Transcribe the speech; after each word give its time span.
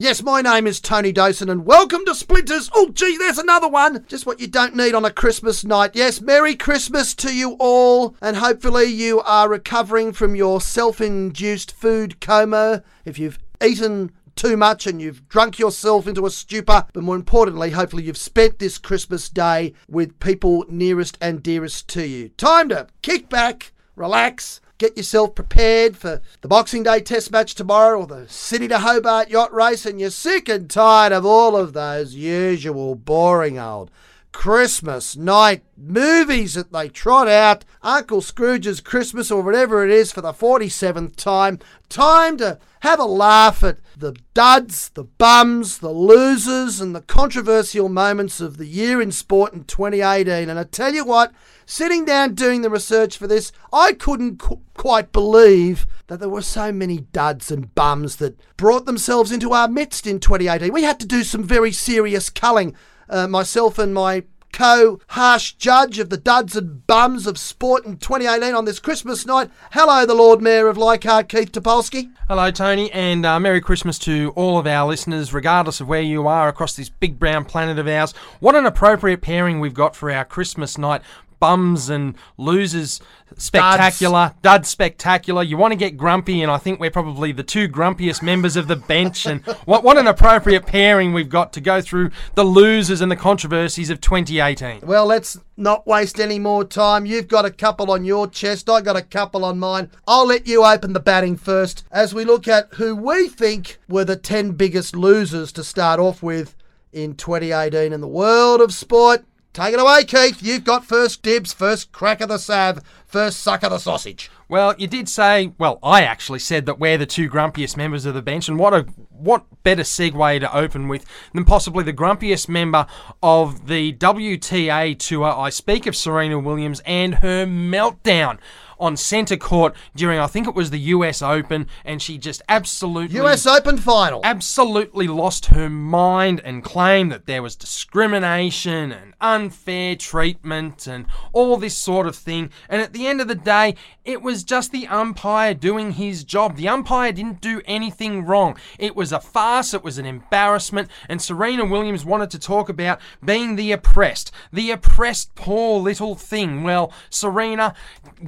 Yes, 0.00 0.22
my 0.22 0.40
name 0.40 0.68
is 0.68 0.78
Tony 0.78 1.12
Dosen, 1.12 1.50
and 1.50 1.66
welcome 1.66 2.04
to 2.04 2.14
Splinters. 2.14 2.70
Oh, 2.72 2.90
gee, 2.90 3.16
there's 3.18 3.36
another 3.36 3.66
one. 3.66 4.04
Just 4.06 4.26
what 4.26 4.38
you 4.38 4.46
don't 4.46 4.76
need 4.76 4.94
on 4.94 5.04
a 5.04 5.10
Christmas 5.10 5.64
night. 5.64 5.96
Yes, 5.96 6.20
Merry 6.20 6.54
Christmas 6.54 7.16
to 7.16 7.34
you 7.34 7.56
all, 7.58 8.14
and 8.22 8.36
hopefully 8.36 8.84
you 8.84 9.20
are 9.22 9.48
recovering 9.48 10.12
from 10.12 10.36
your 10.36 10.60
self 10.60 11.00
induced 11.00 11.72
food 11.72 12.20
coma. 12.20 12.84
If 13.04 13.18
you've 13.18 13.40
eaten 13.60 14.12
too 14.36 14.56
much 14.56 14.86
and 14.86 15.02
you've 15.02 15.28
drunk 15.28 15.58
yourself 15.58 16.06
into 16.06 16.26
a 16.26 16.30
stupor, 16.30 16.86
but 16.92 17.02
more 17.02 17.16
importantly, 17.16 17.70
hopefully 17.70 18.04
you've 18.04 18.16
spent 18.16 18.60
this 18.60 18.78
Christmas 18.78 19.28
day 19.28 19.74
with 19.88 20.20
people 20.20 20.64
nearest 20.68 21.18
and 21.20 21.42
dearest 21.42 21.88
to 21.88 22.06
you. 22.06 22.28
Time 22.28 22.68
to 22.68 22.86
kick 23.02 23.28
back, 23.28 23.72
relax, 23.96 24.60
get 24.78 24.96
yourself 24.96 25.34
prepared 25.34 25.96
for 25.96 26.22
the 26.40 26.48
Boxing 26.48 26.84
Day 26.84 27.00
test 27.00 27.32
match 27.32 27.54
tomorrow 27.54 28.00
or 28.00 28.06
the 28.06 28.28
Sydney 28.28 28.68
to 28.68 28.78
Hobart 28.78 29.28
yacht 29.28 29.52
race, 29.52 29.84
and 29.84 30.00
you're 30.00 30.10
sick 30.10 30.48
and 30.48 30.70
tired 30.70 31.12
of 31.12 31.26
all 31.26 31.56
of 31.56 31.72
those 31.72 32.14
usual 32.14 32.94
boring 32.94 33.58
old 33.58 33.90
Christmas 34.38 35.16
night 35.16 35.64
movies 35.76 36.54
that 36.54 36.72
they 36.72 36.88
trot 36.88 37.26
out, 37.26 37.64
Uncle 37.82 38.20
Scrooge's 38.20 38.80
Christmas 38.80 39.32
or 39.32 39.42
whatever 39.42 39.84
it 39.84 39.90
is 39.90 40.12
for 40.12 40.20
the 40.20 40.32
47th 40.32 41.16
time. 41.16 41.58
Time 41.88 42.36
to 42.36 42.56
have 42.82 43.00
a 43.00 43.04
laugh 43.04 43.64
at 43.64 43.78
the 43.96 44.14
duds, 44.34 44.90
the 44.90 45.02
bums, 45.02 45.78
the 45.78 45.90
losers, 45.90 46.80
and 46.80 46.94
the 46.94 47.00
controversial 47.00 47.88
moments 47.88 48.40
of 48.40 48.58
the 48.58 48.66
year 48.66 49.02
in 49.02 49.10
sport 49.10 49.54
in 49.54 49.64
2018. 49.64 50.48
And 50.48 50.56
I 50.56 50.62
tell 50.62 50.94
you 50.94 51.04
what, 51.04 51.32
sitting 51.66 52.04
down 52.04 52.36
doing 52.36 52.62
the 52.62 52.70
research 52.70 53.18
for 53.18 53.26
this, 53.26 53.50
I 53.72 53.92
couldn't 53.92 54.38
qu- 54.38 54.60
quite 54.74 55.10
believe 55.10 55.84
that 56.06 56.20
there 56.20 56.28
were 56.28 56.42
so 56.42 56.70
many 56.70 56.98
duds 56.98 57.50
and 57.50 57.74
bums 57.74 58.16
that 58.16 58.38
brought 58.56 58.86
themselves 58.86 59.32
into 59.32 59.52
our 59.52 59.66
midst 59.66 60.06
in 60.06 60.20
2018. 60.20 60.72
We 60.72 60.84
had 60.84 61.00
to 61.00 61.06
do 61.06 61.24
some 61.24 61.42
very 61.42 61.72
serious 61.72 62.30
culling. 62.30 62.76
Uh, 63.08 63.26
myself 63.26 63.78
and 63.78 63.94
my 63.94 64.24
co 64.52 64.98
harsh 65.08 65.52
judge 65.52 65.98
of 65.98 66.10
the 66.10 66.16
duds 66.16 66.56
and 66.56 66.86
bums 66.86 67.26
of 67.26 67.38
sport 67.38 67.84
in 67.84 67.96
2018 67.96 68.54
on 68.54 68.64
this 68.64 68.80
Christmas 68.80 69.24
night. 69.24 69.50
Hello, 69.72 70.04
the 70.04 70.14
Lord 70.14 70.42
Mayor 70.42 70.68
of 70.68 70.76
Leichhardt, 70.76 71.28
Keith 71.28 71.52
Topolsky. 71.52 72.10
Hello, 72.28 72.50
Tony, 72.50 72.90
and 72.92 73.24
uh, 73.24 73.38
Merry 73.38 73.60
Christmas 73.60 73.98
to 74.00 74.32
all 74.36 74.58
of 74.58 74.66
our 74.66 74.86
listeners, 74.88 75.32
regardless 75.32 75.80
of 75.80 75.88
where 75.88 76.02
you 76.02 76.26
are 76.26 76.48
across 76.48 76.76
this 76.76 76.88
big 76.88 77.18
brown 77.18 77.44
planet 77.44 77.78
of 77.78 77.86
ours. 77.86 78.12
What 78.40 78.54
an 78.54 78.66
appropriate 78.66 79.22
pairing 79.22 79.60
we've 79.60 79.74
got 79.74 79.94
for 79.94 80.10
our 80.10 80.24
Christmas 80.24 80.76
night 80.76 81.02
bums 81.40 81.88
and 81.88 82.16
losers 82.36 83.00
spectacular, 83.36 84.34
dud 84.42 84.66
spectacular. 84.66 85.42
You 85.42 85.56
want 85.56 85.72
to 85.72 85.76
get 85.76 85.96
grumpy, 85.96 86.42
and 86.42 86.50
I 86.50 86.58
think 86.58 86.80
we're 86.80 86.90
probably 86.90 87.32
the 87.32 87.42
two 87.42 87.68
grumpiest 87.68 88.22
members 88.22 88.56
of 88.56 88.68
the 88.68 88.76
bench. 88.76 89.26
And 89.26 89.42
what 89.64 89.84
what 89.84 89.98
an 89.98 90.06
appropriate 90.06 90.66
pairing 90.66 91.12
we've 91.12 91.28
got 91.28 91.52
to 91.54 91.60
go 91.60 91.80
through 91.80 92.10
the 92.34 92.44
losers 92.44 93.00
and 93.00 93.10
the 93.10 93.16
controversies 93.16 93.90
of 93.90 94.00
2018. 94.00 94.80
Well, 94.82 95.06
let's 95.06 95.38
not 95.56 95.86
waste 95.86 96.20
any 96.20 96.38
more 96.38 96.64
time. 96.64 97.06
You've 97.06 97.28
got 97.28 97.44
a 97.44 97.50
couple 97.50 97.90
on 97.90 98.04
your 98.04 98.28
chest. 98.28 98.70
I 98.70 98.80
got 98.80 98.96
a 98.96 99.02
couple 99.02 99.44
on 99.44 99.58
mine. 99.58 99.90
I'll 100.06 100.26
let 100.26 100.46
you 100.46 100.64
open 100.64 100.92
the 100.92 101.00
batting 101.00 101.36
first 101.36 101.84
as 101.90 102.14
we 102.14 102.24
look 102.24 102.48
at 102.48 102.74
who 102.74 102.94
we 102.94 103.28
think 103.28 103.78
were 103.88 104.04
the 104.04 104.16
10 104.16 104.52
biggest 104.52 104.96
losers 104.96 105.52
to 105.52 105.64
start 105.64 106.00
off 106.00 106.22
with 106.22 106.54
in 106.92 107.14
2018 107.14 107.92
in 107.92 108.00
the 108.00 108.08
world 108.08 108.60
of 108.60 108.72
sport. 108.72 109.24
Take 109.58 109.74
it 109.74 109.80
away, 109.80 110.04
Keith. 110.04 110.40
You've 110.40 110.62
got 110.62 110.84
first 110.84 111.20
dibs, 111.20 111.52
first 111.52 111.90
crack 111.90 112.20
of 112.20 112.28
the 112.28 112.38
salve, 112.38 112.80
first 113.04 113.40
suck 113.40 113.64
of 113.64 113.70
the 113.72 113.80
sausage. 113.80 114.30
Well, 114.48 114.72
you 114.78 114.86
did 114.86 115.08
say, 115.08 115.50
well, 115.58 115.80
I 115.82 116.02
actually 116.02 116.38
said 116.38 116.64
that 116.66 116.78
we're 116.78 116.96
the 116.96 117.06
two 117.06 117.28
grumpiest 117.28 117.76
members 117.76 118.06
of 118.06 118.14
the 118.14 118.22
bench, 118.22 118.48
and 118.48 118.56
what 118.56 118.72
a 118.72 118.82
what 119.10 119.46
better 119.64 119.82
segue 119.82 120.38
to 120.38 120.56
open 120.56 120.86
with 120.86 121.04
than 121.34 121.44
possibly 121.44 121.82
the 121.82 121.92
grumpiest 121.92 122.48
member 122.48 122.86
of 123.20 123.66
the 123.66 123.94
WTA 123.94 124.96
tour. 124.96 125.24
I 125.24 125.50
speak 125.50 125.88
of 125.88 125.96
Serena 125.96 126.38
Williams 126.38 126.80
and 126.86 127.16
her 127.16 127.44
meltdown 127.44 128.38
on 128.78 128.96
centre 128.96 129.36
court 129.36 129.74
during, 129.94 130.18
I 130.18 130.26
think 130.26 130.46
it 130.46 130.54
was 130.54 130.70
the 130.70 130.78
US 130.78 131.22
Open, 131.22 131.66
and 131.84 132.00
she 132.00 132.18
just 132.18 132.42
absolutely. 132.48 133.20
US 133.20 133.46
Open 133.46 133.78
final. 133.78 134.20
Absolutely 134.24 135.08
lost 135.08 135.46
her 135.46 135.68
mind 135.68 136.40
and 136.44 136.62
claimed 136.64 137.12
that 137.12 137.26
there 137.26 137.42
was 137.42 137.56
discrimination 137.56 138.92
and 138.92 139.14
unfair 139.20 139.96
treatment 139.96 140.86
and 140.86 141.06
all 141.32 141.56
this 141.56 141.76
sort 141.76 142.06
of 142.06 142.16
thing. 142.16 142.50
And 142.68 142.80
at 142.80 142.92
the 142.92 143.06
end 143.06 143.20
of 143.20 143.28
the 143.28 143.34
day, 143.34 143.74
it 144.04 144.22
was 144.22 144.44
just 144.44 144.72
the 144.72 144.86
umpire 144.86 145.54
doing 145.54 145.92
his 145.92 146.24
job. 146.24 146.56
The 146.56 146.68
umpire 146.68 147.12
didn't 147.12 147.40
do 147.40 147.60
anything 147.64 148.24
wrong. 148.24 148.56
It 148.78 148.96
was 148.96 149.12
a 149.12 149.20
farce, 149.20 149.74
it 149.74 149.84
was 149.84 149.98
an 149.98 150.06
embarrassment, 150.06 150.88
and 151.08 151.20
Serena 151.20 151.64
Williams 151.64 152.04
wanted 152.04 152.30
to 152.30 152.38
talk 152.38 152.68
about 152.68 153.00
being 153.24 153.56
the 153.56 153.72
oppressed. 153.72 154.30
The 154.52 154.70
oppressed 154.70 155.34
poor 155.34 155.80
little 155.80 156.14
thing. 156.14 156.62
Well, 156.62 156.92
Serena, 157.10 157.74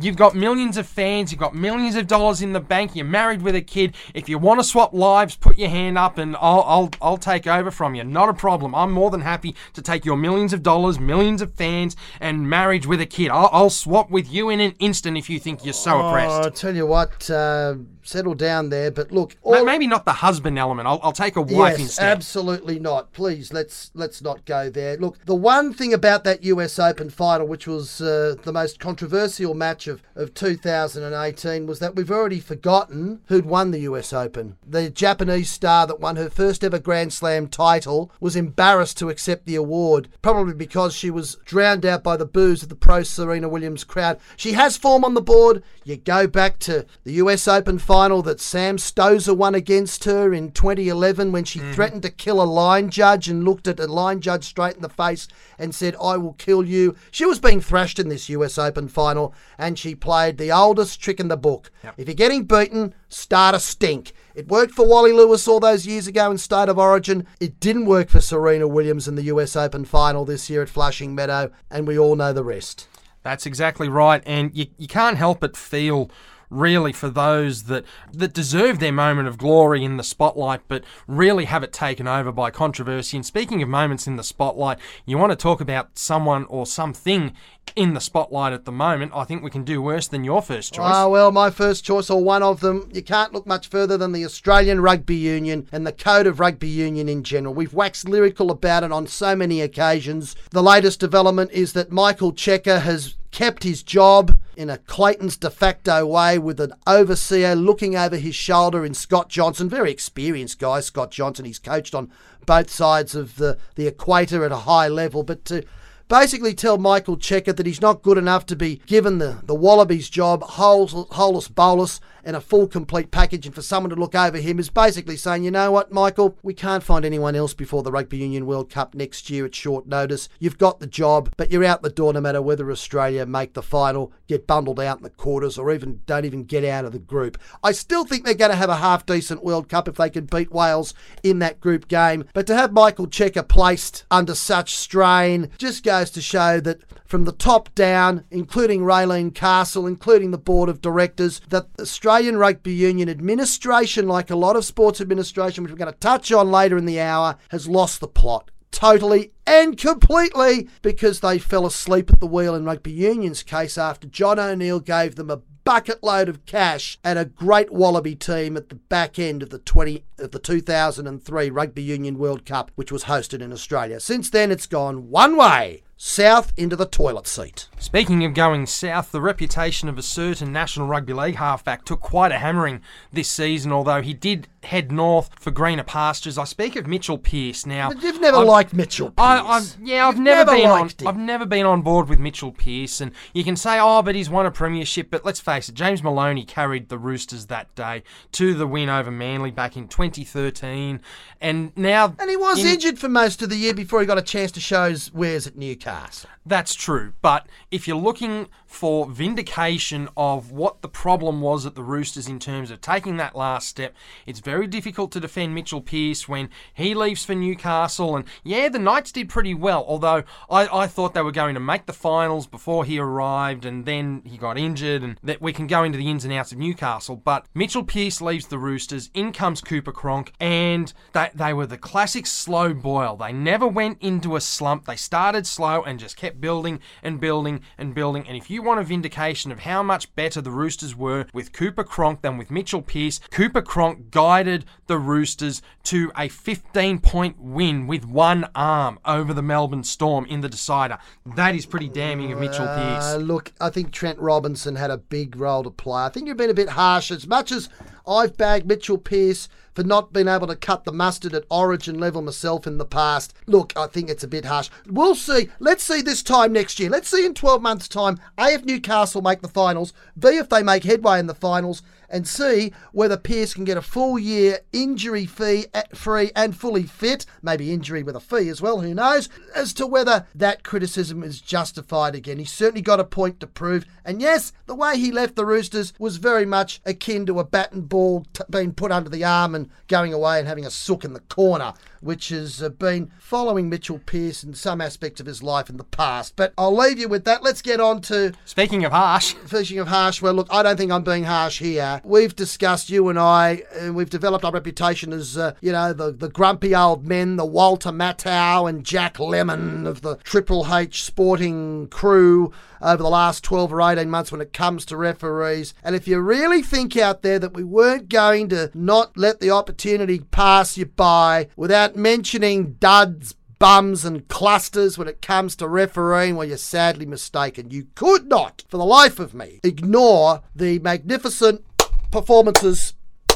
you've 0.00 0.16
got 0.16 0.34
millions 0.34 0.76
of 0.76 0.86
fans, 0.86 1.32
you've 1.32 1.40
got 1.40 1.54
millions 1.54 1.94
of 1.96 2.06
dollars 2.06 2.42
in 2.42 2.52
the 2.52 2.60
bank, 2.60 2.94
you're 2.94 3.04
married 3.04 3.42
with 3.42 3.54
a 3.54 3.60
kid. 3.60 3.94
If 4.14 4.28
you 4.28 4.38
want 4.38 4.60
to 4.60 4.64
swap 4.64 4.92
lives, 4.92 5.36
put 5.36 5.58
your 5.58 5.68
hand 5.68 5.96
up 5.98 6.18
and 6.18 6.36
I'll, 6.36 6.62
I'll, 6.62 6.90
I'll 7.00 7.16
take 7.16 7.46
over 7.46 7.70
from 7.70 7.94
you. 7.94 8.04
Not 8.04 8.28
a 8.28 8.34
problem. 8.34 8.74
I'm 8.74 8.92
more 8.92 9.10
than 9.10 9.20
happy 9.22 9.54
to 9.74 9.82
take 9.82 10.04
your 10.04 10.16
millions 10.16 10.52
of 10.52 10.62
dollars, 10.62 10.98
millions 11.00 11.42
of 11.42 11.52
fans, 11.54 11.96
and 12.20 12.48
marriage 12.48 12.86
with 12.86 13.00
a 13.00 13.06
kid. 13.06 13.30
I'll, 13.30 13.50
I'll 13.52 13.70
swap 13.70 14.10
with 14.10 14.30
you 14.30 14.48
in 14.50 14.60
an 14.60 14.74
instant 14.78 15.16
if 15.16 15.28
you 15.30 15.38
think 15.40 15.64
you're 15.64 15.72
so 15.72 16.00
Oh, 16.00 16.08
oppressed. 16.08 16.32
I'll 16.32 16.50
tell 16.50 16.74
you 16.74 16.86
what, 16.86 17.28
uh, 17.30 17.74
settle 18.02 18.34
down 18.34 18.68
there. 18.70 18.90
But 18.90 19.12
look, 19.12 19.36
all, 19.42 19.64
Maybe 19.64 19.86
not 19.86 20.04
the 20.04 20.12
husband 20.14 20.58
element. 20.58 20.86
I'll, 20.88 21.00
I'll 21.02 21.12
take 21.12 21.36
a 21.36 21.42
wife 21.42 21.72
yes, 21.72 21.80
instead. 21.80 22.08
absolutely 22.08 22.78
not. 22.78 23.12
Please, 23.12 23.52
let's 23.52 23.90
let's 23.94 24.22
not 24.22 24.44
go 24.44 24.70
there. 24.70 24.96
Look, 24.96 25.24
the 25.26 25.34
one 25.34 25.72
thing 25.72 25.92
about 25.94 26.24
that 26.24 26.42
US 26.44 26.78
Open 26.78 27.10
final, 27.10 27.46
which 27.46 27.66
was 27.66 28.00
uh, 28.00 28.36
the 28.42 28.52
most 28.52 28.80
controversial 28.80 29.54
match 29.54 29.79
of, 29.86 30.02
of 30.14 30.34
2018, 30.34 31.66
was 31.66 31.78
that 31.78 31.96
we've 31.96 32.10
already 32.10 32.40
forgotten 32.40 33.20
who'd 33.26 33.46
won 33.46 33.70
the 33.70 33.80
US 33.80 34.12
Open. 34.12 34.56
The 34.66 34.90
Japanese 34.90 35.50
star 35.50 35.86
that 35.86 36.00
won 36.00 36.16
her 36.16 36.30
first 36.30 36.64
ever 36.64 36.78
Grand 36.78 37.12
Slam 37.12 37.48
title 37.48 38.10
was 38.20 38.36
embarrassed 38.36 38.98
to 38.98 39.10
accept 39.10 39.46
the 39.46 39.56
award, 39.56 40.08
probably 40.22 40.54
because 40.54 40.94
she 40.94 41.10
was 41.10 41.36
drowned 41.44 41.86
out 41.86 42.02
by 42.02 42.16
the 42.16 42.26
boos 42.26 42.62
of 42.62 42.68
the 42.68 42.74
pro 42.74 43.02
Serena 43.02 43.48
Williams 43.48 43.84
crowd. 43.84 44.18
She 44.36 44.52
has 44.52 44.76
form 44.76 45.04
on 45.04 45.14
the 45.14 45.20
board. 45.20 45.62
You 45.84 45.96
go 45.96 46.26
back 46.26 46.58
to 46.60 46.86
the 47.04 47.14
US 47.14 47.48
Open 47.48 47.78
final 47.78 48.22
that 48.22 48.40
Sam 48.40 48.76
Stosur 48.76 49.36
won 49.36 49.54
against 49.54 50.04
her 50.04 50.32
in 50.32 50.52
2011 50.52 51.32
when 51.32 51.44
she 51.44 51.58
mm-hmm. 51.58 51.72
threatened 51.72 52.02
to 52.02 52.10
kill 52.10 52.42
a 52.42 52.44
line 52.44 52.90
judge 52.90 53.28
and 53.28 53.44
looked 53.44 53.66
at 53.66 53.80
a 53.80 53.86
line 53.86 54.20
judge 54.20 54.44
straight 54.44 54.76
in 54.76 54.82
the 54.82 54.88
face 54.88 55.28
and 55.58 55.74
said, 55.74 55.96
I 56.02 56.16
will 56.16 56.34
kill 56.34 56.64
you. 56.64 56.96
She 57.10 57.24
was 57.24 57.38
being 57.38 57.60
thrashed 57.60 57.98
in 57.98 58.08
this 58.08 58.28
US 58.28 58.58
Open 58.58 58.88
final 58.88 59.34
and 59.58 59.69
she 59.78 59.94
played 59.94 60.38
the 60.38 60.52
oldest 60.52 61.00
trick 61.00 61.20
in 61.20 61.28
the 61.28 61.36
book. 61.36 61.70
If 61.96 62.08
you're 62.08 62.14
getting 62.14 62.44
beaten, 62.44 62.94
start 63.08 63.54
a 63.54 63.60
stink. 63.60 64.12
It 64.34 64.48
worked 64.48 64.72
for 64.72 64.86
Wally 64.86 65.12
Lewis 65.12 65.48
all 65.48 65.60
those 65.60 65.86
years 65.86 66.06
ago 66.06 66.30
in 66.30 66.38
State 66.38 66.68
of 66.68 66.78
Origin. 66.78 67.26
It 67.40 67.60
didn't 67.60 67.86
work 67.86 68.08
for 68.08 68.20
Serena 68.20 68.68
Williams 68.68 69.08
in 69.08 69.16
the 69.16 69.24
US 69.24 69.56
Open 69.56 69.84
final 69.84 70.24
this 70.24 70.48
year 70.48 70.62
at 70.62 70.68
Flushing 70.68 71.14
Meadow, 71.14 71.50
and 71.70 71.86
we 71.86 71.98
all 71.98 72.16
know 72.16 72.32
the 72.32 72.44
rest. 72.44 72.88
That's 73.22 73.44
exactly 73.46 73.88
right, 73.88 74.22
and 74.24 74.50
you, 74.54 74.66
you 74.78 74.88
can't 74.88 75.18
help 75.18 75.40
but 75.40 75.56
feel 75.56 76.10
really 76.50 76.92
for 76.92 77.08
those 77.08 77.64
that 77.64 77.84
that 78.12 78.32
deserve 78.34 78.78
their 78.80 78.92
moment 78.92 79.28
of 79.28 79.38
glory 79.38 79.84
in 79.84 79.96
the 79.96 80.02
spotlight 80.04 80.60
but 80.68 80.84
really 81.06 81.44
have 81.44 81.62
it 81.62 81.72
taken 81.72 82.06
over 82.08 82.32
by 82.32 82.50
controversy 82.50 83.16
and 83.16 83.24
speaking 83.24 83.62
of 83.62 83.68
moments 83.68 84.06
in 84.06 84.16
the 84.16 84.24
spotlight 84.24 84.78
you 85.06 85.16
want 85.16 85.30
to 85.30 85.36
talk 85.36 85.60
about 85.60 85.96
someone 85.96 86.44
or 86.46 86.66
something 86.66 87.32
in 87.76 87.94
the 87.94 88.00
spotlight 88.00 88.52
at 88.52 88.64
the 88.64 88.72
moment 88.72 89.12
i 89.14 89.22
think 89.22 89.42
we 89.42 89.50
can 89.50 89.62
do 89.62 89.80
worse 89.80 90.08
than 90.08 90.24
your 90.24 90.42
first 90.42 90.74
choice 90.74 90.90
Ah, 90.90 91.06
well, 91.06 91.30
my 91.30 91.50
first 91.50 91.84
choice, 91.84 92.10
or 92.10 92.22
one 92.24 92.42
of 92.42 92.58
them, 92.60 92.88
you 92.92 93.00
can't 93.02 93.32
look 93.32 93.46
much 93.46 93.68
further 93.68 93.96
than 93.96 94.10
the 94.10 94.24
Australian 94.24 94.80
Rugby 94.80 95.14
Union 95.14 95.68
and 95.70 95.86
the 95.86 95.92
Code 95.92 96.26
of 96.26 96.40
Rugby 96.40 96.66
Union 96.68 97.08
in 97.08 97.22
general. 97.22 97.54
We've 97.54 97.72
waxed 97.72 98.08
lyrical 98.08 98.50
about 98.50 98.82
it 98.82 98.90
on 98.90 99.06
so 99.06 99.36
many 99.36 99.60
occasions. 99.60 100.34
The 100.50 100.62
latest 100.64 100.98
development 100.98 101.52
is 101.52 101.74
that 101.74 101.92
Michael 101.92 102.32
Cheika 102.32 102.80
has 102.80 103.14
kept 103.30 103.62
his 103.62 103.82
job 103.84 104.36
in 104.60 104.68
a 104.68 104.76
Clayton's 104.76 105.38
de 105.38 105.48
facto 105.48 106.04
way 106.04 106.38
with 106.38 106.60
an 106.60 106.74
overseer 106.86 107.54
looking 107.54 107.96
over 107.96 108.18
his 108.18 108.34
shoulder 108.34 108.84
in 108.84 108.92
Scott 108.92 109.30
Johnson. 109.30 109.70
Very 109.70 109.90
experienced 109.90 110.58
guy, 110.58 110.80
Scott 110.80 111.10
Johnson. 111.10 111.46
He's 111.46 111.58
coached 111.58 111.94
on 111.94 112.12
both 112.44 112.68
sides 112.68 113.14
of 113.14 113.36
the, 113.36 113.56
the 113.76 113.86
equator 113.86 114.44
at 114.44 114.52
a 114.52 114.56
high 114.56 114.86
level. 114.86 115.22
But 115.22 115.46
to 115.46 115.64
basically 116.10 116.52
tell 116.52 116.76
Michael 116.76 117.16
Cheika 117.16 117.56
that 117.56 117.66
he's 117.66 117.80
not 117.80 118.02
good 118.02 118.18
enough 118.18 118.44
to 118.46 118.56
be 118.56 118.82
given 118.86 119.18
the, 119.18 119.38
the 119.44 119.54
Wallabies 119.54 120.10
job, 120.10 120.42
holus, 120.42 121.48
bolus, 121.48 122.00
and 122.24 122.36
a 122.36 122.40
full 122.40 122.66
complete 122.66 123.10
package, 123.10 123.46
and 123.46 123.54
for 123.54 123.62
someone 123.62 123.90
to 123.90 123.96
look 123.96 124.14
over 124.14 124.38
him 124.38 124.58
is 124.58 124.68
basically 124.68 125.16
saying, 125.16 125.44
you 125.44 125.50
know 125.50 125.70
what, 125.70 125.92
Michael, 125.92 126.36
we 126.42 126.52
can't 126.52 126.82
find 126.82 127.04
anyone 127.04 127.34
else 127.34 127.54
before 127.54 127.82
the 127.82 127.92
Rugby 127.92 128.18
Union 128.18 128.44
World 128.44 128.70
Cup 128.70 128.94
next 128.94 129.30
year 129.30 129.46
at 129.46 129.54
short 129.54 129.86
notice. 129.86 130.28
You've 130.38 130.58
got 130.58 130.80
the 130.80 130.86
job, 130.86 131.32
but 131.36 131.50
you're 131.50 131.64
out 131.64 131.82
the 131.82 131.90
door 131.90 132.12
no 132.12 132.20
matter 132.20 132.42
whether 132.42 132.70
Australia 132.70 133.24
make 133.24 133.54
the 133.54 133.62
final, 133.62 134.12
get 134.26 134.46
bundled 134.46 134.80
out 134.80 134.98
in 134.98 135.02
the 135.02 135.10
quarters, 135.10 135.58
or 135.58 135.72
even 135.72 136.02
don't 136.06 136.24
even 136.24 136.44
get 136.44 136.64
out 136.64 136.84
of 136.84 136.92
the 136.92 136.98
group. 136.98 137.38
I 137.62 137.72
still 137.72 138.04
think 138.04 138.24
they're 138.24 138.34
going 138.34 138.50
to 138.50 138.56
have 138.56 138.70
a 138.70 138.76
half 138.76 139.06
decent 139.06 139.44
World 139.44 139.68
Cup 139.68 139.88
if 139.88 139.96
they 139.96 140.10
can 140.10 140.26
beat 140.26 140.52
Wales 140.52 140.92
in 141.22 141.38
that 141.38 141.60
group 141.60 141.88
game, 141.88 142.24
but 142.34 142.46
to 142.48 142.56
have 142.56 142.72
Michael 142.72 143.06
Cheika 143.06 143.46
placed 143.46 144.04
under 144.10 144.34
such 144.34 144.74
strain 144.74 145.48
just 145.56 145.84
goes 145.84 145.99
to 146.08 146.22
show 146.22 146.60
that 146.60 146.80
from 147.04 147.24
the 147.24 147.32
top 147.32 147.74
down, 147.74 148.24
including 148.30 148.80
Raelene 148.80 149.34
Castle, 149.34 149.86
including 149.86 150.30
the 150.30 150.38
board 150.38 150.70
of 150.70 150.80
directors, 150.80 151.40
that 151.48 151.66
Australian 151.78 152.38
Rugby 152.38 152.72
Union 152.72 153.10
administration, 153.10 154.08
like 154.08 154.30
a 154.30 154.36
lot 154.36 154.56
of 154.56 154.64
sports 154.64 155.00
administration, 155.00 155.62
which 155.62 155.72
we're 155.72 155.78
going 155.78 155.92
to 155.92 155.98
touch 155.98 156.32
on 156.32 156.50
later 156.50 156.78
in 156.78 156.86
the 156.86 157.00
hour, 157.00 157.36
has 157.50 157.68
lost 157.68 158.00
the 158.00 158.08
plot. 158.08 158.50
Totally 158.70 159.32
and 159.46 159.76
completely 159.76 160.68
because 160.80 161.20
they 161.20 161.38
fell 161.38 161.66
asleep 161.66 162.10
at 162.12 162.20
the 162.20 162.26
wheel 162.26 162.54
in 162.54 162.64
Rugby 162.64 162.92
Union's 162.92 163.42
case 163.42 163.76
after 163.76 164.06
John 164.06 164.38
O'Neill 164.38 164.78
gave 164.78 165.16
them 165.16 165.28
a 165.28 165.40
bucket 165.64 166.02
load 166.02 166.28
of 166.28 166.46
cash 166.46 166.98
and 167.04 167.18
a 167.18 167.24
great 167.24 167.72
Wallaby 167.72 168.14
team 168.14 168.56
at 168.56 168.68
the 168.68 168.76
back 168.76 169.18
end 169.18 169.42
of 169.42 169.50
the 169.50 169.58
20 169.58 170.04
of 170.18 170.30
the 170.30 170.38
2003 170.38 171.50
Rugby 171.50 171.82
Union 171.82 172.18
World 172.18 172.46
Cup, 172.46 172.70
which 172.76 172.92
was 172.92 173.04
hosted 173.04 173.42
in 173.42 173.52
Australia. 173.52 174.00
Since 174.00 174.30
then, 174.30 174.50
it's 174.50 174.66
gone 174.66 175.10
one 175.10 175.36
way 175.36 175.82
south 176.02 176.50
into 176.56 176.74
the 176.76 176.86
toilet 176.86 177.26
seat. 177.26 177.68
Speaking 177.78 178.24
of 178.24 178.32
going 178.32 178.64
south, 178.64 179.12
the 179.12 179.20
reputation 179.20 179.86
of 179.86 179.98
a 179.98 180.02
certain 180.02 180.50
National 180.50 180.86
Rugby 180.86 181.12
League 181.12 181.36
halfback 181.36 181.84
took 181.84 182.00
quite 182.00 182.32
a 182.32 182.38
hammering 182.38 182.80
this 183.12 183.28
season, 183.28 183.70
although 183.70 184.00
he 184.00 184.14
did 184.14 184.48
head 184.62 184.92
north 184.92 185.30
for 185.40 185.50
greener 185.50 185.82
pastures. 185.82 186.36
I 186.38 186.44
speak 186.44 186.76
of 186.76 186.86
Mitchell 186.86 187.16
Pearce 187.18 187.64
now. 187.64 187.88
But 187.92 188.02
you've 188.02 188.20
never 188.20 188.38
I've- 188.38 188.46
liked 188.48 188.72
Mitchell 188.74 189.08
Pearce. 189.10 189.16
I, 189.18 189.40
I've, 189.40 189.76
yeah, 189.82 190.06
I've 190.06 190.14
You've 190.16 190.24
never, 190.24 190.52
been 190.52 190.68
on. 190.68 190.88
him. 190.88 191.06
I've 191.08 191.16
never 191.16 191.46
been 191.46 191.64
on 191.66 191.82
board 191.82 192.08
with 192.08 192.18
Mitchell 192.18 192.52
Pearce, 192.52 193.00
and 193.00 193.12
you 193.32 193.42
can 193.44 193.56
say, 193.56 193.78
oh, 193.80 194.02
but 194.02 194.14
he's 194.14 194.28
won 194.28 194.46
a 194.46 194.50
premiership. 194.50 195.08
But 195.10 195.24
let's 195.24 195.40
face 195.40 195.68
it, 195.68 195.74
James 195.74 196.02
Maloney 196.02 196.44
carried 196.44 196.88
the 196.88 196.98
Roosters 196.98 197.46
that 197.46 197.74
day 197.74 198.02
to 198.32 198.54
the 198.54 198.66
win 198.66 198.88
over 198.88 199.10
Manly 199.10 199.50
back 199.50 199.76
in 199.76 199.88
2013, 199.88 201.00
and 201.40 201.72
now 201.76 202.14
And 202.18 202.28
he 202.30 202.36
was 202.36 202.60
in- 202.60 202.66
injured 202.66 202.98
for 202.98 203.08
most 203.08 203.42
of 203.42 203.48
the 203.48 203.56
year 203.56 203.74
before 203.74 204.00
he 204.00 204.06
got 204.06 204.18
a 204.18 204.22
chance 204.22 204.52
to 204.52 204.60
show 204.60 204.90
his 204.90 205.12
wares 205.12 205.46
at 205.46 205.56
Newcastle. 205.56 206.28
That's 206.46 206.74
true, 206.74 207.12
but 207.20 207.46
if 207.70 207.86
you're 207.86 207.98
looking 207.98 208.48
for 208.66 209.06
vindication 209.06 210.08
of 210.16 210.50
what 210.50 210.80
the 210.80 210.88
problem 210.88 211.42
was 211.42 211.66
at 211.66 211.74
the 211.74 211.82
Roosters 211.82 212.28
in 212.28 212.38
terms 212.38 212.70
of 212.70 212.80
taking 212.80 213.18
that 213.18 213.36
last 213.36 213.68
step, 213.68 213.94
it's 214.24 214.40
very 214.40 214.66
difficult 214.66 215.12
to 215.12 215.20
defend 215.20 215.54
Mitchell 215.54 215.82
Pearce 215.82 216.28
when 216.28 216.48
he 216.72 216.94
leaves 216.94 217.26
for 217.26 217.34
Newcastle. 217.34 218.16
And 218.16 218.24
yeah, 218.42 218.70
the 218.70 218.78
Knights 218.78 219.12
did 219.12 219.28
pretty 219.28 219.52
well, 219.52 219.84
although 219.86 220.22
I, 220.48 220.66
I 220.84 220.86
thought 220.86 221.12
they 221.12 221.20
were 221.20 221.30
going 221.30 221.54
to 221.54 221.60
make 221.60 221.84
the 221.84 221.92
finals 221.92 222.46
before 222.46 222.86
he 222.86 222.98
arrived, 222.98 223.66
and 223.66 223.84
then 223.84 224.22
he 224.24 224.38
got 224.38 224.56
injured, 224.56 225.02
and 225.02 225.18
that 225.22 225.42
we 225.42 225.52
can 225.52 225.66
go 225.66 225.84
into 225.84 225.98
the 225.98 226.08
ins 226.08 226.24
and 226.24 226.32
outs 226.32 226.52
of 226.52 226.58
Newcastle. 226.58 227.16
But 227.16 227.44
Mitchell 227.54 227.84
Pearce 227.84 228.22
leaves 228.22 228.46
the 228.46 228.58
Roosters, 228.58 229.10
in 229.12 229.32
comes 229.32 229.60
Cooper 229.60 229.92
Cronk, 229.92 230.32
and 230.40 230.90
they, 231.12 231.28
they 231.34 231.52
were 231.52 231.66
the 231.66 231.76
classic 231.76 232.26
slow 232.26 232.72
boil. 232.72 233.16
They 233.16 233.32
never 233.32 233.66
went 233.66 233.98
into 234.00 234.36
a 234.36 234.40
slump. 234.40 234.86
They 234.86 234.96
started 234.96 235.46
slow 235.46 235.82
and 235.82 235.98
just 236.00 236.16
kept 236.16 236.39
building 236.40 236.80
and 237.02 237.20
building 237.20 237.60
and 237.78 237.94
building. 237.94 238.26
And 238.26 238.36
if 238.36 238.50
you 238.50 238.62
want 238.62 238.80
a 238.80 238.84
vindication 238.84 239.52
of 239.52 239.60
how 239.60 239.82
much 239.82 240.14
better 240.14 240.40
the 240.40 240.50
Roosters 240.50 240.96
were 240.96 241.26
with 241.32 241.52
Cooper 241.52 241.84
Cronk 241.84 242.22
than 242.22 242.36
with 242.38 242.50
Mitchell 242.50 242.82
Pearce, 242.82 243.20
Cooper 243.30 243.62
Cronk 243.62 244.10
guided 244.10 244.64
the 244.86 244.98
Roosters 244.98 245.62
to 245.84 246.10
a 246.16 246.28
15 246.28 246.98
point 247.00 247.38
win 247.40 247.86
with 247.86 248.04
one 248.04 248.48
arm 248.54 248.98
over 249.04 249.32
the 249.34 249.42
Melbourne 249.42 249.84
Storm 249.84 250.24
in 250.26 250.40
the 250.40 250.48
decider. 250.48 250.98
That 251.36 251.54
is 251.54 251.66
pretty 251.66 251.88
damning 251.88 252.32
of 252.32 252.38
Mitchell 252.38 252.66
Uh, 252.66 252.76
Pearce. 253.00 253.22
look, 253.22 253.52
I 253.60 253.70
think 253.70 253.92
Trent 253.92 254.18
Robinson 254.18 254.76
had 254.76 254.90
a 254.90 254.98
big 254.98 255.36
role 255.36 255.62
to 255.62 255.70
play. 255.70 256.02
I 256.04 256.08
think 256.08 256.26
you've 256.26 256.36
been 256.36 256.50
a 256.50 256.54
bit 256.54 256.70
harsh. 256.70 257.10
As 257.10 257.26
much 257.26 257.52
as 257.52 257.68
I've 258.06 258.36
bagged 258.36 258.66
Mitchell 258.66 258.98
Pearce 258.98 259.48
for 259.74 259.84
not 259.84 260.12
being 260.12 260.26
able 260.26 260.48
to 260.48 260.56
cut 260.56 260.84
the 260.84 260.92
mustard 260.92 261.32
at 261.34 261.44
origin 261.48 261.98
level 261.98 262.22
myself 262.22 262.66
in 262.66 262.78
the 262.78 262.84
past, 262.84 263.32
look, 263.46 263.72
I 263.76 263.86
think 263.86 264.10
it's 264.10 264.24
a 264.24 264.28
bit 264.28 264.44
harsh. 264.44 264.68
We'll 264.86 265.14
see. 265.14 265.48
Let's 265.60 265.84
see 265.84 266.02
this 266.02 266.19
time 266.22 266.52
next 266.52 266.78
year. 266.78 266.90
Let's 266.90 267.08
see 267.08 267.24
in 267.24 267.34
12 267.34 267.62
months' 267.62 267.88
time, 267.88 268.18
A, 268.38 268.54
if 268.54 268.64
Newcastle 268.64 269.22
make 269.22 269.42
the 269.42 269.48
finals, 269.48 269.92
B, 270.18 270.28
if 270.30 270.48
they 270.48 270.62
make 270.62 270.84
headway 270.84 271.18
in 271.18 271.26
the 271.26 271.34
finals, 271.34 271.82
and 272.10 272.26
see 272.26 272.72
whether 272.92 273.16
Pearce 273.16 273.54
can 273.54 273.64
get 273.64 273.76
a 273.76 273.82
full 273.82 274.18
year 274.18 274.58
injury 274.72 275.24
fee 275.26 275.66
eh, 275.72 275.82
free 275.94 276.32
and 276.34 276.56
fully 276.56 276.82
fit, 276.82 277.24
maybe 277.40 277.72
injury 277.72 278.02
with 278.02 278.16
a 278.16 278.20
fee 278.20 278.48
as 278.48 278.60
well, 278.60 278.80
who 278.80 278.94
knows, 278.94 279.28
as 279.54 279.72
to 279.74 279.86
whether 279.86 280.26
that 280.34 280.64
criticism 280.64 281.22
is 281.22 281.40
justified 281.40 282.14
again. 282.14 282.38
He's 282.38 282.52
certainly 282.52 282.82
got 282.82 283.00
a 283.00 283.04
point 283.04 283.40
to 283.40 283.46
prove. 283.46 283.86
And 284.04 284.20
yes, 284.20 284.52
the 284.66 284.74
way 284.74 284.98
he 284.98 285.12
left 285.12 285.36
the 285.36 285.46
Roosters 285.46 285.92
was 285.98 286.16
very 286.16 286.44
much 286.44 286.80
akin 286.84 287.26
to 287.26 287.38
a 287.38 287.44
bat 287.44 287.72
and 287.72 287.88
ball 287.88 288.26
t- 288.32 288.42
being 288.50 288.72
put 288.72 288.92
under 288.92 289.08
the 289.08 289.24
arm 289.24 289.54
and 289.54 289.70
going 289.88 290.12
away 290.12 290.38
and 290.38 290.48
having 290.48 290.66
a 290.66 290.70
sook 290.70 291.04
in 291.04 291.12
the 291.12 291.20
corner, 291.20 291.74
which 292.00 292.30
has 292.30 292.62
uh, 292.62 292.68
been 292.68 293.10
following 293.18 293.68
Mitchell 293.68 294.00
Pearce 294.04 294.42
in 294.42 294.54
some 294.54 294.80
aspects 294.80 295.20
of 295.20 295.26
his 295.26 295.42
life 295.42 295.70
in 295.70 295.76
the 295.76 295.84
past. 295.84 296.34
But 296.36 296.52
I'll 296.56 296.76
leave 296.76 296.98
you 296.98 297.08
with 297.08 297.24
that. 297.24 297.42
Let's 297.42 297.62
get 297.62 297.80
on 297.80 298.00
to 298.02 298.32
Speaking 298.44 298.84
of 298.84 298.92
harsh, 298.92 299.34
Fishing 299.34 299.78
of 299.78 299.88
harsh. 299.88 300.22
Well, 300.22 300.34
look, 300.34 300.48
I 300.50 300.62
don't 300.62 300.76
think 300.76 300.92
I'm 300.92 301.04
being 301.04 301.24
harsh 301.24 301.58
here. 301.58 302.00
We've 302.04 302.34
discussed 302.34 302.90
you 302.90 303.08
and 303.08 303.18
I, 303.18 303.62
and 303.78 303.94
we've 303.94 304.10
developed 304.10 304.44
our 304.44 304.52
reputation 304.52 305.12
as, 305.12 305.36
uh, 305.36 305.54
you 305.60 305.72
know, 305.72 305.92
the, 305.92 306.12
the 306.12 306.28
grumpy 306.28 306.74
old 306.74 307.06
men, 307.06 307.36
the 307.36 307.46
Walter 307.46 307.90
Matthau 307.90 308.68
and 308.68 308.84
Jack 308.84 309.14
Lemmon 309.14 309.86
of 309.86 310.02
the 310.02 310.16
Triple 310.16 310.74
H 310.74 311.02
sporting 311.04 311.88
crew 311.88 312.52
over 312.82 313.02
the 313.02 313.10
last 313.10 313.44
12 313.44 313.72
or 313.72 313.82
18 313.82 314.08
months 314.08 314.32
when 314.32 314.40
it 314.40 314.52
comes 314.52 314.84
to 314.86 314.96
referees. 314.96 315.74
And 315.82 315.94
if 315.94 316.08
you 316.08 316.18
really 316.20 316.62
think 316.62 316.96
out 316.96 317.22
there 317.22 317.38
that 317.38 317.52
we 317.52 317.64
weren't 317.64 318.08
going 318.08 318.48
to 318.50 318.70
not 318.74 319.16
let 319.16 319.40
the 319.40 319.50
opportunity 319.50 320.20
pass 320.20 320.76
you 320.76 320.86
by 320.86 321.48
without 321.56 321.89
mentioning 321.96 322.74
duds, 322.74 323.34
bums 323.58 324.04
and 324.04 324.26
clusters 324.28 324.96
when 324.98 325.06
it 325.06 325.22
comes 325.22 325.54
to 325.56 325.68
refereeing, 325.68 326.36
well, 326.36 326.48
you're 326.48 326.56
sadly 326.56 327.06
mistaken. 327.06 327.70
You 327.70 327.86
could 327.94 328.26
not, 328.26 328.64
for 328.68 328.78
the 328.78 328.84
life 328.84 329.18
of 329.20 329.34
me, 329.34 329.60
ignore 329.62 330.42
the 330.56 330.78
magnificent 330.80 331.64
performances. 332.10 332.94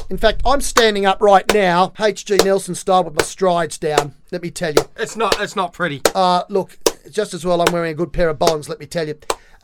In 0.09 0.17
fact, 0.17 0.41
I'm 0.45 0.61
standing 0.61 1.05
up 1.05 1.21
right 1.21 1.51
now, 1.53 1.93
H.G. 1.99 2.37
Nelson 2.37 2.75
style, 2.75 3.03
with 3.03 3.15
my 3.15 3.23
strides 3.23 3.77
down. 3.77 4.13
Let 4.31 4.41
me 4.41 4.51
tell 4.51 4.73
you. 4.73 4.83
it's 4.97 5.15
not 5.15 5.39
it's 5.41 5.55
not 5.55 5.73
pretty. 5.73 6.01
Uh, 6.13 6.43
look, 6.49 6.77
just 7.09 7.33
as 7.33 7.45
well 7.45 7.61
I'm 7.61 7.73
wearing 7.73 7.91
a 7.91 7.95
good 7.95 8.13
pair 8.13 8.29
of 8.29 8.39
bonds, 8.39 8.67
let 8.69 8.79
me 8.79 8.85
tell 8.85 9.07
you. 9.07 9.15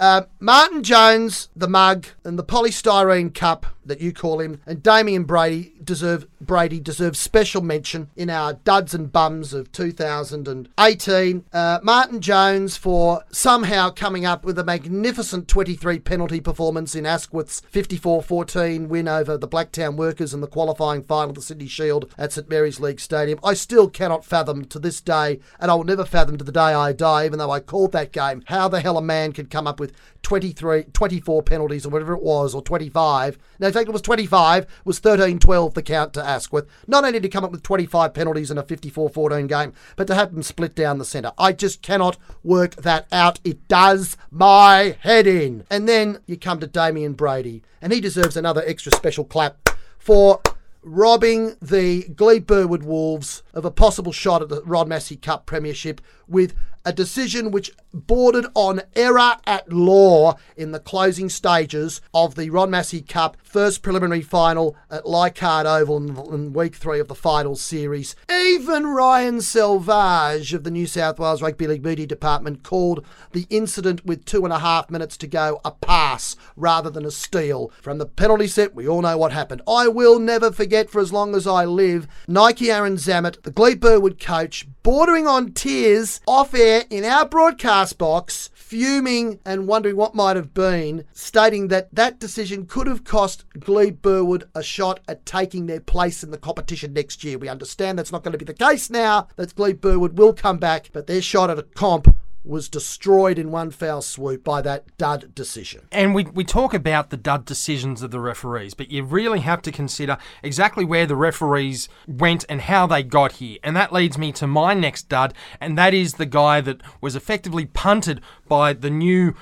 Uh, 0.01 0.23
Martin 0.39 0.81
Jones, 0.81 1.49
the 1.55 1.67
mug, 1.67 2.07
and 2.23 2.39
the 2.39 2.43
polystyrene 2.43 3.31
cup 3.31 3.67
that 3.85 4.01
you 4.01 4.11
call 4.11 4.39
him, 4.39 4.61
and 4.65 4.81
Damien 4.81 5.23
Brady 5.23 5.73
deserve 5.83 6.27
Brady 6.39 6.79
deserve 6.79 7.15
special 7.15 7.61
mention 7.61 8.09
in 8.15 8.29
our 8.29 8.53
duds 8.53 8.93
and 8.93 9.11
bums 9.11 9.53
of 9.53 9.71
2018. 9.71 11.45
Uh, 11.53 11.79
Martin 11.83 12.21
Jones 12.21 12.77
for 12.77 13.23
somehow 13.31 13.89
coming 13.89 14.25
up 14.25 14.43
with 14.43 14.57
a 14.57 14.63
magnificent 14.63 15.47
23 15.47 15.99
penalty 15.99 16.39
performance 16.39 16.95
in 16.95 17.05
Asquith's 17.05 17.61
54-14 17.71 18.87
win 18.87 19.07
over 19.07 19.37
the 19.37 19.47
Blacktown 19.47 19.95
Workers 19.95 20.33
in 20.33 20.41
the 20.41 20.47
qualifying 20.47 21.03
final 21.03 21.29
of 21.29 21.35
the 21.35 21.41
Sydney 21.41 21.67
Shield 21.67 22.11
at 22.17 22.33
St 22.33 22.49
Mary's 22.49 22.79
League 22.79 22.99
Stadium. 22.99 23.39
I 23.43 23.53
still 23.53 23.89
cannot 23.89 24.25
fathom 24.25 24.65
to 24.65 24.79
this 24.79 25.01
day, 25.01 25.39
and 25.59 25.69
I 25.69 25.75
will 25.75 25.83
never 25.83 26.05
fathom 26.05 26.37
to 26.37 26.43
the 26.43 26.51
day 26.51 26.59
I 26.59 26.91
die, 26.93 27.25
even 27.25 27.39
though 27.39 27.51
I 27.51 27.59
called 27.59 27.91
that 27.91 28.11
game, 28.11 28.43
how 28.47 28.67
the 28.67 28.81
hell 28.81 28.97
a 28.97 29.01
man 29.01 29.31
could 29.31 29.49
come 29.49 29.67
up 29.67 29.79
with 29.79 29.90
23, 30.23 30.83
24 30.93 31.43
penalties 31.43 31.85
or 31.85 31.89
whatever 31.89 32.13
it 32.13 32.23
was, 32.23 32.53
or 32.53 32.61
25. 32.61 33.37
No, 33.59 33.67
in 33.67 33.73
fact, 33.73 33.89
it 33.89 33.91
was 33.91 34.01
25, 34.01 34.65
was 34.85 34.99
13 34.99 35.39
12 35.39 35.73
the 35.73 35.81
count 35.81 36.13
to 36.13 36.23
Asquith. 36.23 36.67
Not 36.87 37.03
only 37.03 37.19
to 37.19 37.29
come 37.29 37.43
up 37.43 37.51
with 37.51 37.63
25 37.63 38.13
penalties 38.13 38.51
in 38.51 38.57
a 38.57 38.63
54 38.63 39.09
14 39.09 39.47
game, 39.47 39.73
but 39.95 40.07
to 40.07 40.15
have 40.15 40.33
them 40.33 40.43
split 40.43 40.75
down 40.75 40.97
the 40.97 41.05
centre. 41.05 41.31
I 41.37 41.53
just 41.53 41.81
cannot 41.81 42.17
work 42.43 42.75
that 42.77 43.07
out. 43.11 43.39
It 43.43 43.67
does 43.67 44.17
my 44.29 44.97
head 44.99 45.27
in. 45.27 45.65
And 45.69 45.87
then 45.87 46.19
you 46.25 46.37
come 46.37 46.59
to 46.59 46.67
Damien 46.67 47.13
Brady, 47.13 47.63
and 47.81 47.91
he 47.91 48.01
deserves 48.01 48.37
another 48.37 48.63
extra 48.65 48.91
special 48.91 49.25
clap 49.25 49.69
for 49.97 50.41
robbing 50.83 51.55
the 51.61 52.03
Glebe 52.15 52.47
Burwood 52.47 52.83
Wolves 52.83 53.43
of 53.53 53.65
a 53.65 53.71
possible 53.71 54.11
shot 54.11 54.41
at 54.41 54.49
the 54.49 54.63
Ron 54.63 54.89
Massey 54.89 55.15
Cup 55.15 55.45
Premiership 55.45 56.01
with 56.27 56.55
a 56.85 56.91
decision 56.91 57.51
which 57.51 57.71
bordered 57.93 58.47
on 58.55 58.81
error 58.95 59.35
at 59.45 59.71
law 59.71 60.35
in 60.55 60.71
the 60.71 60.79
closing 60.79 61.29
stages 61.29 62.01
of 62.13 62.35
the 62.35 62.49
Ron 62.49 62.71
Massey 62.71 63.01
Cup 63.01 63.37
first 63.43 63.81
preliminary 63.81 64.21
final 64.21 64.75
at 64.89 65.07
Leichhardt 65.07 65.65
Oval 65.65 65.97
in, 65.97 66.33
in 66.33 66.53
week 66.53 66.75
three 66.75 66.99
of 66.99 67.07
the 67.07 67.15
final 67.15 67.55
series. 67.55 68.15
Even 68.31 68.87
Ryan 68.87 69.41
Selvage 69.41 70.53
of 70.53 70.63
the 70.63 70.71
New 70.71 70.87
South 70.87 71.19
Wales 71.19 71.41
Rugby 71.41 71.67
League 71.67 71.83
Media 71.83 72.07
Department 72.07 72.63
called 72.63 73.05
the 73.33 73.45
incident 73.49 74.05
with 74.05 74.25
two 74.25 74.45
and 74.45 74.53
a 74.53 74.59
half 74.59 74.89
minutes 74.89 75.17
to 75.17 75.27
go 75.27 75.59
a 75.65 75.71
pass 75.71 76.35
rather 76.55 76.89
than 76.89 77.05
a 77.05 77.11
steal. 77.11 77.71
From 77.81 77.97
the 77.97 78.05
penalty 78.05 78.47
set, 78.47 78.73
we 78.73 78.87
all 78.87 79.01
know 79.01 79.17
what 79.17 79.31
happened. 79.31 79.61
I 79.67 79.87
will 79.87 80.19
never 80.19 80.51
forget 80.51 80.89
for 80.89 81.01
as 81.01 81.11
long 81.11 81.35
as 81.35 81.45
I 81.45 81.65
live 81.65 82.07
Nike 82.27 82.71
Aaron 82.71 82.95
Zammit, 82.95 83.41
the 83.43 83.51
Glebe 83.51 83.81
Burwood 83.81 84.19
coach, 84.19 84.65
bordering 84.83 85.27
on 85.27 85.51
tears 85.51 86.21
off 86.27 86.53
air 86.53 86.85
in 86.89 87.03
our 87.03 87.25
broadcast 87.25 87.80
box, 87.97 88.49
fuming 88.53 89.39
and 89.43 89.67
wondering 89.67 89.95
what 89.95 90.15
might 90.15 90.35
have 90.35 90.53
been, 90.53 91.03
stating 91.13 91.67
that 91.69 91.93
that 91.93 92.19
decision 92.19 92.65
could 92.65 92.87
have 92.87 93.03
cost 93.03 93.43
Glebe 93.59 94.01
Burwood 94.01 94.47
a 94.53 94.61
shot 94.61 94.99
at 95.07 95.25
taking 95.25 95.65
their 95.65 95.79
place 95.79 96.23
in 96.23 96.31
the 96.31 96.37
competition 96.37 96.93
next 96.93 97.23
year. 97.23 97.37
We 97.37 97.49
understand 97.49 97.97
that's 97.97 98.11
not 98.11 98.23
going 98.23 98.33
to 98.33 98.37
be 98.37 98.45
the 98.45 98.53
case 98.53 98.89
now, 98.89 99.27
that 99.35 99.55
Glebe 99.55 99.81
Burwood 99.81 100.17
will 100.17 100.33
come 100.33 100.57
back, 100.57 100.89
but 100.93 101.07
their 101.07 101.21
shot 101.21 101.49
at 101.49 101.59
a 101.59 101.63
comp 101.63 102.15
was 102.43 102.69
destroyed 102.69 103.37
in 103.37 103.51
one 103.51 103.71
foul 103.71 104.01
swoop 104.01 104.43
by 104.43 104.61
that 104.61 104.97
dud 104.97 105.33
decision. 105.35 105.81
And 105.91 106.15
we, 106.15 106.23
we 106.23 106.43
talk 106.43 106.73
about 106.73 107.09
the 107.09 107.17
dud 107.17 107.45
decisions 107.45 108.01
of 108.01 108.11
the 108.11 108.19
referees, 108.19 108.73
but 108.73 108.91
you 108.91 109.03
really 109.03 109.41
have 109.41 109.61
to 109.63 109.71
consider 109.71 110.17
exactly 110.41 110.83
where 110.83 111.05
the 111.05 111.15
referees 111.15 111.87
went 112.07 112.45
and 112.49 112.61
how 112.61 112.87
they 112.87 113.03
got 113.03 113.33
here. 113.33 113.57
And 113.63 113.75
that 113.75 113.93
leads 113.93 114.17
me 114.17 114.31
to 114.33 114.47
my 114.47 114.73
next 114.73 115.09
dud, 115.09 115.33
and 115.59 115.77
that 115.77 115.93
is 115.93 116.13
the 116.13 116.25
guy 116.25 116.61
that 116.61 116.81
was 116.99 117.15
effectively 117.15 117.65
punted 117.65 118.21
by 118.47 118.73
the 118.73 118.89
new 118.89 119.33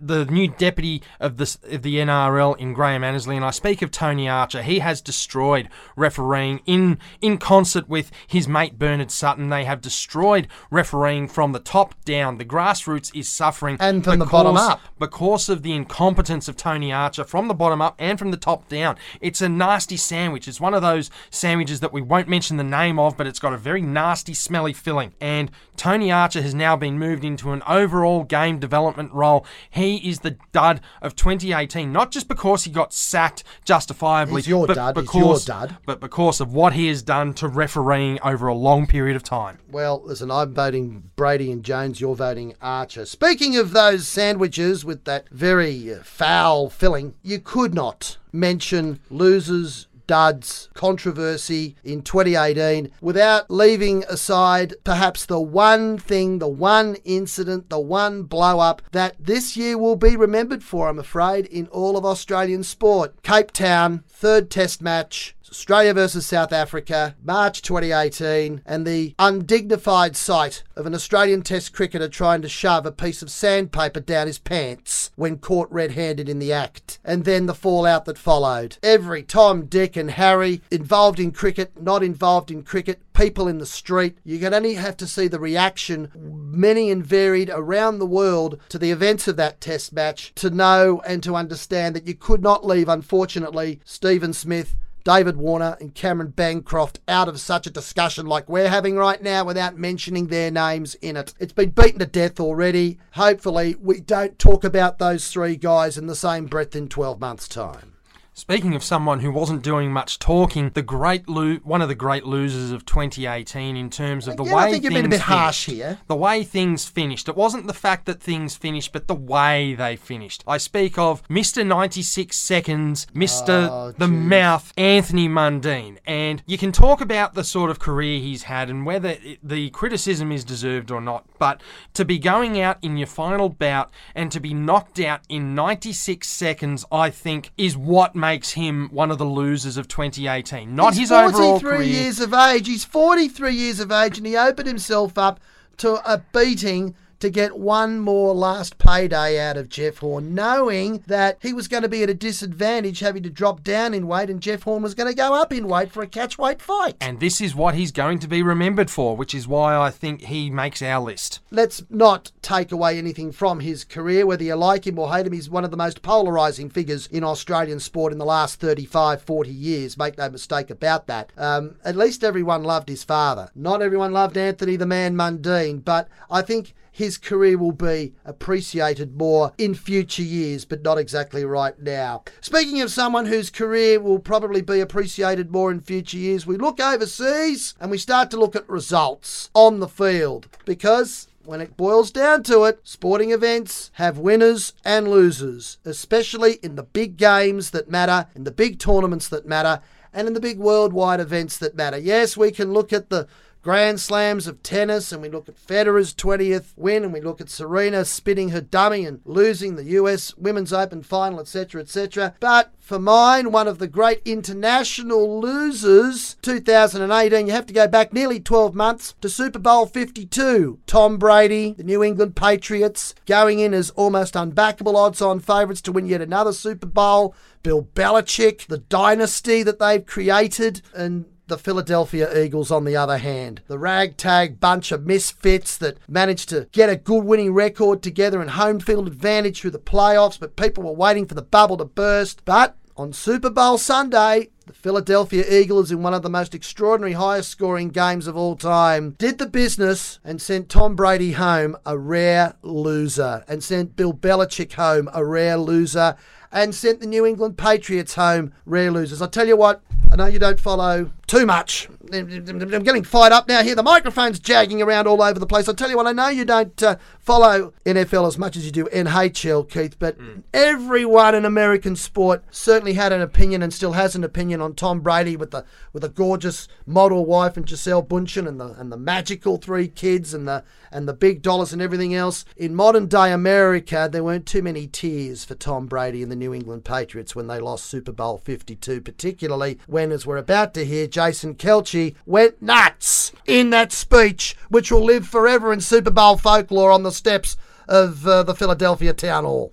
the 0.00 0.26
new 0.26 0.48
deputy 0.48 1.02
of 1.18 1.36
the, 1.36 1.56
of 1.70 1.82
the 1.82 1.96
NRL 1.96 2.58
in 2.58 2.74
Graham 2.74 3.04
Annesley. 3.04 3.36
And 3.36 3.44
I 3.44 3.50
speak 3.50 3.80
of 3.82 3.90
Tony 3.90 4.28
Archer. 4.28 4.62
He 4.62 4.80
has 4.80 5.00
destroyed 5.00 5.68
refereeing 5.96 6.60
in, 6.66 6.98
in 7.20 7.38
concert 7.38 7.88
with 7.88 8.10
his 8.26 8.48
mate 8.48 8.78
Bernard 8.78 9.10
Sutton. 9.10 9.48
They 9.48 9.64
have 9.64 9.80
destroyed 9.80 10.48
refereeing 10.70 11.28
from 11.28 11.52
the 11.52 11.60
top 11.60 11.94
down 12.04 12.36
the 12.40 12.44
grassroots 12.46 13.14
is 13.14 13.28
suffering. 13.28 13.76
And 13.78 14.02
from 14.02 14.18
the 14.18 14.24
bottom 14.24 14.56
up. 14.56 14.80
Because 14.98 15.50
of 15.50 15.62
the 15.62 15.72
incompetence 15.74 16.48
of 16.48 16.56
Tony 16.56 16.90
Archer 16.90 17.22
from 17.22 17.48
the 17.48 17.54
bottom 17.54 17.82
up 17.82 17.94
and 17.98 18.18
from 18.18 18.30
the 18.30 18.38
top 18.38 18.66
down. 18.68 18.96
It's 19.20 19.42
a 19.42 19.48
nasty 19.48 19.98
sandwich. 19.98 20.48
It's 20.48 20.60
one 20.60 20.72
of 20.72 20.80
those 20.80 21.10
sandwiches 21.28 21.80
that 21.80 21.92
we 21.92 22.00
won't 22.00 22.28
mention 22.28 22.56
the 22.56 22.64
name 22.64 22.98
of, 22.98 23.18
but 23.18 23.26
it's 23.26 23.38
got 23.38 23.52
a 23.52 23.58
very 23.58 23.82
nasty, 23.82 24.32
smelly 24.32 24.72
filling. 24.72 25.12
And 25.20 25.50
Tony 25.76 26.10
Archer 26.10 26.40
has 26.40 26.54
now 26.54 26.76
been 26.76 26.98
moved 26.98 27.24
into 27.24 27.52
an 27.52 27.62
overall 27.68 28.24
game 28.24 28.58
development 28.58 29.12
role. 29.12 29.44
He 29.68 29.96
is 29.96 30.20
the 30.20 30.38
dud 30.52 30.80
of 31.02 31.14
2018, 31.16 31.92
not 31.92 32.10
just 32.10 32.26
because 32.26 32.64
he 32.64 32.70
got 32.70 32.94
sacked 32.94 33.44
justifiably, 33.66 34.40
but 34.42 34.74
dud. 34.74 34.94
Because, 34.94 35.44
but 35.84 36.00
because 36.00 36.40
of 36.40 36.54
what 36.54 36.72
he 36.72 36.88
has 36.88 37.02
done 37.02 37.34
to 37.34 37.48
refereeing 37.48 38.18
over 38.22 38.46
a 38.46 38.54
long 38.54 38.86
period 38.86 39.14
of 39.14 39.22
time. 39.22 39.58
Well, 39.70 40.00
listen, 40.02 40.30
I'm 40.30 40.54
voting 40.54 41.10
Brady 41.16 41.52
and 41.52 41.62
Jones. 41.62 42.00
You're 42.00 42.14
voting 42.14 42.29
Archer. 42.62 43.06
Speaking 43.06 43.56
of 43.56 43.72
those 43.72 44.06
sandwiches 44.06 44.84
with 44.84 45.04
that 45.04 45.28
very 45.30 45.92
uh, 45.92 46.02
foul 46.02 46.70
filling, 46.70 47.14
you 47.22 47.40
could 47.40 47.74
not 47.74 48.18
mention 48.32 49.00
losers. 49.10 49.86
Duds 50.06 50.68
controversy 50.74 51.76
in 51.84 52.02
2018 52.02 52.90
without 53.00 53.48
leaving 53.48 54.02
aside 54.08 54.74
perhaps 54.82 55.24
the 55.24 55.38
one 55.38 55.98
thing, 55.98 56.40
the 56.40 56.48
one 56.48 56.96
incident, 57.04 57.70
the 57.70 57.78
one 57.78 58.24
blow 58.24 58.58
up 58.58 58.82
that 58.90 59.14
this 59.20 59.56
year 59.56 59.78
will 59.78 59.94
be 59.94 60.16
remembered 60.16 60.64
for, 60.64 60.88
I'm 60.88 60.98
afraid, 60.98 61.46
in 61.46 61.68
all 61.68 61.96
of 61.96 62.04
Australian 62.04 62.64
sport. 62.64 63.22
Cape 63.22 63.52
Town, 63.52 64.02
third 64.08 64.50
test 64.50 64.82
match, 64.82 65.36
Australia 65.50 65.92
versus 65.92 66.24
South 66.24 66.52
Africa, 66.52 67.16
March 67.24 67.60
2018, 67.60 68.62
and 68.64 68.86
the 68.86 69.16
undignified 69.18 70.14
sight 70.14 70.62
of 70.76 70.86
an 70.86 70.94
Australian 70.94 71.42
Test 71.42 71.72
cricketer 71.72 72.08
trying 72.08 72.40
to 72.42 72.48
shove 72.48 72.86
a 72.86 72.92
piece 72.92 73.20
of 73.20 73.32
sandpaper 73.32 73.98
down 73.98 74.28
his 74.28 74.38
pants 74.38 75.10
when 75.16 75.38
caught 75.38 75.70
red 75.72 75.90
handed 75.92 76.28
in 76.28 76.38
the 76.38 76.52
act, 76.52 77.00
and 77.04 77.24
then 77.24 77.46
the 77.46 77.54
fallout 77.54 78.04
that 78.04 78.16
followed. 78.16 78.78
Every 78.80 79.24
Tom, 79.24 79.66
Dick, 79.66 79.96
and 79.96 80.12
Harry 80.12 80.62
involved 80.70 81.18
in 81.18 81.32
cricket, 81.32 81.72
not 81.82 82.04
involved 82.04 82.52
in 82.52 82.62
cricket, 82.62 83.00
people 83.12 83.48
in 83.48 83.58
the 83.58 83.66
street. 83.66 84.18
You 84.22 84.38
can 84.38 84.54
only 84.54 84.74
have 84.74 84.96
to 84.98 85.06
see 85.06 85.26
the 85.26 85.40
reaction, 85.40 86.12
many 86.14 86.92
and 86.92 87.04
varied 87.04 87.50
around 87.52 87.98
the 87.98 88.06
world, 88.06 88.60
to 88.68 88.78
the 88.78 88.92
events 88.92 89.26
of 89.26 89.34
that 89.36 89.60
test 89.60 89.92
match 89.92 90.32
to 90.36 90.48
know 90.48 91.02
and 91.04 91.24
to 91.24 91.34
understand 91.34 91.96
that 91.96 92.06
you 92.06 92.14
could 92.14 92.40
not 92.40 92.64
leave, 92.64 92.88
unfortunately, 92.88 93.80
Stephen 93.84 94.32
Smith. 94.32 94.76
David 95.04 95.36
Warner 95.36 95.76
and 95.80 95.94
Cameron 95.94 96.30
Bancroft 96.30 97.00
out 97.08 97.28
of 97.28 97.40
such 97.40 97.66
a 97.66 97.70
discussion 97.70 98.26
like 98.26 98.48
we're 98.48 98.68
having 98.68 98.96
right 98.96 99.22
now 99.22 99.44
without 99.44 99.76
mentioning 99.76 100.26
their 100.26 100.50
names 100.50 100.94
in 100.96 101.16
it. 101.16 101.34
It's 101.38 101.52
been 101.52 101.70
beaten 101.70 101.98
to 102.00 102.06
death 102.06 102.38
already. 102.38 102.98
Hopefully, 103.12 103.76
we 103.80 104.00
don't 104.00 104.38
talk 104.38 104.64
about 104.64 104.98
those 104.98 105.30
three 105.30 105.56
guys 105.56 105.96
in 105.96 106.06
the 106.06 106.14
same 106.14 106.46
breath 106.46 106.76
in 106.76 106.88
12 106.88 107.20
months' 107.20 107.48
time. 107.48 107.89
Speaking 108.32 108.74
of 108.74 108.82
someone 108.82 109.20
who 109.20 109.30
wasn't 109.30 109.62
doing 109.62 109.92
much 109.92 110.18
talking, 110.18 110.70
the 110.70 110.80
great 110.82 111.28
lo- 111.28 111.58
one 111.62 111.82
of 111.82 111.88
the 111.88 111.94
great 111.94 112.24
losers 112.24 112.70
of 112.70 112.86
2018 112.86 113.76
in 113.76 113.90
terms 113.90 114.26
of 114.26 114.36
the 114.38 114.44
Again, 114.44 114.54
way 114.54 114.62
I 114.62 114.70
think 114.70 114.84
you've 114.84 114.92
things 114.94 115.02
been 115.02 115.12
a 115.12 115.16
bit 115.18 115.22
finished. 115.22 115.66
here. 115.66 115.98
The 116.06 116.16
way 116.16 116.42
things 116.42 116.86
finished. 116.88 117.28
It 117.28 117.36
wasn't 117.36 117.66
the 117.66 117.74
fact 117.74 118.06
that 118.06 118.22
things 118.22 118.56
finished, 118.56 118.92
but 118.94 119.08
the 119.08 119.14
way 119.14 119.74
they 119.74 119.94
finished. 119.96 120.42
I 120.46 120.56
speak 120.56 120.96
of 120.96 121.22
Mr. 121.28 121.66
96 121.66 122.34
Seconds, 122.34 123.06
Mr. 123.14 123.68
Oh, 123.70 123.92
the 123.98 124.06
geez. 124.06 124.14
Mouth, 124.16 124.72
Anthony 124.78 125.28
Mundine. 125.28 125.98
And 126.06 126.42
you 126.46 126.56
can 126.56 126.72
talk 126.72 127.02
about 127.02 127.34
the 127.34 127.44
sort 127.44 127.68
of 127.70 127.78
career 127.78 128.20
he's 128.20 128.44
had 128.44 128.70
and 128.70 128.86
whether 128.86 129.10
it, 129.22 129.40
the 129.42 129.68
criticism 129.70 130.32
is 130.32 130.44
deserved 130.44 130.90
or 130.90 131.02
not, 131.02 131.26
but 131.38 131.60
to 131.92 132.06
be 132.06 132.18
going 132.18 132.58
out 132.58 132.78
in 132.80 132.96
your 132.96 133.08
final 133.08 133.50
bout 133.50 133.90
and 134.14 134.32
to 134.32 134.40
be 134.40 134.54
knocked 134.54 134.98
out 134.98 135.20
in 135.28 135.54
96 135.54 136.26
seconds, 136.26 136.86
I 136.90 137.10
think, 137.10 137.50
is 137.58 137.76
what 137.76 138.14
makes 138.16 138.29
him 138.38 138.88
one 138.92 139.10
of 139.10 139.18
the 139.18 139.24
losers 139.24 139.76
of 139.76 139.88
2018. 139.88 140.74
Not 140.74 140.94
He's 140.94 141.00
his 141.00 141.12
overall 141.12 141.60
career. 141.60 141.76
43 141.76 141.86
years 141.86 142.20
of 142.20 142.32
age. 142.32 142.66
He's 142.66 142.84
43 142.84 143.52
years 143.52 143.80
of 143.80 143.90
age, 143.90 144.18
and 144.18 144.26
he 144.26 144.36
opened 144.36 144.68
himself 144.68 145.18
up 145.18 145.40
to 145.78 145.94
a 146.10 146.18
beating 146.32 146.94
to 147.20 147.30
get 147.30 147.58
one 147.58 148.00
more 148.00 148.34
last 148.34 148.78
payday 148.78 149.38
out 149.38 149.56
of 149.56 149.68
Jeff 149.68 149.98
Horn, 149.98 150.34
knowing 150.34 151.02
that 151.06 151.38
he 151.40 151.52
was 151.52 151.68
going 151.68 151.82
to 151.82 151.88
be 151.88 152.02
at 152.02 152.10
a 152.10 152.14
disadvantage 152.14 153.00
having 153.00 153.22
to 153.22 153.30
drop 153.30 153.62
down 153.62 153.94
in 153.94 154.06
weight, 154.06 154.30
and 154.30 154.40
Jeff 154.40 154.62
Horn 154.62 154.82
was 154.82 154.94
going 154.94 155.08
to 155.10 155.16
go 155.16 155.34
up 155.34 155.52
in 155.52 155.68
weight 155.68 155.92
for 155.92 156.02
a 156.02 156.06
catch 156.06 156.38
weight 156.38 156.60
fight. 156.60 156.96
And 157.00 157.20
this 157.20 157.40
is 157.40 157.54
what 157.54 157.74
he's 157.74 157.92
going 157.92 158.18
to 158.20 158.28
be 158.28 158.42
remembered 158.42 158.90
for, 158.90 159.16
which 159.16 159.34
is 159.34 159.46
why 159.46 159.76
I 159.76 159.90
think 159.90 160.22
he 160.22 160.50
makes 160.50 160.82
our 160.82 161.00
list. 161.00 161.40
let's 161.50 161.82
not 161.90 162.32
take 162.42 162.72
away 162.72 162.98
anything 162.98 163.32
from 163.32 163.60
his 163.60 163.84
career, 163.84 164.26
whether 164.26 164.44
you 164.44 164.54
like 164.54 164.86
him 164.86 164.98
or 164.98 165.12
hate 165.12 165.26
him. 165.26 165.32
He's 165.32 165.50
one 165.50 165.64
of 165.64 165.70
the 165.70 165.76
most 165.76 166.02
polarising 166.02 166.72
figures 166.72 167.06
in 167.08 167.22
Australian 167.22 167.80
sport 167.80 168.12
in 168.12 168.18
the 168.18 168.24
last 168.24 168.60
35, 168.60 169.22
40 169.22 169.50
years. 169.50 169.98
Make 169.98 170.18
no 170.18 170.30
mistake 170.30 170.70
about 170.70 171.06
that. 171.06 171.32
Um, 171.36 171.76
at 171.84 171.96
least 171.96 172.24
everyone 172.24 172.64
loved 172.64 172.88
his 172.88 173.04
father. 173.04 173.50
Not 173.54 173.82
everyone 173.82 174.12
loved 174.12 174.36
Anthony 174.36 174.76
the 174.76 174.86
Man 174.86 175.14
Mundine, 175.14 175.84
but 175.84 176.08
I 176.30 176.42
think 176.42 176.74
his 176.90 177.18
career 177.18 177.56
will 177.56 177.72
be 177.72 178.14
appreciated 178.24 179.16
more 179.16 179.52
in 179.58 179.74
future 179.74 180.22
years, 180.22 180.64
but 180.64 180.82
not 180.82 180.98
exactly 180.98 181.44
right 181.44 181.78
now. 181.80 182.24
Speaking 182.40 182.80
of 182.80 182.90
someone 182.90 183.26
whose 183.26 183.50
career 183.50 184.00
will 184.00 184.18
probably 184.18 184.62
be 184.62 184.80
appreciated 184.80 185.50
more 185.50 185.70
in 185.70 185.80
future 185.80 186.18
years, 186.18 186.46
we 186.46 186.56
look 186.56 186.80
overseas 186.80 187.74
and 187.80 187.90
we 187.90 187.98
start 187.98 188.30
to 188.30 188.36
look 188.36 188.56
at 188.56 188.68
results 188.68 189.50
on 189.54 189.80
the 189.80 189.88
field 189.88 190.48
because 190.64 191.28
when 191.44 191.60
it 191.60 191.76
boils 191.76 192.10
down 192.10 192.42
to 192.44 192.64
it, 192.64 192.80
sporting 192.84 193.30
events 193.30 193.90
have 193.94 194.18
winners 194.18 194.74
and 194.84 195.08
losers, 195.08 195.78
especially 195.84 196.54
in 196.62 196.76
the 196.76 196.82
big 196.82 197.16
games 197.16 197.70
that 197.70 197.90
matter, 197.90 198.26
in 198.34 198.44
the 198.44 198.50
big 198.50 198.78
tournaments 198.78 199.28
that 199.28 199.46
matter, 199.46 199.80
and 200.12 200.28
in 200.28 200.34
the 200.34 200.40
big 200.40 200.58
worldwide 200.58 201.20
events 201.20 201.56
that 201.58 201.74
matter. 201.74 201.96
Yes, 201.96 202.36
we 202.36 202.50
can 202.50 202.72
look 202.72 202.92
at 202.92 203.10
the 203.10 203.26
Grand 203.62 204.00
Slams 204.00 204.46
of 204.46 204.62
tennis, 204.62 205.12
and 205.12 205.20
we 205.20 205.28
look 205.28 205.46
at 205.46 205.56
Federer's 205.56 206.14
20th 206.14 206.72
win, 206.76 207.04
and 207.04 207.12
we 207.12 207.20
look 207.20 207.42
at 207.42 207.50
Serena 207.50 208.06
spinning 208.06 208.48
her 208.50 208.60
dummy 208.62 209.04
and 209.04 209.20
losing 209.26 209.76
the 209.76 209.84
US 209.84 210.34
Women's 210.38 210.72
Open 210.72 211.02
final, 211.02 211.40
etc., 211.40 211.82
etc. 211.82 212.34
But 212.40 212.72
for 212.78 212.98
mine, 212.98 213.52
one 213.52 213.68
of 213.68 213.78
the 213.78 213.86
great 213.86 214.22
international 214.24 215.40
losers, 215.40 216.36
2018, 216.40 217.46
you 217.46 217.52
have 217.52 217.66
to 217.66 217.74
go 217.74 217.86
back 217.86 218.14
nearly 218.14 218.40
12 218.40 218.74
months 218.74 219.14
to 219.20 219.28
Super 219.28 219.58
Bowl 219.58 219.84
52. 219.84 220.78
Tom 220.86 221.18
Brady, 221.18 221.74
the 221.74 221.84
New 221.84 222.02
England 222.02 222.36
Patriots, 222.36 223.14
going 223.26 223.58
in 223.58 223.74
as 223.74 223.90
almost 223.90 224.34
unbackable 224.34 224.96
odds 224.96 225.20
on 225.20 225.38
favourites 225.38 225.82
to 225.82 225.92
win 225.92 226.06
yet 226.06 226.22
another 226.22 226.54
Super 226.54 226.86
Bowl. 226.86 227.34
Bill 227.62 227.82
Belichick, 227.82 228.68
the 228.68 228.78
dynasty 228.78 229.62
that 229.62 229.78
they've 229.78 230.06
created, 230.06 230.80
and 230.94 231.26
the 231.50 231.58
Philadelphia 231.58 232.42
Eagles, 232.42 232.70
on 232.70 232.84
the 232.84 232.96
other 232.96 233.18
hand. 233.18 233.60
The 233.66 233.78
ragtag 233.78 234.58
bunch 234.58 234.90
of 234.90 235.04
misfits 235.04 235.76
that 235.76 235.98
managed 236.08 236.48
to 236.48 236.66
get 236.72 236.88
a 236.88 236.96
good 236.96 237.24
winning 237.24 237.52
record 237.52 238.02
together 238.02 238.40
and 238.40 238.50
home 238.50 238.80
field 238.80 239.06
advantage 239.06 239.60
through 239.60 239.72
the 239.72 239.78
playoffs, 239.78 240.40
but 240.40 240.56
people 240.56 240.84
were 240.84 240.92
waiting 240.92 241.26
for 241.26 241.34
the 241.34 241.42
bubble 241.42 241.76
to 241.76 241.84
burst. 241.84 242.42
But 242.46 242.76
on 242.96 243.12
Super 243.12 243.50
Bowl 243.50 243.78
Sunday, 243.78 244.48
the 244.66 244.72
Philadelphia 244.72 245.44
Eagles, 245.50 245.90
in 245.90 246.02
one 246.02 246.14
of 246.14 246.22
the 246.22 246.30
most 246.30 246.54
extraordinary 246.54 247.14
highest 247.14 247.50
scoring 247.50 247.88
games 247.88 248.26
of 248.26 248.36
all 248.36 248.56
time, 248.56 249.16
did 249.18 249.38
the 249.38 249.46
business 249.46 250.20
and 250.22 250.40
sent 250.40 250.68
Tom 250.68 250.94
Brady 250.94 251.32
home 251.32 251.76
a 251.84 251.98
rare 251.98 252.54
loser, 252.62 253.44
and 253.48 253.64
sent 253.64 253.96
Bill 253.96 254.12
Belichick 254.12 254.74
home 254.74 255.10
a 255.12 255.24
rare 255.24 255.56
loser, 255.56 256.14
and 256.52 256.74
sent 256.74 257.00
the 257.00 257.06
New 257.06 257.26
England 257.26 257.58
Patriots 257.58 258.14
home 258.14 258.52
rare 258.64 258.90
losers. 258.90 259.22
I 259.22 259.26
tell 259.28 259.48
you 259.48 259.56
what, 259.56 259.82
I 260.12 260.16
know 260.16 260.26
you 260.26 260.38
don't 260.38 260.60
follow 260.60 261.10
too 261.30 261.46
much. 261.46 261.88
I'm 262.12 262.82
getting 262.82 263.04
fired 263.04 263.32
up 263.32 263.46
now 263.46 263.62
here. 263.62 263.76
The 263.76 263.84
microphone's 263.84 264.40
jagging 264.40 264.82
around 264.82 265.06
all 265.06 265.22
over 265.22 265.38
the 265.38 265.46
place. 265.46 265.68
I 265.68 265.72
tell 265.74 265.88
you 265.88 265.96
what, 265.96 266.08
I 266.08 266.12
know 266.12 266.26
you 266.26 266.44
don't 266.44 266.82
uh, 266.82 266.96
follow 267.20 267.72
NFL 267.86 268.26
as 268.26 268.36
much 268.36 268.56
as 268.56 268.66
you 268.66 268.72
do 268.72 268.86
NHL, 268.86 269.70
Keith, 269.70 269.96
but 269.96 270.18
everyone 270.52 271.36
in 271.36 271.44
American 271.44 271.94
sport 271.94 272.42
certainly 272.50 272.94
had 272.94 273.12
an 273.12 273.20
opinion 273.20 273.62
and 273.62 273.72
still 273.72 273.92
has 273.92 274.16
an 274.16 274.24
opinion 274.24 274.60
on 274.60 274.74
Tom 274.74 275.00
Brady 275.00 275.36
with 275.36 275.52
the 275.52 275.64
with 275.92 276.02
a 276.02 276.08
gorgeous 276.08 276.66
model 276.84 277.24
wife 277.24 277.56
and 277.56 277.64
Gisele 277.64 278.02
Bundchen 278.02 278.48
and 278.48 278.58
the 278.58 278.72
and 278.72 278.90
the 278.90 278.96
magical 278.96 279.56
three 279.56 279.86
kids 279.86 280.34
and 280.34 280.48
the 280.48 280.64
and 280.90 281.06
the 281.06 281.14
big 281.14 281.42
dollars 281.42 281.72
and 281.72 281.80
everything 281.80 282.12
else. 282.12 282.44
In 282.56 282.74
modern 282.74 283.06
day 283.06 283.32
America, 283.32 284.08
there 284.10 284.24
weren't 284.24 284.46
too 284.46 284.62
many 284.62 284.88
tears 284.88 285.44
for 285.44 285.54
Tom 285.54 285.86
Brady 285.86 286.22
and 286.22 286.32
the 286.32 286.36
New 286.36 286.52
England 286.52 286.84
Patriots 286.84 287.36
when 287.36 287.46
they 287.46 287.60
lost 287.60 287.86
Super 287.86 288.10
Bowl 288.12 288.38
52, 288.38 289.00
particularly 289.00 289.78
when, 289.86 290.10
as 290.10 290.26
we're 290.26 290.36
about 290.36 290.74
to 290.74 290.84
hear, 290.84 291.06
Jason 291.20 291.54
Kelce 291.54 292.14
went 292.24 292.62
nuts 292.62 293.32
in 293.46 293.68
that 293.68 293.92
speech, 293.92 294.56
which 294.70 294.90
will 294.90 295.04
live 295.04 295.28
forever 295.28 295.70
in 295.70 295.82
Super 295.82 296.10
Bowl 296.10 296.38
folklore 296.38 296.90
on 296.90 297.02
the 297.02 297.12
steps 297.12 297.58
of 297.86 298.26
uh, 298.26 298.42
the 298.42 298.54
Philadelphia 298.54 299.12
Town 299.12 299.44
Hall. 299.44 299.70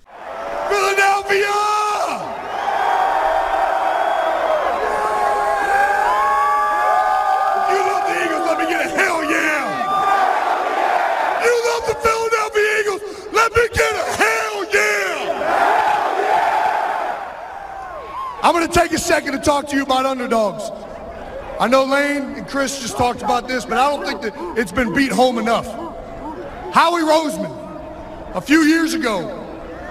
Philadelphia! 0.67 1.47
You 7.71 7.79
love 7.79 8.03
the 8.03 8.15
Eagles, 8.25 8.43
let 8.45 8.59
me 8.59 8.65
get 8.65 8.85
a 8.85 8.89
hell 8.89 9.23
yeah! 9.23 9.63
You 11.45 11.53
love 11.69 11.87
the 11.87 11.95
Philadelphia 11.95 12.67
Eagles, 12.81 13.01
let 13.31 13.55
me 13.55 13.69
get 13.73 13.93
a 13.95 14.03
hell 14.17 14.65
yeah! 14.73 15.31
I'm 18.43 18.51
gonna 18.53 18.67
take 18.67 18.91
a 18.91 18.99
second 18.99 19.31
to 19.31 19.39
talk 19.39 19.69
to 19.69 19.77
you 19.77 19.83
about 19.83 20.05
underdogs. 20.05 20.71
I 21.59 21.67
know 21.67 21.85
Lane 21.85 22.23
and 22.35 22.47
Chris 22.47 22.81
just 22.81 22.97
talked 22.97 23.23
about 23.23 23.47
this, 23.47 23.65
but 23.65 23.77
I 23.77 23.89
don't 23.89 24.05
think 24.05 24.21
that 24.21 24.57
it's 24.57 24.71
been 24.71 24.93
beat 24.93 25.11
home 25.11 25.39
enough. 25.39 25.65
Howie 26.71 27.01
Roseman, 27.01 28.35
a 28.35 28.41
few 28.41 28.61
years 28.61 28.93
ago, 28.93 29.43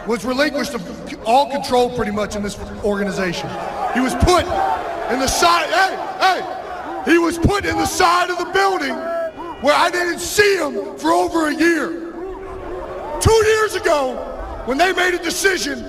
was 0.07 0.25
relinquished 0.25 0.75
of 0.75 1.15
all 1.25 1.51
control 1.51 1.91
pretty 1.97 2.13
much 2.13 2.37
in 2.37 2.43
this 2.43 2.57
organization. 2.85 3.49
He 3.95 4.01
was 4.01 4.15
put 4.15 4.45
in 5.13 5.19
the 5.19 5.27
side, 5.27 5.69
hey, 5.71 6.41
hey, 6.41 7.11
he 7.11 7.19
was 7.19 7.37
put 7.39 7.65
in 7.65 7.77
the 7.77 7.87
side 7.87 8.31
of 8.31 8.39
the 8.39 8.53
building 8.53 8.95
where 9.61 9.75
I 9.75 9.91
didn't 9.91 10.21
see 10.21 10.57
him 10.57 10.97
for 10.99 11.11
over 11.11 11.49
a 11.49 11.55
year. 11.55 11.89
Two 13.21 13.45
years 13.47 13.75
ago, 13.75 14.63
when 14.67 14.79
they 14.79 14.93
made 14.93 15.15
a 15.15 15.19
decision, 15.19 15.85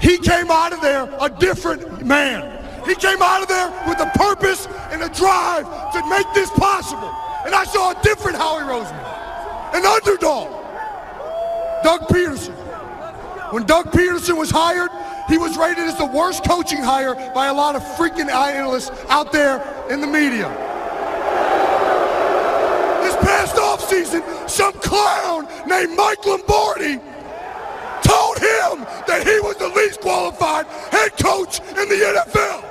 he 0.00 0.18
came 0.18 0.50
out 0.50 0.72
of 0.72 0.80
there 0.80 1.12
a 1.20 1.28
different 1.28 2.06
man. 2.06 2.61
He 2.86 2.94
came 2.94 3.22
out 3.22 3.42
of 3.42 3.48
there 3.48 3.70
with 3.88 4.00
a 4.00 4.10
purpose 4.18 4.66
and 4.90 5.02
a 5.02 5.08
drive 5.08 5.64
to 5.92 6.08
make 6.08 6.26
this 6.34 6.50
possible. 6.50 7.12
And 7.44 7.54
I 7.54 7.64
saw 7.64 7.92
a 7.92 8.02
different 8.02 8.36
Howie 8.36 8.62
Roseman, 8.62 9.74
an 9.74 9.84
underdog, 9.84 10.50
Doug 11.82 12.00
Pederson. 12.08 12.54
When 13.52 13.66
Doug 13.66 13.92
Pederson 13.92 14.38
was 14.38 14.50
hired, 14.50 14.90
he 15.28 15.38
was 15.38 15.56
rated 15.56 15.84
as 15.84 15.96
the 15.98 16.06
worst 16.06 16.44
coaching 16.44 16.82
hire 16.82 17.14
by 17.34 17.48
a 17.48 17.54
lot 17.54 17.76
of 17.76 17.82
freaking 17.82 18.30
analysts 18.30 18.90
out 19.08 19.32
there 19.32 19.60
in 19.90 20.00
the 20.00 20.06
media. 20.06 20.48
This 23.02 23.16
past 23.16 23.56
offseason, 23.56 24.48
some 24.48 24.72
clown 24.74 25.46
named 25.66 25.96
Mike 25.96 26.24
Lombardi 26.24 26.98
told 28.02 28.38
him 28.38 28.86
that 29.06 29.22
he 29.24 29.38
was 29.40 29.56
the 29.56 29.68
least 29.68 30.00
qualified 30.00 30.66
head 30.90 31.16
coach 31.18 31.60
in 31.60 31.88
the 31.88 32.00
NFL. 32.12 32.62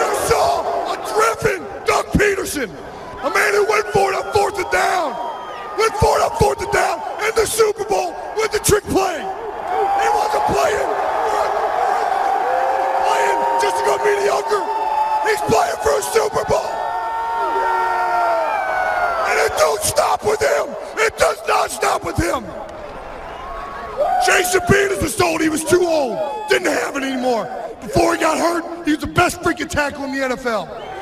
You 0.00 0.14
saw 0.28 0.92
a 0.92 0.96
driven 1.12 1.62
Doug 1.86 2.06
Pederson, 2.44 2.68
a 3.24 3.30
man 3.30 3.54
who 3.54 3.64
went 3.64 3.86
for 3.86 4.12
it 4.12 4.16
on 4.16 4.32
fourth 4.34 4.58
and 4.58 4.70
down, 4.70 5.16
went 5.78 5.94
for 5.96 6.18
it 6.18 6.22
on 6.22 6.38
fourth 6.38 6.60
and 6.60 6.72
down 6.72 7.00
in 7.24 7.34
the 7.36 7.46
Super 7.46 7.84
Bowl 7.84 8.14
with 8.36 8.52
the 8.52 8.58
trick 8.58 8.84
play. 8.84 9.16
He 9.16 10.08
wasn't 10.12 10.44
playing, 10.52 10.90
playing 13.00 13.38
just 13.64 13.76
to 13.80 13.84
go 13.88 13.96
mediocre. 14.04 14.60
He's 15.24 15.40
playing 15.48 15.80
for 15.80 15.96
a 15.96 16.02
Super 16.12 16.44
Bowl. 16.44 16.68
And 19.24 19.40
it 19.40 19.56
don't 19.56 19.80
stop 19.80 20.22
with 20.22 20.40
him. 20.40 20.76
It 20.98 21.16
does 21.16 21.40
not 21.48 21.70
stop 21.70 22.04
with 22.04 22.18
him. 22.18 22.44
Jason 24.26 24.60
Peters 24.68 25.02
was 25.02 25.16
told 25.16 25.40
he 25.40 25.48
was 25.48 25.64
too 25.64 25.82
old, 25.82 26.18
didn't 26.50 26.70
have 26.70 26.96
it 26.96 27.04
anymore. 27.04 27.48
Before 27.80 28.14
he 28.14 28.20
got 28.20 28.36
hurt, 28.36 28.84
he 28.84 28.92
was 28.92 29.00
the 29.00 29.06
best 29.06 29.40
freaking 29.40 29.68
tackle 29.68 30.04
in 30.04 30.12
the 30.12 30.36
NFL. 30.36 30.93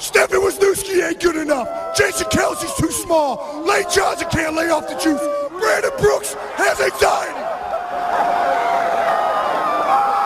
Stephen 0.00 0.40
Wisniewski 0.40 1.06
ain't 1.06 1.20
good 1.20 1.36
enough. 1.36 1.68
Jason 1.96 2.26
Kelce's 2.28 2.74
too 2.80 2.90
small. 2.90 3.62
Lane 3.64 3.84
Johnson 3.92 4.28
can't 4.30 4.56
lay 4.56 4.70
off 4.70 4.88
the 4.88 4.94
juice. 4.94 5.20
Brandon 5.60 5.92
Brooks 5.98 6.34
has 6.56 6.80
anxiety. 6.80 7.36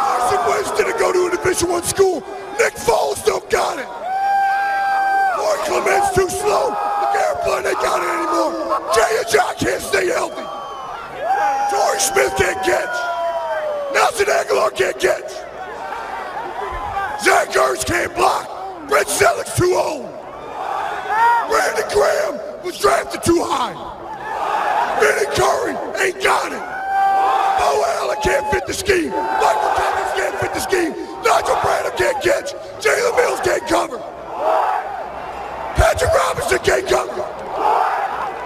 Carson 0.00 0.40
Wentz 0.48 0.70
didn't 0.78 0.98
go 0.98 1.12
to 1.12 1.26
a 1.26 1.30
Division 1.36 1.68
One 1.70 1.82
school. 1.82 2.20
Nick 2.58 2.74
Foles 2.74 3.24
don't 3.26 3.48
got 3.50 3.78
it. 3.78 3.90
Corey 5.36 5.58
Clement's 5.66 6.14
too 6.14 6.30
slow. 6.30 6.94
Blount 7.44 7.66
ain't 7.66 7.76
got 7.76 8.00
it 8.00 8.08
anymore. 8.08 8.94
Jay 8.94 9.18
and 9.18 9.28
John 9.28 9.54
can't 9.56 9.82
stay 9.82 10.06
healthy. 10.06 10.46
Torrey 11.70 12.00
Smith 12.00 12.34
can't 12.38 12.62
catch. 12.64 12.96
Nelson 13.92 14.26
Agholor 14.26 14.74
can't 14.74 14.98
catch. 14.98 15.30
Zach 17.22 17.48
Ertz 17.50 17.84
can't 17.84 18.14
block. 18.14 18.53
Brent 18.88 19.08
Celek's 19.08 19.54
too 19.56 19.74
old. 19.74 20.08
Brandon 21.48 21.88
Graham 21.92 22.38
was 22.64 22.78
drafted 22.78 23.22
too 23.22 23.42
high. 23.44 23.74
Vinny 25.00 25.26
Curry 25.36 25.74
ain't 26.04 26.22
got 26.22 26.52
it. 26.52 26.62
Beau 27.58 27.84
Allen 27.98 28.18
can't 28.22 28.46
fit 28.50 28.66
the 28.66 28.74
scheme. 28.74 29.10
Michael 29.10 29.72
Thomas 29.76 30.12
can't 30.14 30.36
fit 30.40 30.54
the 30.54 30.60
scheme. 30.60 30.94
Nigel 31.24 31.56
Bradham 31.56 31.96
can't 31.96 32.22
catch. 32.22 32.52
Jalen 32.80 33.16
Mills 33.16 33.40
can't 33.40 33.66
cover. 33.66 33.98
Patrick 35.76 36.12
Robinson 36.12 36.58
can't 36.58 36.86
cover. 36.86 37.24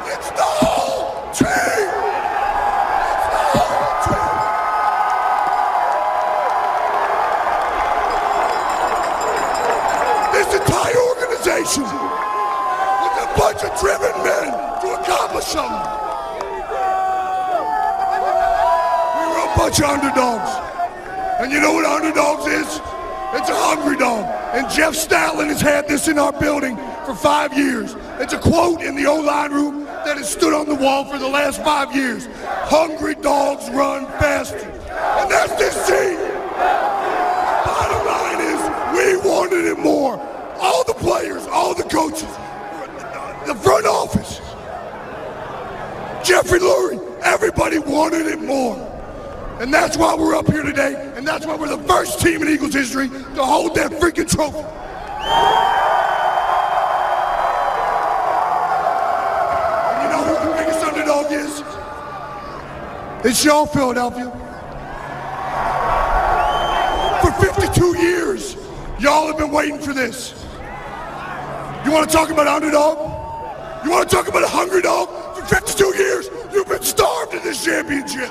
It's 0.08 0.30
the 0.30 0.42
whole 0.42 1.32
team. 1.32 1.88
It's 3.04 3.26
the 3.34 3.44
whole 3.52 3.94
team. 4.06 4.28
This 10.32 10.48
entire 10.54 11.00
organization 11.12 11.82
was 11.84 13.14
a 13.22 13.28
bunch 13.36 13.62
of 13.64 13.70
driven 13.80 14.14
men 14.24 14.52
to 14.80 14.86
accomplish 15.00 15.44
something. 15.44 15.96
We 19.18 19.24
were 19.26 19.42
a 19.44 19.54
bunch 19.78 19.90
of 19.90 20.04
underdogs. 20.04 20.50
And 21.40 21.52
you 21.52 21.60
know 21.60 21.74
what 21.74 21.84
underdogs 21.84 22.46
is? 22.46 22.80
It's 23.34 23.48
a 23.48 23.54
hungry 23.54 23.96
dog. 23.96 24.24
And 24.54 24.68
Jeff 24.70 24.94
Stoutland 24.94 25.48
has 25.48 25.60
had 25.60 25.86
this 25.86 26.08
in 26.08 26.18
our 26.18 26.32
building 26.32 26.76
for 27.04 27.14
five 27.14 27.56
years. 27.56 27.94
It's 28.18 28.32
a 28.32 28.38
quote 28.38 28.82
in 28.82 28.96
the 28.96 29.06
O-line 29.06 29.52
room 29.52 29.84
that 29.84 30.16
has 30.16 30.28
stood 30.28 30.54
on 30.54 30.66
the 30.66 30.74
wall 30.74 31.04
for 31.04 31.18
the 31.18 31.28
last 31.28 31.62
five 31.62 31.94
years. 31.94 32.26
Hungry 32.64 33.14
dogs 33.16 33.68
run 33.70 34.06
faster. 34.18 34.58
And 34.58 35.30
that's 35.30 35.54
this 35.56 35.74
team. 35.86 36.18
Bottom 37.66 38.06
line 38.06 38.40
is, 38.40 39.22
we 39.22 39.28
wanted 39.28 39.64
it 39.66 39.78
more. 39.78 40.18
All 40.60 40.82
the 40.84 40.94
players, 40.94 41.46
all 41.46 41.74
the 41.74 41.84
coaches, 41.84 42.22
the 43.46 43.54
front 43.54 43.86
office, 43.86 44.38
Jeffrey 46.26 46.58
Lurie, 46.58 47.20
everybody 47.20 47.78
wanted 47.78 48.26
it 48.26 48.42
more. 48.42 48.87
And 49.60 49.74
that's 49.74 49.96
why 49.96 50.14
we're 50.14 50.36
up 50.36 50.46
here 50.46 50.62
today, 50.62 51.12
and 51.16 51.26
that's 51.26 51.44
why 51.44 51.56
we're 51.56 51.76
the 51.76 51.82
first 51.88 52.20
team 52.20 52.42
in 52.42 52.48
Eagles 52.48 52.74
history 52.74 53.08
to 53.08 53.44
hold 53.44 53.74
that 53.74 53.90
freaking 53.90 54.30
trophy. 54.30 54.58
And 59.88 60.02
you 60.04 60.08
know 60.10 60.22
who 60.22 60.34
the 60.48 60.54
biggest 60.56 60.84
underdog 60.84 61.32
is? 61.32 61.62
It's 63.26 63.44
y'all, 63.44 63.66
Philadelphia. 63.66 64.30
For 67.20 67.32
52 67.44 67.98
years, 67.98 68.54
y'all 69.00 69.26
have 69.26 69.38
been 69.38 69.50
waiting 69.50 69.80
for 69.80 69.92
this. 69.92 70.34
You 71.84 71.90
want 71.90 72.08
to 72.08 72.16
talk 72.16 72.30
about 72.30 72.46
underdog? 72.46 72.96
You 73.84 73.90
want 73.90 74.08
to 74.08 74.14
talk 74.14 74.28
about 74.28 74.44
a 74.44 74.48
hungry 74.48 74.82
dog? 74.82 75.08
For 75.36 75.44
52 75.46 75.96
years, 75.96 76.28
you've 76.52 76.68
been 76.68 76.84
starved 76.84 77.34
in 77.34 77.42
this 77.42 77.64
championship. 77.64 78.30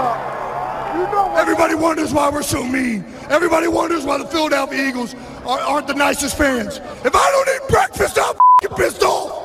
Up. 0.00 1.36
Everybody 1.36 1.74
wonders 1.74 2.12
why 2.12 2.30
we're 2.30 2.42
so 2.42 2.64
mean. 2.64 3.04
Everybody 3.28 3.68
wonders 3.68 4.04
why 4.04 4.18
the 4.18 4.26
Philadelphia 4.26 4.88
Eagles 4.88 5.14
are, 5.44 5.60
aren't 5.60 5.86
the 5.86 5.94
nicest 5.94 6.36
fans. 6.36 6.78
If 7.04 7.14
I 7.14 7.30
don't 7.30 7.48
eat 7.48 7.68
breakfast, 7.68 8.18
I'm 8.18 8.34
pissed 8.76 9.02
off. 9.02 9.36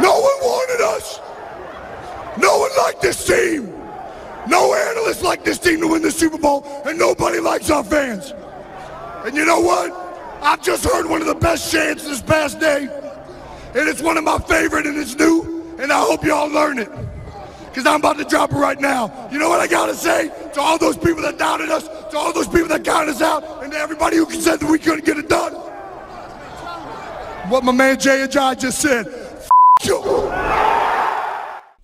No 0.00 0.12
one 0.12 0.38
wanted 0.42 0.80
us. 0.96 1.20
No 2.38 2.58
one 2.58 2.70
liked 2.78 3.00
this 3.00 3.26
team. 3.26 3.72
No 4.46 4.74
analyst 4.74 5.22
liked 5.22 5.44
this 5.44 5.58
team 5.58 5.80
to 5.80 5.88
win 5.88 6.02
the 6.02 6.10
Super 6.10 6.38
Bowl, 6.38 6.62
and 6.84 6.98
nobody 6.98 7.40
likes 7.40 7.70
our 7.70 7.82
fans. 7.82 8.34
And 9.24 9.34
you 9.34 9.46
know 9.46 9.60
what? 9.60 9.90
I've 10.42 10.62
just 10.62 10.84
heard 10.84 11.06
one 11.06 11.22
of 11.22 11.26
the 11.26 11.34
best 11.34 11.72
chants 11.72 12.04
this 12.04 12.20
past 12.20 12.60
day, 12.60 12.82
and 13.74 13.88
it's 13.88 14.02
one 14.02 14.18
of 14.18 14.24
my 14.24 14.38
favorite, 14.38 14.84
and 14.86 14.98
it's 14.98 15.16
new, 15.16 15.64
and 15.78 15.90
I 15.90 16.00
hope 16.00 16.24
y'all 16.24 16.50
learn 16.50 16.78
it. 16.78 16.90
Because 17.70 17.86
I'm 17.86 18.00
about 18.00 18.18
to 18.18 18.24
drop 18.24 18.52
it 18.52 18.56
right 18.56 18.78
now. 18.78 19.28
You 19.32 19.38
know 19.38 19.48
what 19.48 19.60
I 19.60 19.66
gotta 19.66 19.94
say? 19.94 20.28
To 20.52 20.60
all 20.60 20.76
those 20.76 20.98
people 20.98 21.22
that 21.22 21.38
doubted 21.38 21.70
us, 21.70 21.88
to 22.10 22.18
all 22.18 22.34
those 22.34 22.48
people 22.48 22.68
that 22.68 22.84
counted 22.84 23.12
us 23.12 23.22
out, 23.22 23.64
and 23.64 23.72
to 23.72 23.78
everybody 23.78 24.18
who 24.18 24.30
said 24.30 24.60
that 24.60 24.70
we 24.70 24.78
couldn't 24.78 25.06
get 25.06 25.16
it 25.16 25.30
done. 25.30 25.54
What 27.48 27.64
my 27.64 27.72
man 27.72 27.98
Jay 27.98 28.26
Ajayi 28.26 28.60
just 28.60 28.80
said. 28.80 29.23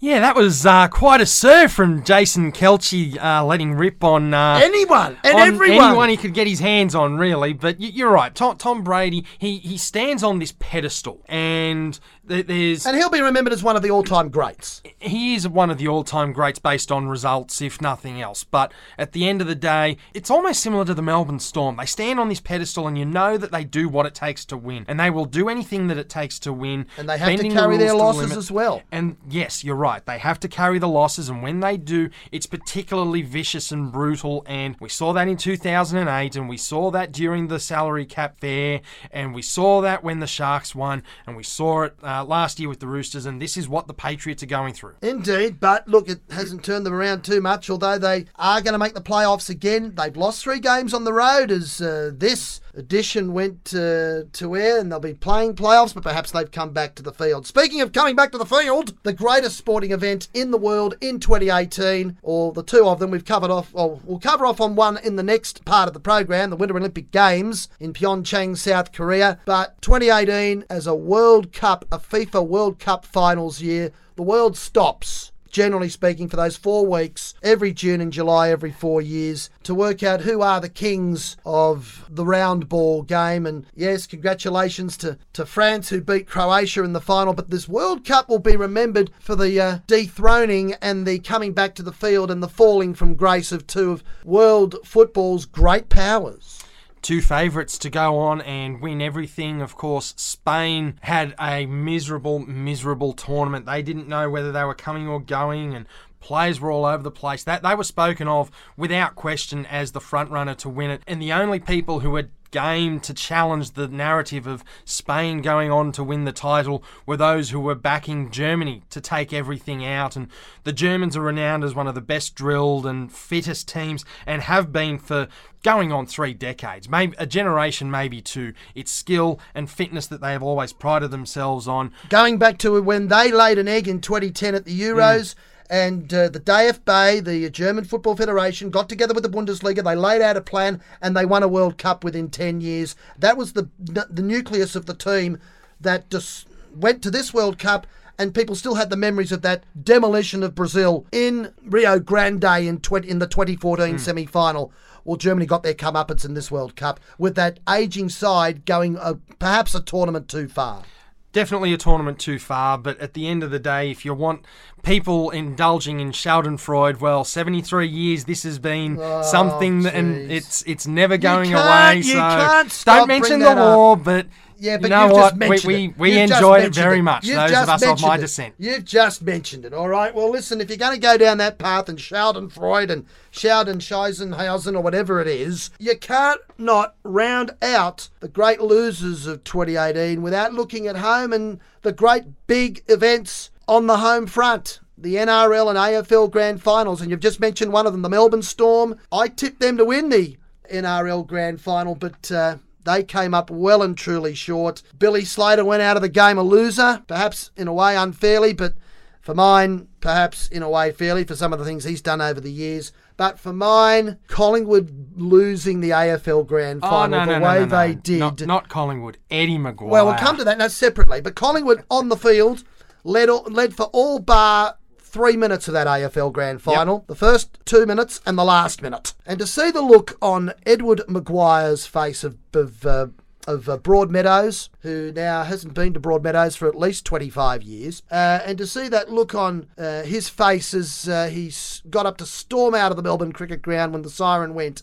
You. 0.01 0.11
Yeah, 0.11 0.21
that 0.21 0.35
was 0.35 0.65
uh, 0.65 0.89
quite 0.89 1.21
a 1.21 1.27
serve 1.27 1.73
from 1.73 2.03
Jason 2.05 2.53
Kelce, 2.53 3.23
uh, 3.23 3.45
letting 3.45 3.75
rip 3.75 4.03
on 4.03 4.33
uh, 4.33 4.59
Anyone 4.63 5.19
and 5.23 5.35
on 5.35 5.41
everyone. 5.49 5.85
anyone 5.89 6.09
he 6.09 6.17
could 6.17 6.33
get 6.33 6.47
his 6.47 6.59
hands 6.59 6.95
on, 6.95 7.19
really. 7.19 7.53
But 7.53 7.81
you're 7.81 8.11
right, 8.11 8.35
Tom, 8.35 8.57
Tom 8.57 8.83
Brady, 8.83 9.27
he 9.39 9.59
he 9.59 9.77
stands 9.77 10.23
on 10.23 10.39
this 10.39 10.55
pedestal, 10.59 11.23
and 11.29 12.01
there's 12.31 12.87
And 12.87 12.97
he'll 12.97 13.11
be 13.11 13.21
remembered 13.21 13.53
as 13.53 13.63
one 13.63 13.77
of 13.77 13.83
the 13.83 13.91
all-time 13.91 14.29
greats. 14.29 14.83
he 15.01 15.35
is 15.35 15.49
one 15.49 15.71
of 15.71 15.79
the 15.79 15.89
all-time 15.89 16.33
greats 16.33 16.59
based 16.59 16.93
on 16.93 17.09
results, 17.09 17.61
if 17.61 17.81
nothing 17.81 18.21
else. 18.21 18.45
But 18.45 18.73
at 18.97 19.13
the 19.13 19.29
end 19.29 19.41
of 19.41 19.47
the 19.47 19.55
day, 19.55 19.97
it's 20.15 20.31
almost 20.31 20.63
similar 20.63 20.85
to 20.85 20.95
the 20.95 21.03
Melbourne 21.03 21.41
Storm. 21.41 21.77
They 21.77 21.87
stand 21.87 22.21
on 22.21 22.29
this 22.29 22.41
pedestal, 22.41 22.87
and 22.87 22.97
you 22.97 23.05
know 23.05 23.37
that 23.37 23.51
they 23.51 23.65
do 23.65 23.89
what 23.89 24.07
it 24.07 24.15
takes 24.15 24.45
to 24.47 24.57
win, 24.57 24.85
and 24.89 24.99
they 24.99 25.11
will 25.11 25.25
do 25.25 25.49
anything 25.49 25.89
that 25.89 25.99
it 25.99 26.09
takes 26.09 26.39
to 26.41 26.53
win. 26.53 26.87
And 26.97 27.09
they 27.09 27.19
have 27.19 27.29
to 27.29 27.37
bending 27.37 27.55
the 27.55 27.61
carry 27.61 27.77
their 27.77 27.89
the 27.89 27.95
losses 27.95 28.37
as 28.37 28.51
well. 28.51 28.83
And 28.93 29.17
yes, 29.29 29.65
you're 29.65 29.75
right. 29.75 30.05
They 30.05 30.19
have 30.19 30.39
to 30.41 30.49
carry 30.49 30.79
the 30.79 30.89
losses, 30.89 31.29
and 31.29 31.43
when 31.43 31.61
they 31.61 31.77
do, 31.77 32.11
it's 32.31 32.47
particularly 32.47 33.23
vicious 33.23 33.73
and 33.73 33.91
brutal. 33.91 34.45
And 34.47 34.77
we 34.81 34.89
saw 34.89 35.13
that 35.15 35.29
in 35.29 35.37
2008, 35.37 36.37
and 36.37 36.49
we 36.49 36.57
saw 36.57 36.91
that 36.91 37.13
during 37.13 37.49
the 37.49 37.59
salary 37.59 38.07
cap 38.07 38.41
fair, 38.41 38.81
and 39.11 39.35
we 39.35 39.43
saw 39.43 39.81
that 39.81 40.05
when 40.05 40.21
the 40.21 40.27
Sharks 40.27 40.75
won, 40.75 41.03
and 41.27 41.37
we 41.37 41.43
saw 41.43 41.83
it 41.83 41.97
uh, 42.03 42.20
last 42.29 42.61
year 42.61 42.69
with 42.69 42.81
the 42.81 42.87
Roosters. 42.87 43.27
And 43.27 43.41
this 43.41 43.57
is 43.57 43.69
what 43.69 43.87
the 43.87 43.95
Patriots 43.95 44.43
are 44.43 44.47
going 44.47 44.75
through. 44.75 44.95
Indeed, 45.03 45.61
but 45.61 45.87
look, 45.89 46.09
it 46.09 46.21
hasn't 46.31 46.65
turned 46.65 46.87
them 46.87 46.95
around 46.95 47.23
too 47.23 47.41
much, 47.41 47.71
although 47.71 47.99
they 47.99 48.27
are 48.37 48.61
going 48.61 48.73
to 48.73 48.79
make 48.79 48.95
the 48.95 49.01
playoffs 49.01 49.51
again. 49.51 49.95
They've 49.97 50.17
lost 50.17 50.43
three 50.43 50.61
games 50.61 50.95
on 50.95 51.05
the 51.05 51.13
road 51.13 51.51
as 51.51 51.81
uh, 51.81 52.13
this 52.15 52.61
edition 52.81 53.33
went 53.33 53.73
uh, 53.75 54.25
to 54.33 54.57
air, 54.57 54.81
and 54.81 54.91
they'll 54.91 54.99
be 54.99 55.15
playing 55.15 55.55
playoffs, 55.55 55.95
but 55.95 56.03
perhaps 56.03 56.33
they've 56.33 56.51
come 56.51 56.73
back 56.73 56.97
to 56.97 57.03
the 57.03 57.13
field. 57.13 57.47
Speaking 57.47 57.81
of 57.81 57.93
coming 57.93 58.17
back 58.17 58.33
to 58.33 58.39
the 58.39 58.45
field, 58.45 58.95
the 59.05 59.13
greatest 59.13 59.57
sporting 59.57 59.93
event 59.93 60.29
in 60.35 60.51
the 60.51 60.59
world 60.59 60.97
in 61.01 61.21
2018, 61.21 62.19
or 62.23 62.53
the 62.53 62.63
two 62.63 62.87
of 62.87 62.99
them, 62.99 63.11
we've 63.11 63.25
covered 63.25 63.51
off, 63.51 63.71
or 63.73 64.01
we'll 64.05 64.19
cover 64.19 64.45
off 64.45 64.61
on 64.61 64.75
one 64.75 64.99
in 64.99 65.17
the 65.17 65.23
next 65.23 65.65
part 65.65 65.87
of 65.87 65.95
the 65.95 66.01
program, 66.01 66.51
the 66.51 66.57
Winter 66.57 66.77
Olympic 66.77 67.13
Games 67.13 67.69
in 67.79 67.93
Pyeongchang, 67.93 68.57
South 68.57 68.93
Korea. 68.93 69.39
But 69.45 69.81
2018 69.83 70.65
as 70.69 70.87
a 70.87 70.95
World 70.95 71.53
Cup, 71.53 71.85
a 71.93 71.99
FIFA 71.99 72.47
World 72.47 72.79
Cup 72.79 73.05
finals 73.05 73.61
year, 73.61 73.93
the 74.17 74.23
world 74.23 74.57
stops 74.57 75.30
generally 75.51 75.89
speaking, 75.89 76.29
for 76.29 76.37
those 76.37 76.57
four 76.57 76.87
weeks, 76.87 77.35
every 77.43 77.73
June 77.73 78.01
and 78.01 78.13
July, 78.13 78.51
every 78.51 78.71
four 78.71 79.03
years, 79.03 79.51
to 79.65 79.75
work 79.75 80.03
out 80.03 80.23
who 80.23 80.41
are 80.41 80.61
the 80.61 80.69
kings 80.69 81.37
of 81.45 82.07
the 82.09 82.25
round 82.25 82.69
ball 82.69 83.03
game. 83.03 83.47
And 83.47 83.67
yes, 83.75 84.07
congratulations 84.07 84.97
to, 84.99 85.19
to 85.35 85.45
France 85.45 85.89
who 85.89 86.01
beat 86.01 86.27
Croatia 86.27 86.83
in 86.85 86.93
the 86.93 87.01
final. 87.01 87.35
But 87.35 87.51
this 87.51 87.69
World 87.69 88.05
Cup 88.05 88.29
will 88.29 88.39
be 88.39 88.57
remembered 88.57 89.11
for 89.19 89.37
the 89.37 89.61
uh, 89.61 89.79
dethroning 89.87 90.75
and 90.81 91.07
the 91.07 91.19
coming 91.19 91.53
back 91.53 91.75
to 91.75 91.83
the 91.83 91.93
field 91.93 92.31
and 92.31 92.43
the 92.43 92.49
falling 92.49 92.95
from 92.95 93.15
grace 93.15 93.53
of 93.53 93.67
two 93.67 93.91
of 93.93 94.05
world 94.25 94.77
football's 94.85 95.45
great 95.47 95.89
powers. 95.89 96.61
Two 97.03 97.21
favourites 97.21 97.79
to 97.79 97.91
go 97.91 98.19
on 98.19 98.41
and 98.43 98.81
win 98.81 99.01
everything. 99.01 99.61
Of 99.61 99.77
course, 99.77 100.15
Spain 100.17 100.99
had 101.03 101.35
a 101.41 101.67
miserable, 101.67 102.41
miserable 102.41 103.13
tournament. 103.13 103.67
They 103.67 103.83
didn't 103.83 104.09
know 104.09 104.31
whether 104.31 104.53
they 104.53 104.65
were 104.65 104.75
coming 104.75 105.09
or 105.09 105.21
going, 105.21 105.75
and 105.75 105.87
players 106.21 106.61
were 106.61 106.71
all 106.71 106.85
over 106.85 107.03
the 107.03 107.11
place. 107.11 107.45
That 107.45 107.63
they 107.63 107.75
were 107.75 107.85
spoken 107.85 108.29
of 108.29 108.51
without 108.77 109.15
question 109.15 109.67
as 109.67 109.93
the 109.93 110.01
front 110.01 110.31
runner 110.31 110.55
to 110.57 110.69
win 110.69 110.91
it, 110.91 111.03
and 111.07 111.21
the 111.21 111.33
only 111.33 111.59
people 111.59 112.01
who 112.01 112.15
had 112.17 112.31
game 112.51 113.01
to 113.01 113.15
challenge 113.15 113.73
the 113.73 113.89
narrative 113.89 114.47
of 114.47 114.65
Spain 114.85 115.41
going 115.43 115.71
on 115.71 115.93
to 115.93 116.05
win 116.05 116.25
the 116.25 116.33
title 116.33 116.83
were 117.07 117.17
those 117.17 117.51
who 117.51 117.61
were 117.61 117.75
backing 117.75 118.31
Germany 118.31 118.83
to 118.91 119.01
take 119.01 119.33
everything 119.33 119.85
out. 119.85 120.17
And 120.17 120.29
the 120.65 120.73
Germans 120.73 121.17
are 121.17 121.23
renowned 121.23 121.65
as 121.65 121.75
one 121.75 121.87
of 121.87 121.95
the 121.95 122.01
best 122.01 122.35
drilled 122.35 122.87
and 122.87 123.13
fittest 123.13 123.69
teams 123.69 124.05
and 124.27 124.43
have 124.43 124.73
been 124.73 124.99
for 124.99 125.29
going 125.63 125.93
on 125.93 126.07
three 126.07 126.35
decades, 126.35 126.89
maybe 126.89 127.15
a 127.19 127.27
generation, 127.27 127.91
maybe 127.91 128.21
two. 128.21 128.55
It's 128.75 128.91
skill 128.91 129.39
and 129.55 129.71
fitness 129.71 130.07
that 130.07 130.21
they 130.21 130.33
have 130.33 130.43
always 130.43 130.73
prided 130.73 131.11
themselves 131.11 131.69
on. 131.69 131.93
Going 132.09 132.39
back 132.39 132.59
to 132.59 132.81
when 132.83 133.09
they 133.09 133.31
laid 133.31 133.59
an 133.59 133.69
egg 133.69 133.87
in 133.87 134.01
2010 134.01 134.55
at 134.55 134.65
the 134.65 134.79
mm. 134.79 134.95
Euros. 134.95 135.35
And 135.71 136.13
uh, 136.13 136.29
the 136.29 136.41
DFB, 136.41 137.25
the 137.25 137.49
German 137.49 137.85
Football 137.85 138.17
Federation, 138.17 138.71
got 138.71 138.89
together 138.89 139.15
with 139.15 139.23
the 139.23 139.31
Bundesliga. 139.31 139.85
They 139.85 139.95
laid 139.95 140.21
out 140.21 140.37
a 140.37 140.41
plan 140.41 140.83
and 141.01 141.17
they 141.17 141.25
won 141.25 141.45
a 141.45 141.49
World 141.49 141.79
Cup 141.79 142.03
within 142.03 142.29
10 142.29 142.61
years. 142.61 142.97
That 143.17 143.37
was 143.37 143.53
the, 143.53 143.71
the 143.79 144.23
nucleus 144.23 144.75
of 144.75 144.87
the 144.87 144.95
team 144.95 145.39
that 145.81 146.11
just 146.11 146.49
went 146.75 147.03
to 147.03 147.11
this 147.11 147.33
World 147.33 147.59
Cup 147.59 147.87
and 148.21 148.35
people 148.35 148.55
still 148.55 148.75
had 148.75 148.91
the 148.91 148.97
memories 148.97 149.33
of 149.33 149.41
that 149.43 149.65
demolition 149.83 150.43
of 150.43 150.55
Brazil 150.55 151.07
in 151.11 151.55
Rio 151.65 151.99
Grande 151.99 152.67
in 152.67 152.79
20, 152.81 153.09
in 153.09 153.19
the 153.19 153.27
2014 153.27 153.99
semi-final. 153.99 154.73
Well, 155.05 155.17
Germany 155.17 155.47
got 155.47 155.63
their 155.63 155.73
comeuppance 155.73 156.27
in 156.27 156.35
this 156.35 156.51
World 156.51 156.77
Cup 156.77 157.01
with 157.17 157.35
that 157.37 157.61
aging 157.67 158.11
side 158.11 158.67
going 158.67 158.99
uh, 158.99 159.15
perhaps 159.39 159.75
a 159.75 159.81
tournament 159.81 160.29
too 160.29 160.49
far. 160.49 160.83
Definitely 161.33 161.73
a 161.73 161.77
tournament 161.77 162.19
too 162.19 162.39
far, 162.39 162.79
but 162.79 162.99
at 162.99 163.15
the 163.15 163.29
end 163.29 163.43
of 163.43 163.51
the 163.51 163.59
day, 163.59 163.91
if 163.91 164.05
you 164.05 164.15
want 164.15 164.45
people 164.83 165.31
indulging 165.31 166.01
in 166.01 166.11
Schadenfreude, 166.13 167.01
well, 167.01 167.25
73 167.25 167.87
years 167.89 168.25
this 168.25 168.43
has 168.43 168.59
been 168.59 168.99
oh, 169.01 169.23
something, 169.23 169.83
that, 169.83 169.95
and 169.95 170.31
Oh, 170.31 170.35
it's 170.35 170.63
it's 170.63 170.87
never 170.87 171.17
going 171.17 171.55
away. 171.55 171.97
you 171.99 172.03
so 172.03 172.19
can't 172.19 172.71
stop 172.71 172.99
don't 172.99 173.09
mention 173.09 173.41
the 173.41 173.55
war, 173.55 173.97
but 173.97 174.27
Yeah, 174.61 174.75
you 174.75 174.79
but 174.81 174.91
know 174.91 175.05
you've 175.05 175.13
what? 175.13 175.21
just 175.31 175.37
mentioned 175.37 175.67
we 175.67 175.85
it. 175.85 175.99
we, 175.99 176.11
we 176.13 176.19
enjoyed 176.19 176.65
it 176.65 176.75
very 176.75 176.99
it. 176.99 177.03
much. 177.03 177.25
You've 177.25 177.37
those 177.37 177.53
of 177.53 177.69
us 177.71 177.83
of 177.83 178.03
my 178.03 178.17
it. 178.17 178.19
descent. 178.19 178.55
You've 178.59 178.85
just 178.85 179.23
mentioned 179.23 179.65
it, 179.65 179.73
all 179.73 179.89
right? 179.89 180.15
Well, 180.15 180.31
listen, 180.31 180.61
if 180.61 180.69
you're 180.69 180.77
going 180.77 180.93
to 180.93 181.01
go 181.01 181.17
down 181.17 181.39
that 181.39 181.57
path 181.59 181.89
and 181.89 181.99
Schadenfreude 181.99 182.91
and 182.91 183.07
Schadenscheisenhausen 183.33 184.75
or 184.75 184.83
whatever 184.83 185.19
it 185.21 185.29
is, 185.29 185.71
you 185.79 185.97
can't 185.97 186.41
not 186.59 186.95
round 187.05 187.53
out 187.63 188.11
the 188.21 188.29
great 188.29 188.61
losers 188.61 189.27
of 189.27 189.45
2018 189.45 190.21
without 190.21 190.53
looking 190.53 190.87
at 190.87 190.97
home 190.97 191.33
and 191.33 191.59
the 191.81 191.93
great 191.93 192.25
big 192.47 192.83
events 192.89 193.51
on 193.67 193.87
the 193.87 193.99
home 193.99 194.27
front. 194.27 194.81
The 194.99 195.15
NRL 195.15 195.71
and 195.71 195.79
AFL 195.79 196.31
grand 196.31 196.63
finals, 196.63 197.01
and 197.01 197.11
you've 197.11 197.21
just 197.21 197.41
mentioned 197.41 197.73
one 197.73 197.87
of 197.87 197.93
them, 197.93 198.03
the 198.03 198.11
Melbourne 198.11 198.43
Storm. 198.43 198.99
I 199.11 199.29
tipped 199.29 199.61
them 199.61 199.79
to 199.79 199.85
win 199.87 200.11
the 200.11 200.37
NRL 200.71 201.27
grand 201.27 201.63
final, 201.63 201.95
but 201.95 202.31
uh, 202.31 202.57
they 202.85 203.03
came 203.03 203.35
up 203.35 203.51
well 203.51 203.83
and 203.83 203.97
truly 203.97 204.35
short. 204.35 204.83
Billy 204.99 205.25
Slater 205.25 205.65
went 205.65 205.83
out 205.83 205.97
of 205.97 206.03
the 206.03 206.09
game 206.09 206.39
a 206.39 206.43
loser, 206.43 207.03
perhaps 207.07 207.51
in 207.57 207.69
a 207.69 207.73
way 207.73 207.97
unfairly, 207.97 208.53
but 208.53 208.75
for 209.21 209.35
mine, 209.35 209.87
perhaps 210.01 210.49
in 210.49 210.63
a 210.63 210.71
way 210.71 210.91
fairly 210.93 211.25
for 211.25 211.37
some 211.37 211.53
of 211.53 211.59
the 211.59 211.65
things 211.65 211.85
he's 211.85 212.01
done 212.01 212.21
over 212.23 212.41
the 212.41 212.51
years. 212.51 212.91
But 213.19 213.39
for 213.39 213.53
mine, 213.53 214.17
Collingwood 214.29 215.13
losing 215.17 215.81
the 215.81 215.91
AFL 215.91 216.47
grand 216.47 216.81
Oh, 216.83 216.89
final 216.89 217.21
no, 217.21 217.25
no, 217.27 217.35
the 217.39 217.45
way 217.45 217.55
no, 217.61 217.65
no. 217.67 217.67
they 217.87 217.95
did. 217.95 218.19
Not, 218.19 218.41
not 218.47 218.69
Collingwood, 218.71 219.19
Eddie 219.31 219.59
McGuire. 219.59 219.89
Well, 219.89 220.07
we'll 220.07 220.15
come 220.15 220.39
to 220.39 220.45
that 220.45 220.57
now 220.57 220.69
separately. 220.69 221.21
But 221.21 221.35
Collingwood 221.35 221.85
on 221.91 222.09
the 222.09 222.17
field 222.17 222.65
led 223.05 223.29
led 223.29 223.75
for 223.75 223.85
all 223.93 224.19
bar 224.21 224.77
three 225.11 225.37
minutes 225.37 225.69
of 225.69 225.75
that 225.75 225.87
AFL 225.87 226.33
Grand 226.33 226.63
Final. 226.63 227.05
The 227.07 227.15
first 227.15 227.59
two 227.65 227.87
minutes 227.87 228.21
and 228.25 228.39
the 228.39 228.45
last 228.45 228.83
minute. 228.83 229.15
And 229.27 229.39
to 229.39 229.47
see 229.47 229.71
the 229.71 229.83
look 229.83 230.17
on 230.23 230.53
Edward 230.65 231.03
McGuire's 231.09 231.87
face 231.87 232.25
of, 232.25 232.37
of 232.55 232.87
uh, 232.87 233.07
of 233.47 233.69
uh, 233.69 233.79
Broadmeadows, 233.79 234.69
who 234.81 235.13
now 235.13 235.43
hasn't 235.45 235.75
been 235.75 235.95
to 235.95 236.01
Broadmeadows 236.01 236.57
for 236.57 236.69
at 236.69 236.75
least 236.75 237.05
25 237.05 237.63
years. 237.63 238.03
Uh, 238.11 238.41
and 238.45 238.59
to 238.59 238.67
see 238.67 238.89
that 238.89 239.11
look 239.11 239.35
on 239.35 239.67
uh, 239.79 240.03
his 240.03 240.29
face 240.29 240.75
as 240.75 241.09
uh, 241.09 241.27
he 241.29 241.53
got 241.89 242.07
up 242.07 242.19
to 242.19 242.27
storm 242.27 242.75
out 242.75 242.93
of 242.93 242.97
the 242.97 243.03
Melbourne 243.03 243.33
Cricket 243.33 243.63
Ground 243.63 243.93
when 243.93 244.03
the 244.03 244.11
siren 244.11 244.55
went, 244.55 244.83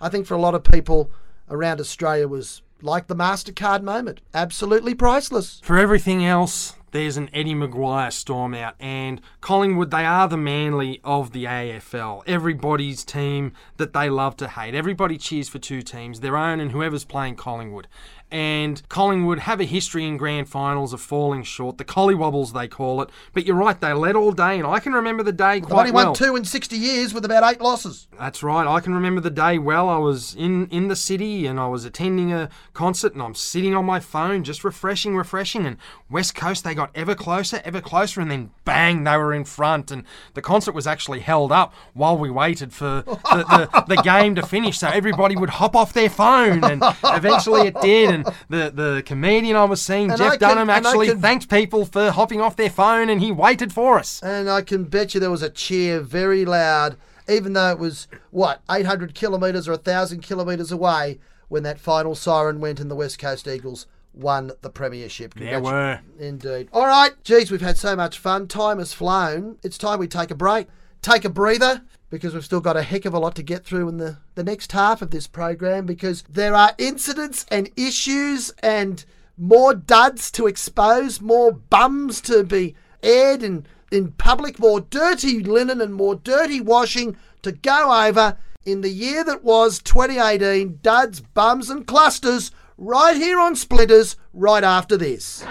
I 0.00 0.08
think 0.08 0.26
for 0.26 0.34
a 0.34 0.40
lot 0.40 0.54
of 0.54 0.64
people 0.64 1.10
around 1.48 1.80
Australia 1.80 2.26
was 2.26 2.62
like 2.82 3.06
the 3.06 3.16
MasterCard 3.16 3.82
moment. 3.82 4.20
Absolutely 4.32 4.94
priceless. 4.94 5.60
For 5.62 5.78
everything 5.78 6.24
else, 6.24 6.74
there's 6.90 7.16
an 7.16 7.30
Eddie 7.32 7.54
McGuire 7.54 8.12
storm 8.12 8.54
out, 8.54 8.74
and 8.80 9.20
Collingwood, 9.40 9.90
they 9.90 10.04
are 10.04 10.28
the 10.28 10.36
Manly 10.36 11.00
of 11.04 11.32
the 11.32 11.44
AFL. 11.44 12.22
Everybody's 12.26 13.04
team 13.04 13.52
that 13.76 13.92
they 13.92 14.10
love 14.10 14.36
to 14.38 14.48
hate. 14.48 14.74
Everybody 14.74 15.18
cheers 15.18 15.48
for 15.48 15.58
two 15.58 15.82
teams, 15.82 16.20
their 16.20 16.36
own 16.36 16.60
and 16.60 16.72
whoever's 16.72 17.04
playing 17.04 17.36
Collingwood. 17.36 17.88
And 18.30 18.86
Collingwood 18.88 19.40
have 19.40 19.60
a 19.60 19.64
history 19.64 20.06
in 20.06 20.16
grand 20.16 20.48
finals 20.48 20.92
of 20.92 21.00
falling 21.00 21.42
short, 21.42 21.78
the 21.78 21.84
collywobbles 21.84 22.52
they 22.52 22.68
call 22.68 23.02
it. 23.02 23.10
But 23.32 23.46
you're 23.46 23.56
right, 23.56 23.80
they 23.80 23.92
led 23.92 24.16
all 24.16 24.32
day, 24.32 24.58
and 24.58 24.66
I 24.66 24.78
can 24.78 24.92
remember 24.92 25.22
the 25.22 25.32
day 25.32 25.60
quite 25.60 25.80
only 25.80 25.92
well. 25.92 26.06
won 26.06 26.14
two 26.14 26.36
in 26.36 26.44
60 26.44 26.76
years 26.76 27.12
with 27.12 27.24
about 27.24 27.50
eight 27.50 27.60
losses. 27.60 28.06
That's 28.18 28.42
right. 28.42 28.66
I 28.66 28.80
can 28.80 28.94
remember 28.94 29.20
the 29.20 29.30
day 29.30 29.58
well. 29.58 29.88
I 29.88 29.96
was 29.98 30.34
in, 30.34 30.68
in 30.68 30.88
the 30.88 30.96
city 30.96 31.46
and 31.46 31.58
I 31.58 31.66
was 31.68 31.84
attending 31.84 32.32
a 32.32 32.50
concert 32.72 33.14
and 33.14 33.22
I'm 33.22 33.34
sitting 33.34 33.74
on 33.74 33.84
my 33.84 33.98
phone 34.00 34.44
just 34.44 34.62
refreshing, 34.62 35.16
refreshing. 35.16 35.66
And 35.66 35.76
West 36.10 36.34
Coast, 36.34 36.64
they 36.64 36.74
got 36.74 36.90
ever 36.94 37.14
closer, 37.14 37.60
ever 37.64 37.80
closer. 37.80 38.20
And 38.20 38.30
then 38.30 38.50
bang, 38.64 39.04
they 39.04 39.16
were 39.16 39.32
in 39.32 39.44
front. 39.44 39.90
And 39.90 40.04
the 40.34 40.42
concert 40.42 40.74
was 40.74 40.86
actually 40.86 41.20
held 41.20 41.50
up 41.50 41.74
while 41.94 42.16
we 42.16 42.30
waited 42.30 42.72
for 42.72 43.02
the, 43.06 43.68
the, 43.86 43.94
the 43.94 44.02
game 44.04 44.34
to 44.34 44.42
finish. 44.42 44.78
So 44.78 44.88
everybody 44.88 45.36
would 45.36 45.50
hop 45.50 45.74
off 45.74 45.92
their 45.92 46.10
phone. 46.10 46.62
And 46.62 46.82
eventually 47.04 47.68
it 47.68 47.80
did. 47.80 48.10
And 48.10 48.19
the, 48.48 48.70
the 48.74 49.02
comedian 49.04 49.56
I 49.56 49.64
was 49.64 49.80
seeing, 49.80 50.10
And 50.10 50.18
Jeff 50.18 50.32
can- 50.32 50.40
Dunham, 50.40 50.70
actually 50.70 51.08
can- 51.08 51.20
thanked 51.20 51.48
people 51.50 51.84
for 51.84 52.10
hopping 52.10 52.40
off 52.40 52.56
their 52.56 52.70
phone 52.70 53.08
and 53.08 53.20
he 53.20 53.32
waited 53.32 53.72
for 53.72 53.98
us. 53.98 54.22
And 54.22 54.48
I 54.50 54.62
can 54.62 54.84
bet 54.84 55.14
you 55.14 55.20
there 55.20 55.30
was 55.30 55.42
a 55.42 55.50
cheer 55.50 56.00
very 56.00 56.44
loud, 56.44 56.96
even 57.28 57.52
though 57.52 57.70
it 57.70 57.78
was, 57.78 58.08
what, 58.30 58.60
800 58.70 59.14
kilometres 59.14 59.68
or 59.68 59.72
1,000 59.72 60.20
kilometres 60.20 60.72
away 60.72 61.18
when 61.48 61.62
that 61.64 61.78
final 61.80 62.14
siren 62.14 62.60
went 62.60 62.80
and 62.80 62.90
the 62.90 62.94
West 62.96 63.18
Coast 63.18 63.46
Eagles 63.48 63.86
won 64.12 64.50
the 64.62 64.70
Premiership. 64.70 65.34
There 65.34 65.60
were. 65.60 66.00
Indeed. 66.18 66.68
All 66.72 66.86
right. 66.86 67.12
Geez, 67.22 67.50
we've 67.50 67.60
had 67.60 67.78
so 67.78 67.94
much 67.94 68.18
fun. 68.18 68.48
Time 68.48 68.78
has 68.78 68.92
flown. 68.92 69.56
It's 69.62 69.78
time 69.78 69.98
we 70.00 70.08
take 70.08 70.30
a 70.30 70.34
break, 70.34 70.66
take 71.02 71.24
a 71.24 71.28
breather, 71.28 71.82
because 72.10 72.34
we've 72.34 72.44
still 72.44 72.60
got 72.60 72.76
a 72.76 72.82
heck 72.82 73.04
of 73.04 73.14
a 73.14 73.18
lot 73.18 73.36
to 73.36 73.42
get 73.42 73.64
through 73.64 73.88
in 73.88 73.96
the, 73.96 74.18
the 74.34 74.44
next 74.44 74.72
half 74.72 75.00
of 75.00 75.10
this 75.10 75.26
program 75.26 75.86
because 75.86 76.22
there 76.28 76.54
are 76.54 76.74
incidents 76.76 77.46
and 77.50 77.70
issues 77.76 78.50
and 78.58 79.04
more 79.38 79.74
duds 79.74 80.30
to 80.32 80.46
expose, 80.46 81.20
more 81.20 81.52
bums 81.52 82.20
to 82.20 82.44
be 82.44 82.74
aired 83.02 83.42
in, 83.42 83.64
in 83.90 84.12
public, 84.12 84.58
more 84.58 84.80
dirty 84.80 85.42
linen 85.42 85.80
and 85.80 85.94
more 85.94 86.16
dirty 86.16 86.60
washing 86.60 87.16
to 87.42 87.52
go 87.52 88.06
over 88.06 88.36
in 88.66 88.82
the 88.82 88.90
year 88.90 89.24
that 89.24 89.42
was 89.42 89.78
2018. 89.80 90.80
Duds, 90.82 91.20
bums, 91.20 91.70
and 91.70 91.86
clusters 91.86 92.50
right 92.76 93.16
here 93.16 93.38
on 93.38 93.56
Splinters 93.56 94.16
right 94.34 94.64
after 94.64 94.96
this. 94.96 95.44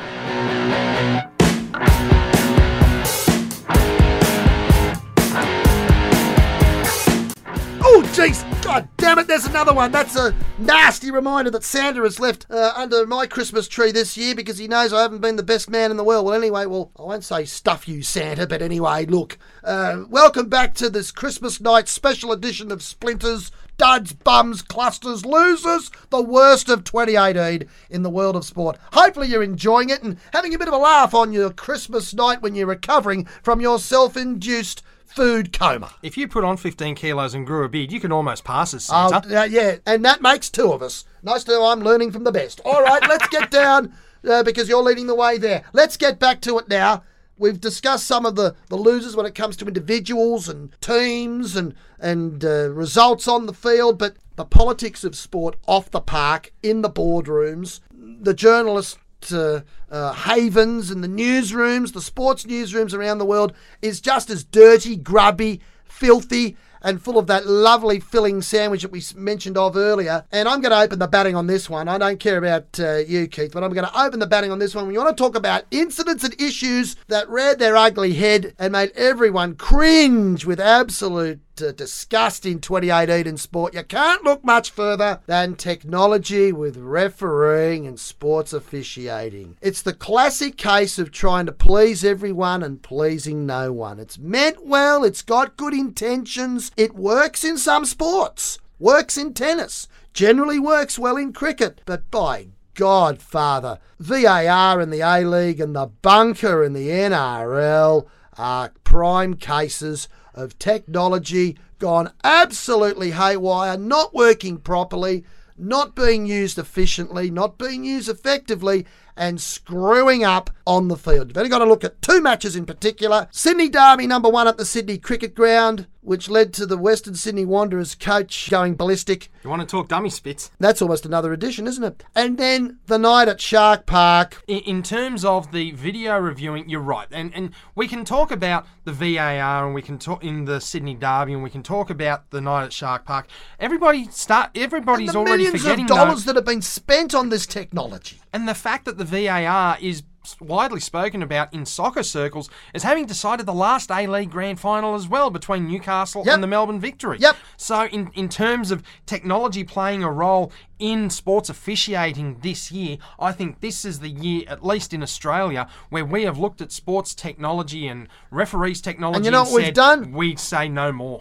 Oh, 7.92 8.04
jeez! 8.14 8.46
God 8.62 8.88
damn 8.98 9.18
it, 9.18 9.26
there's 9.26 9.48
another 9.48 9.74
one. 9.74 9.92
That's 9.92 10.16
a 10.16 10.36
nasty 10.60 11.10
reminder 11.10 11.50
that 11.50 11.64
Santa 11.64 12.04
has 12.04 12.20
left 12.20 12.46
uh, 12.48 12.72
under 12.76 13.04
my 13.08 13.26
Christmas 13.26 13.68
tree 13.68 13.92
this 13.92 14.16
year 14.16 14.36
because 14.36 14.60
he 14.60 14.68
knows 14.68 14.94
I 14.94 15.02
haven't 15.02 15.22
been 15.22 15.38
the 15.38 15.44
best 15.44 15.72
man 15.72 15.90
in 15.90 15.98
the 15.98 16.04
world. 16.04 16.28
Well, 16.28 16.36
anyway, 16.36 16.68
well, 16.68 16.92
I 17.00 17.02
won't 17.02 17.24
say 17.24 17.46
stuff 17.46 17.88
you, 17.88 18.04
Santa, 18.04 18.46
but 18.46 18.62
anyway, 18.62 19.08
look. 19.08 19.40
Uh, 19.64 20.04
welcome 20.08 20.50
back 20.50 20.76
to 20.76 20.92
this 20.92 21.12
Christmas 21.12 21.60
night 21.60 21.88
special 21.88 22.32
edition 22.32 22.72
of 22.72 22.84
Splinters, 22.84 23.52
Duds, 23.78 24.14
Bums, 24.14 24.62
Clusters, 24.62 25.26
Losers, 25.26 25.90
the 26.12 26.22
worst 26.22 26.70
of 26.70 26.84
2018 26.84 27.68
in 27.90 28.04
the 28.04 28.10
world 28.12 28.36
of 28.36 28.46
sport. 28.46 28.78
Hopefully, 28.94 29.30
you're 29.30 29.42
enjoying 29.42 29.90
it 29.90 30.04
and 30.04 30.20
having 30.32 30.54
a 30.54 30.60
bit 30.60 30.68
of 30.68 30.76
a 30.76 30.78
laugh 30.78 31.16
on 31.16 31.34
your 31.34 31.50
Christmas 31.50 32.14
night 32.14 32.44
when 32.44 32.54
you're 32.54 32.68
recovering 32.68 33.26
from 33.42 33.60
your 33.60 33.80
self 33.80 34.16
induced 34.16 34.84
food 35.10 35.52
coma. 35.58 35.92
If 36.02 36.18
you 36.18 36.28
put 36.28 36.44
on 36.44 36.58
15 36.58 36.96
kilos 36.96 37.34
and 37.34 37.46
grew 37.46 37.64
a 37.66 37.70
beard, 37.70 37.92
you 37.92 38.00
can 38.00 38.12
almost 38.12 38.44
pass 38.44 38.74
as 38.74 38.90
Oh, 38.92 39.10
Santa. 39.10 39.42
uh, 39.42 39.44
yeah, 39.46 39.78
and 39.86 40.04
that 40.06 40.22
makes 40.22 40.50
two 40.50 40.72
of 40.72 40.82
us. 40.82 41.06
Nice 41.24 41.44
to 41.46 41.52
know 41.52 41.66
I'm 41.66 41.82
learning 41.82 42.12
from 42.12 42.24
the 42.24 42.32
best. 42.32 42.62
All 42.64 42.82
right, 42.84 43.02
let's 43.08 43.28
get 43.30 43.50
down 43.62 43.94
uh, 44.30 44.44
because 44.44 44.70
you're 44.70 44.84
leading 44.84 45.08
the 45.08 45.16
way 45.16 45.38
there. 45.38 45.64
Let's 45.74 45.98
get 45.98 46.20
back 46.20 46.42
to 46.42 46.60
it 46.60 46.70
now. 46.70 47.04
We've 47.38 47.60
discussed 47.60 48.06
some 48.06 48.26
of 48.26 48.36
the, 48.36 48.56
the 48.68 48.76
losers 48.76 49.16
when 49.16 49.26
it 49.26 49.34
comes 49.34 49.56
to 49.58 49.66
individuals 49.66 50.50
and 50.50 50.74
teams 50.82 51.56
and 51.56 51.74
and 51.98 52.44
uh, 52.44 52.70
results 52.72 53.28
on 53.30 53.46
the 53.46 53.54
field, 53.54 53.98
but 53.98 54.16
the 54.36 54.44
politics 54.46 55.04
of 55.06 55.16
sport 55.16 55.56
off 55.66 55.90
the 55.92 56.02
park, 56.02 56.52
in 56.64 56.82
the 56.82 56.90
boardrooms, 56.90 57.80
the 57.94 58.34
journalists 58.34 58.98
uh, 59.32 59.62
uh, 59.90 60.14
havens 60.14 60.92
and 60.92 61.04
the 61.04 61.08
newsrooms, 61.08 61.94
the 61.94 62.02
sports 62.02 62.46
newsrooms 62.46 62.94
around 62.94 63.18
the 63.18 63.26
world, 63.26 63.54
is 63.82 64.02
just 64.02 64.30
as 64.30 64.44
dirty, 64.44 64.96
grubby, 64.96 65.62
filthy, 65.86 66.58
and 66.82 67.02
full 67.02 67.18
of 67.18 67.28
that 67.28 67.46
lovely 67.46 68.00
filling 68.00 68.42
sandwich 68.42 68.82
that 68.82 68.92
we 68.92 69.04
mentioned 69.16 69.58
of 69.58 69.76
earlier. 69.76 70.26
And 70.32 70.48
I'm 70.48 70.62
going 70.62 70.72
to 70.72 70.80
open 70.80 71.00
the 71.00 71.08
batting 71.08 71.36
on 71.36 71.48
this 71.48 71.70
one. 71.70 71.88
I 71.88 71.98
don't 71.98 72.20
care 72.20 72.38
about 72.38 72.80
uh, 72.80 72.98
you, 72.98 73.28
Keith, 73.28 73.52
but 73.52 73.64
I'm 73.64 73.74
going 73.74 73.88
to 73.88 74.02
open 74.02 74.20
the 74.20 74.28
batting 74.28 74.52
on 74.52 74.60
this 74.60 74.76
one. 74.76 74.88
We 74.88 74.98
want 74.98 75.16
to 75.16 75.22
talk 75.22 75.36
about 75.36 75.66
incidents 75.72 76.24
and 76.24 76.40
issues 76.42 76.96
that 77.08 77.30
reared 77.30 77.60
their 77.60 77.76
ugly 77.76 78.14
head 78.14 78.54
and 78.58 78.72
made 78.72 78.92
everyone 78.92 79.56
cringe 79.56 80.46
with 80.46 80.60
absolute 80.60 81.42
uh, 81.62 81.72
disgust 81.72 82.46
in 82.46 82.60
2018 82.60 83.28
in 83.28 83.38
sport. 83.38 83.74
You 83.74 83.84
can't 83.84 84.24
look 84.24 84.44
much 84.44 84.72
further 84.72 85.22
than 85.26 85.56
technology 85.56 86.52
with 86.52 86.78
refereeing 86.78 87.88
and 87.88 88.00
sports 88.00 88.54
officiating. 88.54 89.58
It's 89.62 89.82
the 89.82 89.94
classic 89.94 90.58
case 90.58 91.00
of 91.00 91.12
trying 91.12 91.46
to 91.46 91.52
please 91.52 92.04
everyone 92.04 92.64
and 92.64 92.82
pleasing 92.82 93.46
no 93.46 93.72
one. 93.72 94.00
It's 94.00 94.18
meant 94.18 94.66
well, 94.66 95.04
it's 95.04 95.22
got 95.22 95.58
good 95.58 95.74
intentions, 95.74 96.72
it 96.78 96.96
works 96.96 97.44
in 97.44 97.58
some 97.58 97.86
sports, 97.86 98.60
works 98.78 99.18
in 99.18 99.34
tennis, 99.34 99.88
generally 100.14 100.60
works 100.60 100.98
well 100.98 101.18
in 101.18 101.34
cricket, 101.34 101.82
but 101.86 102.10
by 102.12 102.48
God, 102.74 103.22
Father, 103.22 103.80
VAR 104.00 104.80
in 104.80 104.90
the 104.90 105.02
A 105.02 105.26
League 105.26 105.60
and 105.60 105.76
the 105.76 105.88
bunker 105.88 106.64
in 106.64 106.72
the 106.72 106.88
NRL 106.88 108.08
are 108.38 108.72
prime 108.86 109.34
cases 109.36 110.08
of 110.40 110.58
technology 110.58 111.58
gone 111.80 112.12
absolutely 112.24 113.12
haywire, 113.12 113.78
not 113.78 114.14
working 114.14 114.58
properly, 114.58 115.24
not 115.58 115.96
being 115.96 116.26
used 116.26 116.58
efficiently, 116.58 117.30
not 117.30 117.58
being 117.58 117.84
used 117.84 118.10
effectively, 118.10 118.86
and 119.16 119.42
screwing 119.42 120.24
up 120.24 120.50
on 120.66 120.88
the 120.88 120.96
field. 120.96 121.28
You've 121.28 121.38
only 121.38 121.50
got 121.50 121.60
to 121.60 121.66
look 121.66 121.84
at 121.84 122.02
two 122.02 122.22
matches 122.22 122.56
in 122.56 122.66
particular 122.66 123.28
Sydney 123.32 123.68
Derby, 123.68 124.08
number 124.08 124.30
one 124.30 124.48
at 124.48 124.58
the 124.58 124.66
Sydney 124.66 124.98
Cricket 124.98 125.36
Ground, 125.36 125.88
which 126.10 126.28
led 126.28 126.52
to 126.52 126.66
the 126.66 126.76
Western 126.76 127.14
Sydney 127.14 127.46
Wanderers 127.46 127.94
coach 127.94 128.50
going 128.50 128.74
ballistic. 128.74 129.32
You 129.44 129.50
want 129.52 129.62
to 129.62 129.68
talk 129.68 129.90
dummy 129.90 130.10
spits? 130.10 130.50
That's 130.60 130.82
almost 130.82 131.06
another 131.06 131.34
edition, 131.34 131.68
isn't 131.68 131.84
it? 131.84 132.04
And 132.16 132.40
then 132.40 132.80
the 132.88 132.98
night 132.98 133.28
at 133.28 133.40
Shark 133.40 133.86
Park. 133.86 134.42
In, 134.48 134.62
in 134.62 134.82
terms 134.82 135.24
of 135.24 135.52
the 135.52 135.70
video 135.70 136.18
reviewing, 136.18 136.68
you're 136.68 136.82
right, 136.82 137.08
and 137.12 137.32
and 137.36 137.52
we 137.76 137.88
can 137.88 138.06
talk 138.06 138.32
about 138.32 138.66
the 138.86 138.92
VAR 138.92 139.68
and 139.68 139.76
we 139.76 139.84
can 139.84 140.00
talk 140.00 140.24
in 140.24 140.46
the 140.46 140.60
Sydney 140.60 140.96
Derby 140.96 141.34
and 141.34 141.44
we 141.44 141.52
can 141.52 141.62
talk 141.62 141.92
about 141.92 142.32
the 142.32 142.42
night 142.42 142.64
at 142.64 142.74
Shark 142.74 143.06
Park. 143.06 143.28
Everybody 143.60 144.06
start. 144.06 144.50
Everybody's 144.56 145.12
the 145.12 145.20
already 145.20 145.44
millions 145.44 145.62
forgetting 145.62 145.86
of 145.86 145.90
dollars 145.90 146.24
though, 146.24 146.34
that 146.34 146.38
have 146.38 146.46
been 146.46 146.64
spent 146.64 147.14
on 147.14 147.30
this 147.30 147.46
technology. 147.46 148.20
and 148.34 148.48
the 148.48 148.56
fact 148.56 148.86
that 148.86 148.98
the 148.98 149.06
VAR 149.06 149.78
is 149.80 150.02
widely 150.40 150.80
spoken 150.80 151.22
about 151.22 151.54
in 151.54 151.66
soccer 151.66 152.04
circles 152.04 152.50
as 152.74 152.84
having 152.84 153.06
decided 153.06 153.46
the 153.46 153.54
last 153.54 153.92
A 153.92 154.08
League 154.08 154.32
Grand 154.32 154.60
Final 154.60 154.96
as 154.96 155.08
well 155.08 155.30
between 155.30 155.68
Newcastle 155.68 156.24
Yep. 156.26 156.34
and 156.34 156.44
the 156.44 156.48
Melbourne 156.48 156.80
Victory. 156.80 157.18
Yep. 157.20 157.36
So 157.58 157.86
in 157.88 158.12
in 158.14 158.30
terms 158.30 158.72
of 158.72 158.84
technology 159.06 159.64
playing 159.64 160.04
a 160.04 160.12
role 160.12 160.52
in 160.80 161.10
sports 161.10 161.50
officiating 161.50 162.40
this 162.42 162.72
year, 162.72 162.98
I 163.20 163.32
think 163.34 163.60
this 163.60 163.84
is 163.84 164.00
the 164.00 164.10
year, 164.10 164.44
at 164.48 164.66
least 164.66 164.94
in 164.94 165.04
Australia, 165.04 165.68
where 165.90 166.06
we 166.06 166.24
have 166.24 166.38
looked 166.38 166.62
at 166.62 166.72
sports 166.72 167.14
technology 167.14 167.88
and 167.88 168.08
referees 168.32 168.80
technology. 168.82 169.18
And 169.18 169.26
you 169.26 169.32
know 169.32 169.44
what 169.44 169.54
we've 169.54 169.74
done? 169.74 170.12
We 170.14 170.36
say 170.38 170.70
no 170.70 170.92
more. 170.92 171.20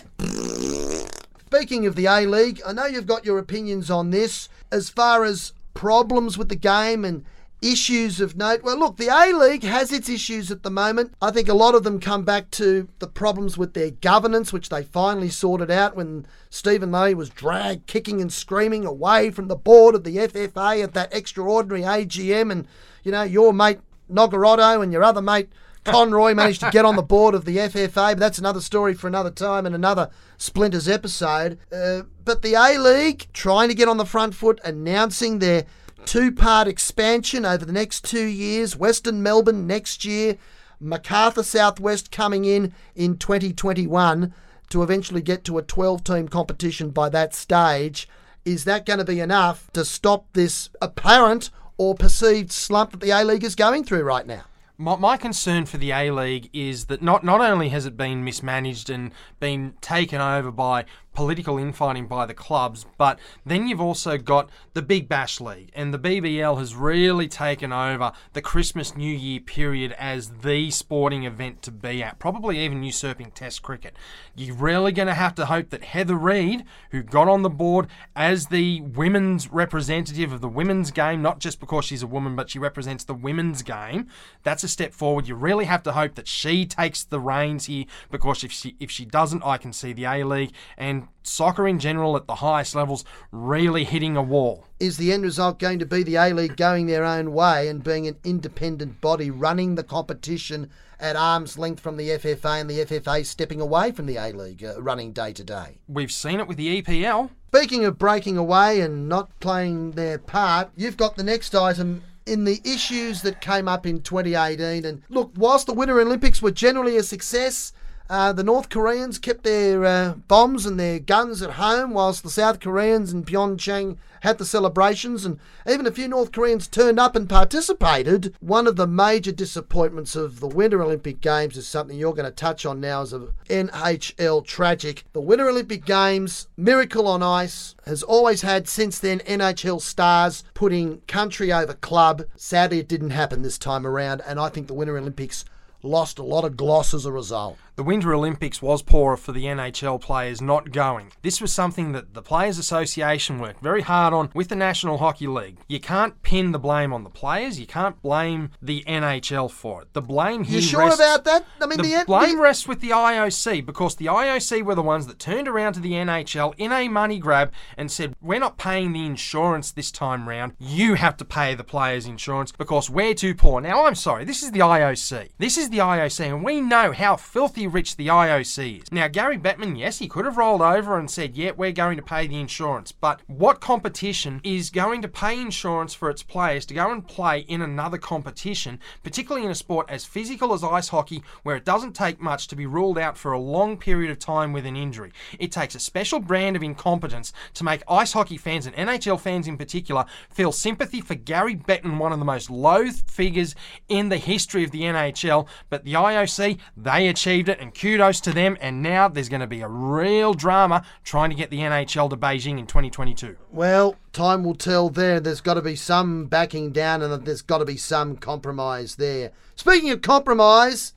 Speaking 1.47 1.87
of 1.87 1.97
the 1.97 2.07
A 2.07 2.27
League, 2.27 2.61
I 2.67 2.73
know 2.73 2.85
you've 2.87 3.07
got 3.07 3.25
your 3.25 3.39
opinions 3.39 3.91
on 3.91 4.11
this 4.11 4.49
as 4.71 4.91
far 4.91 5.25
as 5.25 5.53
problems 5.73 6.37
with 6.37 6.51
the 6.51 6.57
game 6.57 7.05
and 7.05 7.25
issues 7.61 8.21
of 8.21 8.37
note. 8.37 8.63
Well, 8.63 8.79
look, 8.79 8.97
the 8.97 9.09
A 9.09 9.33
League 9.37 9.65
has 9.65 9.93
its 9.93 10.09
issues 10.09 10.51
at 10.51 10.63
the 10.63 10.71
moment. 10.71 11.15
I 11.21 11.31
think 11.31 11.49
a 11.49 11.55
lot 11.55 11.75
of 11.75 11.83
them 11.83 12.01
come 12.01 12.25
back 12.25 12.51
to 12.53 12.89
the 12.99 13.07
problems 13.07 13.59
with 13.59 13.75
their 13.75 13.91
governance, 13.91 14.53
which 14.53 14.69
they 14.69 14.83
finally 14.83 15.29
sorted 15.29 15.71
out 15.71 15.97
when 15.97 16.27
Stephen 16.51 16.91
May 16.91 17.15
was 17.15 17.31
dragged 17.31 17.87
kicking 17.87 18.21
and 18.21 18.33
screaming 18.33 18.85
away 18.85 19.31
from 19.31 19.49
the 19.49 19.57
board 19.57 19.95
of 19.95 20.05
the 20.05 20.17
FFA 20.19 20.83
at 20.85 20.95
that 20.95 21.13
extraordinary 21.13 21.83
AGM. 21.83 22.53
And, 22.53 22.69
you 23.03 23.13
know, 23.13 23.23
your 23.23 23.53
mate 23.53 23.81
Nogarotto 24.11 24.83
and 24.83 24.93
your 24.93 25.05
other 25.05 25.23
mate 25.23 25.51
Conroy 25.85 26.35
managed 26.35 26.61
to 26.61 26.71
get 26.71 26.85
on 26.85 26.97
the 26.97 27.03
board 27.15 27.35
of 27.35 27.45
the 27.45 27.57
FFA, 27.57 28.13
but 28.13 28.19
that's 28.19 28.39
another 28.39 28.61
story 28.61 28.95
for 28.95 29.07
another 29.07 29.31
time 29.31 29.67
and 29.67 29.75
another 29.75 30.11
Splinters 30.37 30.89
episode. 30.89 31.59
Uh, 31.73 32.03
but 32.25 32.43
the 32.43 32.55
A 32.55 32.79
League 32.79 33.27
trying 33.33 33.69
to 33.69 33.75
get 33.75 33.89
on 33.89 33.97
the 33.97 34.05
front 34.05 34.35
foot, 34.35 34.61
announcing 34.65 35.39
their 35.39 35.65
two 36.05 36.33
part 36.33 36.69
expansion 36.69 37.45
over 37.45 37.65
the 37.65 37.73
next 37.73 38.05
two 38.05 38.27
years. 38.27 38.77
Western 38.77 39.23
Melbourne 39.23 39.67
next 39.67 40.05
year, 40.05 40.37
Macarthur 40.81 41.43
Southwest 41.43 42.11
coming 42.11 42.45
in 42.45 42.73
in 42.95 43.17
2021 43.17 44.33
to 44.71 44.83
eventually 44.83 45.23
get 45.23 45.45
to 45.45 45.59
a 45.59 45.63
12 45.63 46.05
team 46.05 46.29
competition 46.29 46.91
by 46.91 47.09
that 47.09 47.35
stage. 47.35 48.09
Is 48.45 48.65
that 48.65 48.87
going 48.87 48.99
to 48.99 49.05
be 49.05 49.21
enough 49.21 49.71
to 49.73 49.85
stop 49.85 50.27
this 50.33 50.71
apparent 50.81 51.51
or 51.77 51.95
perceived 51.95 52.53
slump 52.53 52.93
that 52.93 53.01
the 53.01 53.11
A 53.11 53.25
League 53.25 53.45
is 53.45 53.55
going 53.55 53.85
through 53.85 54.03
right 54.03 54.27
now? 54.27 54.43
My, 54.81 55.17
concern 55.17 55.67
for 55.67 55.77
the 55.77 55.91
A 55.91 56.13
League 56.13 56.51
is 56.53 56.85
that 56.85 57.03
not, 57.03 57.25
not 57.25 57.41
only 57.41 57.71
has 57.71 57.85
it 57.85 57.97
been 57.97 58.23
mismanaged 58.23 58.89
and 58.89 59.11
been 59.41 59.75
taken 59.81 60.21
over 60.21 60.53
by 60.53 60.85
political 61.19 61.59
infighting 61.59 62.07
by 62.07 62.25
the 62.25 62.33
clubs, 62.33 62.87
but 62.97 63.19
then 63.45 63.67
you've 63.67 63.81
also 63.81 64.17
got 64.17 64.49
the 64.75 64.81
Big 64.81 65.09
Bash 65.09 65.41
League, 65.41 65.69
and 65.75 65.93
the 65.93 65.99
BBL 65.99 66.57
has 66.59 66.77
really 66.77 67.27
taken 67.27 67.73
over 67.73 68.13
the 68.35 68.41
Christmas 68.41 68.97
New 68.97 69.13
Year 69.13 69.41
period 69.41 69.97
as 69.99 70.31
the 70.43 70.71
sporting 70.71 71.25
event 71.25 71.61
to 71.63 71.73
be 71.73 72.05
at, 72.05 72.21
probably 72.21 72.61
even 72.61 72.85
usurping 72.85 73.33
Test 73.33 73.63
cricket. 73.63 73.97
You're 74.37 74.55
really 74.55 74.93
going 74.93 75.09
to 75.09 75.15
have 75.15 75.35
to 75.35 75.47
hope 75.47 75.71
that 75.71 75.83
Heather 75.83 76.15
Reid, 76.15 76.63
who 76.93 77.03
got 77.03 77.27
on 77.27 77.43
the 77.43 77.51
board 77.51 77.89
as 78.15 78.47
the 78.47 78.81
women's 78.83 79.51
representative 79.51 80.33
of 80.33 80.41
the 80.41 80.49
women's 80.49 80.93
game, 80.93 81.21
not 81.21 81.41
just 81.41 81.59
because 81.59 81.85
she's 81.85 82.05
a 82.05 82.07
woman, 82.07 82.37
but 82.37 82.49
she 82.49 82.61
represents 82.61 83.03
the 83.03 83.13
women's 83.13 83.63
game, 83.63 84.07
that's 84.45 84.63
a 84.63 84.69
step 84.69 84.95
forward. 84.95 85.27
You 85.27 85.35
really 85.35 85.65
have 85.65 85.83
to 85.83 85.93
hope 85.95 86.15
that 86.15 86.29
she 86.29 86.65
takes 86.65 87.03
the 87.03 87.19
reins 87.19 87.67
here, 87.67 87.87
because 88.09 88.45
if 88.45 88.53
she 88.53 88.77
if 88.79 88.89
she 88.89 89.05
doesn't, 89.05 89.43
I 89.43 89.57
can 89.57 89.73
see 89.73 89.93
the 89.93 90.05
A 90.05 90.23
League 90.23 90.53
and 90.77 91.08
soccer 91.23 91.69
in 91.69 91.79
general 91.79 92.17
at 92.17 92.27
the 92.27 92.37
highest 92.37 92.75
levels 92.75 93.05
really 93.33 93.85
hitting 93.85 94.17
a 94.17 94.23
wall. 94.23 94.65
Is 94.81 94.97
the 94.97 95.13
end 95.13 95.23
result 95.23 95.59
going 95.59 95.79
to 95.79 95.87
be 95.87 96.03
the 96.03 96.17
A 96.17 96.33
League 96.33 96.57
going 96.57 96.87
their 96.87 97.05
own 97.05 97.33
way 97.33 97.69
and 97.69 97.83
being 97.83 98.07
an 98.07 98.17
independent 98.25 99.01
body 99.01 99.31
running 99.31 99.75
the 99.75 99.83
competition 99.83 100.71
at 101.01 101.17
arm's 101.17 101.59
length 101.59 101.81
from 101.81 101.97
the 101.97 102.09
FFA 102.11 102.61
and 102.61 102.71
the 102.71 102.85
FFA 102.85 103.25
stepping 103.25 103.61
away 103.61 103.93
from 103.93 104.07
the 104.07 104.17
A 104.17 104.33
League 104.33 104.65
uh, 104.65 104.81
running 104.81 105.13
day 105.13 105.33
to 105.33 105.45
day? 105.45 105.79
We've 105.89 106.13
seen 106.13 106.41
it 106.41 106.49
with 106.49 106.57
the 106.57 106.83
EPL. 106.83 107.31
Speaking 107.49 107.85
of 107.85 107.99
breaking 107.99 108.37
away 108.37 108.81
and 108.81 109.09
not 109.09 109.39
playing 109.41 109.93
their 109.93 110.19
part, 110.19 110.71
you've 110.77 110.97
got 110.97 111.17
the 111.17 111.23
next 111.23 111.55
item 111.55 112.03
in 112.27 112.45
the 112.45 112.61
issues 112.65 113.23
that 113.23 113.41
came 113.41 113.67
up 113.67 113.87
in 113.87 114.03
2018. 114.03 114.85
And 114.85 115.03
look, 115.09 115.33
whilst 115.37 115.67
the 115.67 115.73
Winter 115.73 116.01
Olympics 116.01 116.43
were 116.43 116.51
generally 116.51 116.97
a 116.97 117.03
success, 117.03 117.73
uh, 118.11 118.33
the 118.33 118.45
North 118.45 118.71
Koreans 118.71 119.19
kept 119.19 119.45
their 119.45 119.85
uh, 119.85 120.15
bombs 120.29 120.65
and 120.65 120.81
their 120.81 120.99
guns 120.99 121.43
at 121.43 121.53
home, 121.53 121.93
whilst 121.93 122.23
the 122.23 122.31
South 122.31 122.59
Koreans 122.59 123.13
in 123.13 123.25
Pyeongchang 123.25 123.99
had 124.23 124.39
the 124.39 124.45
celebrations, 124.45 125.25
and 125.25 125.39
even 125.69 125.87
a 125.87 125.93
few 125.93 126.09
North 126.09 126.33
Koreans 126.33 126.67
turned 126.67 126.99
up 126.99 127.15
and 127.15 127.29
participated. 127.29 128.35
One 128.41 128.67
of 128.67 128.77
the 128.77 128.87
major 128.87 129.31
disappointments 129.31 130.17
of 130.17 130.41
the 130.41 130.49
Winter 130.49 130.83
Olympic 130.83 131.21
Games 131.21 131.57
is 131.57 131.69
something 131.69 131.97
you're 131.97 132.15
going 132.15 132.25
to 132.25 132.31
touch 132.31 132.65
on 132.65 132.81
now 132.81 133.03
as 133.03 133.13
a 133.13 133.29
NHL 133.49 134.45
tragic. 134.45 135.05
The 135.13 135.21
Winter 135.21 135.49
Olympic 135.49 135.85
Games, 135.85 136.49
miracle 136.57 137.07
on 137.07 137.23
ice, 137.23 137.75
has 137.87 138.03
always 138.03 138.43
had 138.43 138.69
since 138.69 138.99
then 138.99 139.21
NHL 139.21 139.81
stars 139.81 140.45
putting 140.55 141.03
country 141.03 141.53
over 141.53 141.75
club. 141.75 142.23
Sadly, 142.37 142.79
it 142.79 142.89
didn't 142.89 143.11
happen 143.11 143.43
this 143.43 143.59
time 143.59 143.87
around, 143.87 144.23
and 144.27 144.41
I 144.41 144.49
think 144.49 144.67
the 144.67 144.75
Winter 144.75 144.97
Olympics 144.97 145.45
lost 145.83 146.19
a 146.19 146.25
lot 146.25 146.45
of 146.45 146.57
gloss 146.57 146.93
as 146.93 147.07
a 147.07 147.13
result. 147.13 147.57
The 147.79 147.85
Winter 147.85 148.13
Olympics 148.13 148.61
was 148.61 148.83
poorer 148.83 149.17
for 149.17 149.31
the 149.31 149.45
NHL 149.45 150.01
players 150.01 150.43
not 150.43 150.73
going. 150.73 151.13
This 151.23 151.41
was 151.41 151.53
something 151.53 151.93
that 151.93 152.13
the 152.13 152.23
Players 152.23 152.59
Association 152.59 153.39
worked 153.39 153.63
very 153.63 153.83
hard 153.83 154.13
on 154.13 154.31
with 154.35 154.49
the 154.49 154.57
National 154.57 154.99
Hockey 154.99 155.29
League. 155.29 155.59
You 155.69 155.79
can't 155.79 156.21
pin 156.23 156.51
the 156.51 156.59
blame 156.59 156.93
on 156.93 157.05
the 157.05 157.09
players. 157.09 157.61
You 157.61 157.69
can't 157.69 158.03
blame 158.03 158.51
the 158.61 158.83
NHL 158.89 159.49
for 159.53 159.83
it. 159.83 159.93
The 159.93 160.03
blame 160.03 160.43
here 160.43 160.57
You 160.57 160.63
sure 160.63 160.87
rests, 160.87 160.99
about 160.99 161.23
that? 161.27 161.47
I 161.61 161.67
mean, 161.67 161.79
the, 161.81 161.99
the, 161.99 162.05
blame 162.05 162.39
the- 162.39 162.43
rests 162.43 162.67
with 162.67 162.81
the 162.81 162.91
IOC 162.91 163.65
because 163.65 163.95
the 163.95 164.07
IOC 164.07 164.65
were 164.65 164.75
the 164.75 164.83
ones 164.83 165.07
that 165.07 165.21
turned 165.21 165.47
around 165.47 165.75
to 165.75 165.81
the 165.81 165.93
NHL 165.93 166.55
in 166.59 166.73
a 166.73 166.89
money 166.89 167.21
grab 167.21 167.53
and 167.77 167.93
said, 167.93 168.17
"We're 168.21 168.41
not 168.41 168.59
paying 168.59 168.93
the 168.93 169.07
insurance 169.07 169.71
this 169.71 169.93
time 169.93 170.29
round. 170.29 170.55
You 170.59 170.95
have 170.95 171.17
to 171.19 171.25
pay 171.25 171.55
the 171.55 171.63
players' 171.63 172.07
insurance 172.07 172.51
because 172.51 172.91
we're 172.91 173.15
too 173.15 173.37
poor." 173.37 173.61
Now, 173.61 173.85
I'm 173.87 173.95
sorry. 173.95 174.25
This 174.25 174.43
is 174.43 174.51
the 174.51 174.59
IOC. 174.59 175.29
This 175.39 175.57
is 175.57 175.71
the 175.71 175.79
IOC, 175.79 176.27
and 176.27 176.43
we 176.45 176.61
know 176.61 176.91
how 176.91 177.15
filthy 177.15 177.68
rich 177.69 177.97
the 177.97 178.09
IOC 178.09 178.83
is. 178.83 178.93
Now, 178.93 179.09
Gary 179.09 179.39
Bettman, 179.39 179.79
yes, 179.79 179.99
he 179.99 180.09
could 180.09 180.25
have 180.25 180.37
rolled 180.37 180.63
over 180.63 180.99
and 180.99 181.11
said, 181.11 181.37
"Yeah, 181.37 181.53
we're 181.57 181.73
going 181.73 181.97
to 181.97 182.03
pay 182.03 182.27
the 182.27 182.41
insurance," 182.41 182.93
but 182.93 183.21
what 183.27 183.61
competition 183.61 184.41
is 184.45 184.71
going 184.71 185.03
to 185.03 185.09
pay 185.09 185.41
insurance 185.41 185.95
for 185.95 186.11
its 186.11 186.23
players 186.23 186.67
to 186.67 186.75
go 186.75 186.91
and 186.91 187.07
play 187.07 187.41
in 187.41 187.63
another 187.63 187.99
competition, 187.99 188.79
particularly 189.03 189.45
in 189.45 189.51
a 189.51 189.55
sport 189.55 189.87
as 189.89 190.05
physical 190.05 190.53
as 190.53 190.65
ice 190.65 190.89
hockey, 190.89 191.23
where 191.43 191.57
it 191.57 191.65
doesn't 191.65 191.95
take 191.95 192.21
much 192.21 192.49
to 192.49 192.57
be 192.57 192.67
ruled 192.67 192.99
out 192.99 193.17
for 193.17 193.33
a 193.33 193.39
long 193.39 193.77
period 193.77 194.11
of 194.11 194.19
time 194.19 194.53
with 194.53 194.67
an 194.67 194.77
injury? 194.77 195.13
It 195.39 195.53
takes 195.53 195.75
a 195.75 195.81
special 195.81 196.21
brand 196.21 196.57
of 196.57 196.63
incompetence 196.63 197.33
to 197.55 197.65
make 197.65 197.83
ice 197.89 198.13
hockey 198.13 198.37
fans 198.37 198.67
and 198.67 198.77
NHL 198.77 199.21
fans 199.21 199.47
in 199.47 199.57
particular 199.57 200.05
feel 200.31 200.53
sympathy 200.53 201.01
for 201.01 201.15
Gary 201.15 201.57
Bettman, 201.57 201.99
one 201.99 202.13
of 202.13 202.19
the 202.19 202.25
most 202.25 202.51
loathed 202.51 203.11
figures 203.11 203.55
in 203.89 204.09
the 204.09 204.17
history 204.17 204.65
of 204.65 204.71
the 204.71 204.83
NHL. 204.83 205.49
But 205.71 205.85
the 205.85 205.95
IOC, 205.95 206.59
they 206.77 207.09
achieved 207.09 207.49
it, 207.49 207.58
and 207.59 207.75
kudos 207.75 208.21
to 208.21 208.33
them. 208.33 208.57
And 208.61 208.83
now 208.83 209.09
there's 209.09 209.29
going 209.29 209.41
to 209.41 209.47
be 209.47 209.61
a 209.61 209.69
real 209.69 210.35
drama 210.35 210.85
trying 211.05 211.31
to 211.31 211.37
get 211.37 211.51
the 211.51 211.61
NHL 211.61 212.11
to 212.11 212.17
Beijing 212.17 212.59
in 212.59 212.67
2022. 212.67 213.37
Well, 213.51 213.97
time 214.13 214.45
will 214.45 214.55
tell 214.55 214.91
there. 214.91 215.21
There's 215.21 215.41
got 215.41 215.55
to 215.55 215.63
be 215.63 215.77
some 215.77 216.27
backing 216.27 216.73
down 216.73 217.03
and 217.03 217.25
there's 217.25 217.43
got 217.43 217.59
to 217.59 217.65
be 217.65 217.77
some 217.77 218.17
compromise 218.17 218.97
there. 218.97 219.33
Speaking 219.57 219.91
of 219.91 220.03
compromise, 220.03 220.95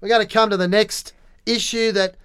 we're 0.00 0.08
going 0.08 0.26
to 0.26 0.32
come 0.32 0.50
to 0.50 0.56
the 0.56 0.68
next 0.68 1.12
issue 1.46 1.92
that 1.92 2.16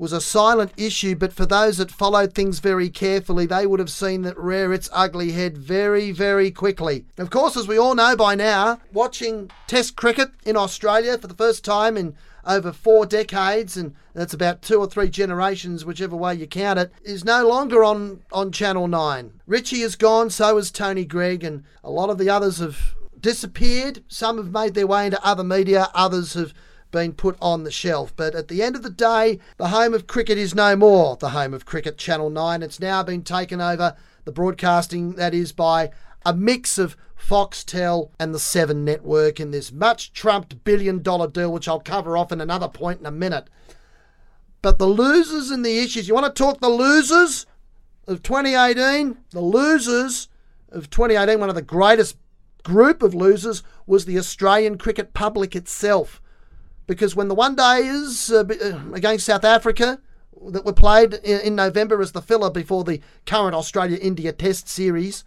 was 0.00 0.12
a 0.14 0.20
silent 0.20 0.72
issue, 0.78 1.14
but 1.14 1.30
for 1.30 1.44
those 1.44 1.76
that 1.76 1.90
followed 1.90 2.32
things 2.32 2.58
very 2.58 2.88
carefully, 2.88 3.44
they 3.44 3.66
would 3.66 3.78
have 3.78 3.90
seen 3.90 4.22
that 4.22 4.36
rear 4.38 4.72
its 4.72 4.88
ugly 4.94 5.32
head 5.32 5.58
very, 5.58 6.10
very 6.10 6.50
quickly. 6.50 7.04
Of 7.18 7.28
course, 7.28 7.54
as 7.54 7.68
we 7.68 7.78
all 7.78 7.94
know 7.94 8.16
by 8.16 8.34
now, 8.34 8.80
watching 8.94 9.50
Test 9.66 9.96
cricket 9.96 10.30
in 10.46 10.56
Australia 10.56 11.18
for 11.18 11.26
the 11.26 11.34
first 11.34 11.66
time 11.66 11.98
in 11.98 12.16
over 12.44 12.72
four 12.72 13.06
decades, 13.06 13.76
and 13.76 13.94
that's 14.14 14.34
about 14.34 14.62
two 14.62 14.78
or 14.78 14.86
three 14.86 15.08
generations, 15.08 15.84
whichever 15.84 16.16
way 16.16 16.34
you 16.34 16.46
count 16.46 16.78
it, 16.78 16.92
is 17.02 17.24
no 17.24 17.46
longer 17.46 17.84
on, 17.84 18.22
on 18.32 18.52
Channel 18.52 18.88
9. 18.88 19.40
Richie 19.46 19.82
is 19.82 19.96
gone, 19.96 20.30
so 20.30 20.56
is 20.58 20.70
Tony 20.70 21.04
Greig, 21.04 21.44
and 21.44 21.64
a 21.84 21.90
lot 21.90 22.10
of 22.10 22.18
the 22.18 22.30
others 22.30 22.58
have 22.58 22.94
disappeared. 23.20 24.02
Some 24.08 24.36
have 24.38 24.52
made 24.52 24.74
their 24.74 24.86
way 24.86 25.06
into 25.06 25.24
other 25.24 25.44
media, 25.44 25.88
others 25.94 26.34
have 26.34 26.54
been 26.90 27.12
put 27.12 27.36
on 27.40 27.64
the 27.64 27.70
shelf. 27.70 28.12
But 28.16 28.34
at 28.34 28.48
the 28.48 28.62
end 28.62 28.76
of 28.76 28.82
the 28.82 28.90
day, 28.90 29.38
the 29.56 29.68
home 29.68 29.94
of 29.94 30.06
cricket 30.06 30.38
is 30.38 30.54
no 30.54 30.76
more 30.76 31.16
the 31.16 31.30
home 31.30 31.54
of 31.54 31.66
cricket, 31.66 31.98
Channel 31.98 32.30
9. 32.30 32.62
It's 32.62 32.80
now 32.80 33.02
been 33.02 33.22
taken 33.22 33.60
over, 33.60 33.96
the 34.24 34.32
broadcasting 34.32 35.12
that 35.14 35.34
is, 35.34 35.52
by 35.52 35.90
a 36.24 36.34
mix 36.34 36.78
of 36.78 36.96
Foxtel 37.20 38.10
and 38.18 38.34
the 38.34 38.38
Seven 38.38 38.84
Network 38.84 39.38
in 39.38 39.50
this 39.50 39.70
much 39.70 40.12
trumped 40.12 40.64
billion 40.64 41.02
dollar 41.02 41.28
deal, 41.28 41.52
which 41.52 41.68
I'll 41.68 41.80
cover 41.80 42.16
off 42.16 42.32
in 42.32 42.40
another 42.40 42.68
point 42.68 43.00
in 43.00 43.06
a 43.06 43.10
minute. 43.10 43.48
But 44.62 44.78
the 44.78 44.86
losers 44.86 45.50
and 45.50 45.64
the 45.64 45.78
issues, 45.78 46.08
you 46.08 46.14
want 46.14 46.34
to 46.34 46.42
talk 46.42 46.60
the 46.60 46.68
losers 46.68 47.46
of 48.06 48.22
2018? 48.22 49.16
The 49.30 49.40
losers 49.40 50.28
of 50.70 50.90
2018, 50.90 51.40
one 51.40 51.48
of 51.48 51.54
the 51.54 51.62
greatest 51.62 52.16
group 52.62 53.02
of 53.02 53.14
losers 53.14 53.62
was 53.86 54.04
the 54.04 54.18
Australian 54.18 54.76
cricket 54.76 55.14
public 55.14 55.56
itself. 55.56 56.20
Because 56.86 57.14
when 57.14 57.28
the 57.28 57.34
one 57.34 57.54
days 57.54 58.30
uh, 58.32 58.44
against 58.92 59.26
South 59.26 59.44
Africa 59.44 60.00
that 60.48 60.64
were 60.64 60.72
played 60.72 61.14
in 61.14 61.54
November 61.54 62.00
as 62.00 62.12
the 62.12 62.22
filler 62.22 62.50
before 62.50 62.84
the 62.84 63.00
current 63.26 63.54
Australia 63.54 63.98
India 64.00 64.32
Test 64.32 64.68
series, 64.68 65.24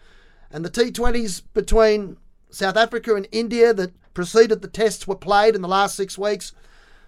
and 0.53 0.63
the 0.63 0.69
T20s 0.69 1.41
between 1.53 2.17
South 2.51 2.77
Africa 2.77 3.15
and 3.15 3.27
India 3.31 3.73
that 3.73 3.91
preceded 4.13 4.61
the 4.61 4.67
tests 4.67 5.07
were 5.07 5.15
played 5.15 5.55
in 5.55 5.61
the 5.61 5.67
last 5.67 5.95
six 5.95 6.17
weeks, 6.17 6.53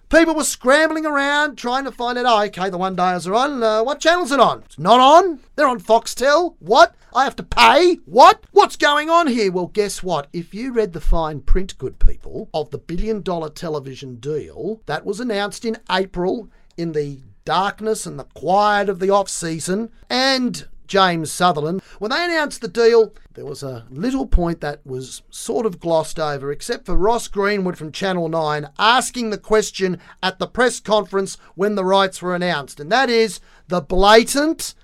people 0.08 0.34
were 0.34 0.44
scrambling 0.44 1.06
around 1.06 1.56
trying 1.56 1.84
to 1.84 1.92
find 1.92 2.18
out, 2.18 2.26
oh, 2.26 2.42
okay, 2.46 2.68
the 2.68 2.78
one 2.78 2.96
days 2.96 3.26
are 3.26 3.34
on. 3.34 3.62
Uh, 3.62 3.82
what 3.82 4.00
channel's 4.00 4.32
it 4.32 4.40
on? 4.40 4.62
It's 4.64 4.78
not 4.78 5.00
on. 5.00 5.40
They're 5.54 5.68
on 5.68 5.80
Foxtel. 5.80 6.56
What? 6.58 6.94
I 7.14 7.24
have 7.24 7.36
to 7.36 7.42
pay? 7.42 7.94
What? 8.04 8.44
What's 8.50 8.76
going 8.76 9.08
on 9.08 9.28
here? 9.28 9.50
Well, 9.50 9.68
guess 9.68 10.02
what? 10.02 10.28
If 10.32 10.52
you 10.52 10.72
read 10.72 10.92
the 10.92 11.00
fine 11.00 11.40
print, 11.40 11.78
good 11.78 11.98
people, 11.98 12.50
of 12.52 12.70
the 12.70 12.78
billion 12.78 13.22
dollar 13.22 13.48
television 13.48 14.16
deal 14.16 14.82
that 14.86 15.06
was 15.06 15.20
announced 15.20 15.64
in 15.64 15.78
April 15.90 16.48
in 16.76 16.92
the 16.92 17.20
darkness 17.44 18.04
and 18.04 18.18
the 18.18 18.24
quiet 18.24 18.88
of 18.88 18.98
the 18.98 19.08
off 19.08 19.28
season, 19.28 19.90
and 20.10 20.66
James 20.86 21.30
Sutherland. 21.30 21.82
When 21.98 22.10
they 22.10 22.24
announced 22.24 22.60
the 22.60 22.68
deal, 22.68 23.14
there 23.34 23.44
was 23.44 23.62
a 23.62 23.86
little 23.90 24.26
point 24.26 24.60
that 24.60 24.84
was 24.86 25.22
sort 25.30 25.66
of 25.66 25.80
glossed 25.80 26.18
over, 26.18 26.50
except 26.50 26.86
for 26.86 26.96
Ross 26.96 27.28
Greenwood 27.28 27.78
from 27.78 27.92
Channel 27.92 28.28
9 28.28 28.68
asking 28.78 29.30
the 29.30 29.38
question 29.38 30.00
at 30.22 30.38
the 30.38 30.46
press 30.46 30.80
conference 30.80 31.36
when 31.54 31.74
the 31.74 31.84
rights 31.84 32.22
were 32.22 32.34
announced, 32.34 32.80
and 32.80 32.90
that 32.90 33.10
is 33.10 33.40
the 33.68 33.80
blatant, 33.80 34.74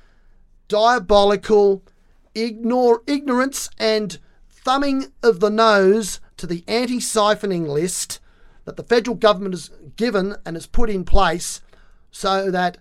diabolical 0.68 1.82
ignore, 2.34 3.02
ignorance 3.06 3.68
and 3.78 4.18
thumbing 4.48 5.12
of 5.22 5.40
the 5.40 5.50
nose 5.50 6.20
to 6.36 6.46
the 6.46 6.64
anti 6.66 6.98
siphoning 6.98 7.68
list 7.68 8.20
that 8.64 8.76
the 8.76 8.82
federal 8.82 9.16
government 9.16 9.54
has 9.54 9.70
given 9.96 10.36
and 10.46 10.56
has 10.56 10.66
put 10.66 10.88
in 10.88 11.04
place 11.04 11.60
so 12.10 12.50
that 12.50 12.78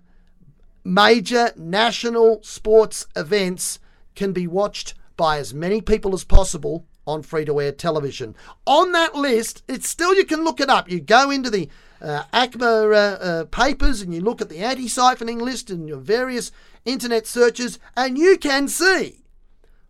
major 0.84 1.52
national 1.56 2.42
sports 2.44 3.08
events 3.16 3.80
can 4.16 4.34
be 4.34 4.48
watched 4.48 4.94
by 5.18 5.38
as 5.38 5.54
many 5.54 5.82
people 5.82 6.14
as 6.14 6.24
possible 6.24 6.86
on 7.06 7.22
free 7.22 7.46
to 7.46 7.60
air 7.60 7.72
television. 7.72 8.36
On 8.66 8.92
that 8.92 9.16
list, 9.16 9.64
it's 9.68 9.88
still, 9.88 10.16
you 10.16 10.26
can 10.26 10.44
look 10.44 10.60
it 10.60 10.70
up. 10.70 10.90
You 10.90 11.00
go 11.00 11.30
into 11.30 11.50
the 11.50 11.70
uh, 12.02 12.24
ACMA 12.34 12.94
uh, 12.94 13.24
uh, 13.24 13.46
papers 13.46 14.02
and 14.02 14.14
you 14.14 14.22
look 14.22 14.42
at 14.42 14.50
the 14.50 14.60
anti 14.60 14.86
siphoning 14.86 15.42
list 15.42 15.70
and 15.70 15.88
your 15.88 16.00
various 16.00 16.52
internet 16.86 17.28
searches, 17.28 17.80
and 17.96 18.18
you 18.18 18.38
can 18.38 18.68
see 18.68 19.24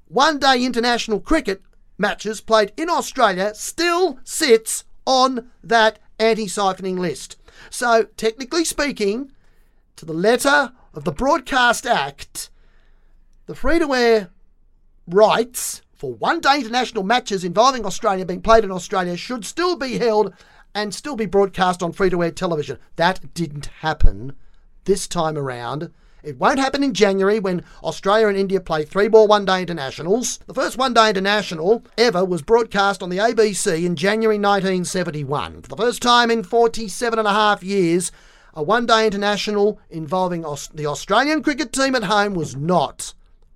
one 0.08 0.40
day 0.40 0.64
international 0.66 1.22
cricket 1.22 1.62
matches 1.98 2.42
played 2.42 2.74
in 2.76 2.90
Australia 2.90 3.54
still 3.56 4.20
sits 4.24 4.84
on 5.06 5.50
that 5.64 6.00
anti 6.20 6.48
siphoning 6.48 7.00
list. 7.00 7.38
So, 7.70 8.04
technically 8.18 8.66
speaking, 8.66 9.32
to 9.96 10.06
the 10.06 10.14
letter 10.14 10.74
of 10.94 11.04
the 11.04 11.12
Broadcast 11.12 11.86
Act, 11.86 12.50
the 13.46 13.56
free 13.56 13.80
to 13.80 13.94
air 13.94 14.30
rights 15.08 15.82
for 15.94 16.14
one 16.14 16.42
day 16.42 16.60
international 16.60 17.04
matches 17.04 17.44
involving 17.44 17.86
Australia 17.86 18.26
being 18.26 18.42
played 18.42 18.64
in 18.64 18.72
Australia 18.72 19.16
should 19.16 19.46
still 19.46 19.76
be 19.76 19.98
held 19.98 20.34
and 20.74 20.94
still 20.94 21.16
be 21.16 21.26
broadcast 21.26 21.84
on 21.84 21.92
free 21.92 22.10
to 22.10 22.24
air 22.24 22.32
television. 22.32 22.78
That 22.96 23.34
didn't 23.34 23.68
happen 23.82 24.34
this 24.86 25.08
time 25.08 25.38
around. 25.38 25.92
It 26.24 26.38
won't 26.38 26.60
happen 26.60 26.84
in 26.84 26.94
January 26.94 27.40
when 27.40 27.64
Australia 27.84 28.28
and 28.28 28.38
India 28.38 28.60
play 28.60 28.84
three 28.84 29.08
more 29.08 29.28
one 29.28 29.46
day 29.46 29.62
internationals. 29.62 30.40
The 30.46 30.54
first 30.54 30.78
one 30.78 30.94
day 30.94 31.10
international 31.10 31.84
ever 31.98 32.24
was 32.24 32.42
broadcast 32.42 33.02
on 33.02 33.10
the 33.10 33.18
ABC 33.18 33.86
in 33.86 33.96
January 33.96 34.38
1971. 34.38 35.64
For 35.64 35.68
the 35.68 35.78
first 35.78 36.02
time 36.02 36.30
in 36.30 36.44
47 36.44 37.18
and 37.18 37.28
a 37.28 37.34
half 37.34 37.64
years, 37.64 38.12
a 38.54 38.64
one 38.64 38.86
day 38.86 39.06
international 39.06 39.80
involving 39.90 40.46
Aus- 40.46 40.70
the 40.74 40.86
Australian 40.86 41.42
cricket 41.44 41.72
team 41.72 41.96
at 41.96 42.04
home 42.04 42.34
was 42.34 42.56
not 42.56 43.14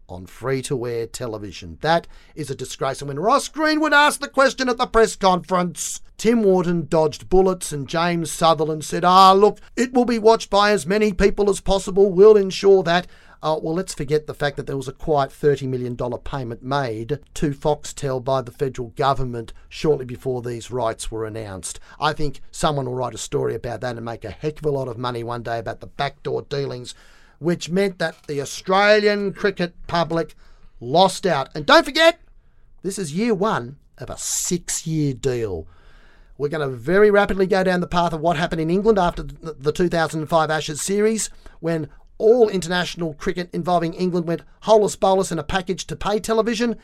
on 0.08 0.26
free 0.26 0.62
to 0.62 0.86
air 0.86 1.08
television. 1.08 1.78
That 1.82 2.08
is 2.36 2.50
a 2.50 2.56
disgrace. 2.56 3.02
And 3.02 3.08
when 3.08 3.20
Ross 3.20 3.48
Greenwood 3.48 3.94
asked 3.94 4.22
the 4.22 4.28
question 4.28 4.70
at 4.70 4.78
the 4.78 4.86
press 4.86 5.16
conference, 5.16 6.02
Tim 6.18 6.44
Wharton 6.44 6.88
dodged 6.88 7.28
bullets 7.28 7.72
and 7.72 7.88
James 7.88 8.32
Sutherland 8.32 8.86
said, 8.86 9.04
Ah, 9.04 9.34
look, 9.34 9.60
it 9.76 9.94
will 9.94 10.06
be 10.06 10.20
watched 10.20 10.50
by 10.50 10.72
as 10.72 10.86
many 10.86 11.12
people 11.12 11.50
as 11.50 11.60
possible. 11.60 12.12
We'll 12.12 12.38
ensure 12.38 12.84
that. 12.84 13.08
Uh, 13.46 13.60
well, 13.62 13.76
let's 13.76 13.94
forget 13.94 14.26
the 14.26 14.34
fact 14.34 14.58
that 14.58 14.66
there 14.66 14.76
was 14.76 14.88
a 14.88 14.92
quiet 14.92 15.30
$30 15.30 15.68
million 15.68 15.96
payment 16.24 16.64
made 16.64 17.20
to 17.36 17.52
Foxtel 17.52 18.24
by 18.24 18.42
the 18.42 18.52
federal 18.52 18.88
government 18.96 19.54
shortly 19.70 20.04
before 20.04 20.42
these 20.42 20.72
rights 20.72 21.12
were 21.12 21.26
announced. 21.26 21.80
I 22.00 22.12
think 22.14 22.42
someone 22.50 22.88
will 22.88 22.96
write 22.96 23.14
a 23.14 23.20
story 23.20 23.54
about 23.54 23.82
that 23.82 23.98
and 23.98 24.04
make 24.04 24.26
a 24.26 24.32
heck 24.32 24.58
of 24.58 24.66
a 24.66 24.72
lot 24.72 24.88
of 24.88 24.98
money 24.98 25.24
one 25.24 25.44
day 25.44 25.60
about 25.60 25.80
the 25.80 25.86
backdoor 25.86 26.42
dealings, 26.42 26.96
which 27.38 27.70
meant 27.70 28.00
that 28.00 28.16
the 28.26 28.42
Australian 28.42 29.32
cricket 29.32 29.76
public 29.86 30.34
lost 30.80 31.28
out. 31.28 31.50
And 31.54 31.68
don't 31.68 31.86
forget, 31.86 32.20
this 32.82 32.98
is 32.98 33.14
year 33.14 33.36
one 33.36 33.78
of 34.00 34.10
a 34.10 34.18
six 34.18 34.88
year 34.88 35.14
deal. 35.14 35.68
We're 36.40 36.50
going 36.50 36.68
to 36.68 36.76
very 36.76 37.12
rapidly 37.12 37.46
go 37.46 37.64
down 37.64 37.80
the 37.80 37.88
path 37.88 38.12
of 38.12 38.22
what 38.22 38.38
happened 38.38 38.62
in 38.62 38.72
England 38.72 38.98
after 38.98 39.22
the 39.22 39.72
2005 39.72 40.50
Ashes 40.50 40.82
series 40.82 41.30
when 41.60 41.90
all 42.18 42.50
international 42.50 43.14
cricket 43.14 43.50
involving 43.54 43.94
England 43.94 44.28
went 44.28 44.42
holus 44.62 44.96
bolus 44.96 45.32
in 45.32 45.40
a 45.40 45.44
package 45.44 45.86
to 45.88 45.96
pay 45.96 46.20
television, 46.20 46.78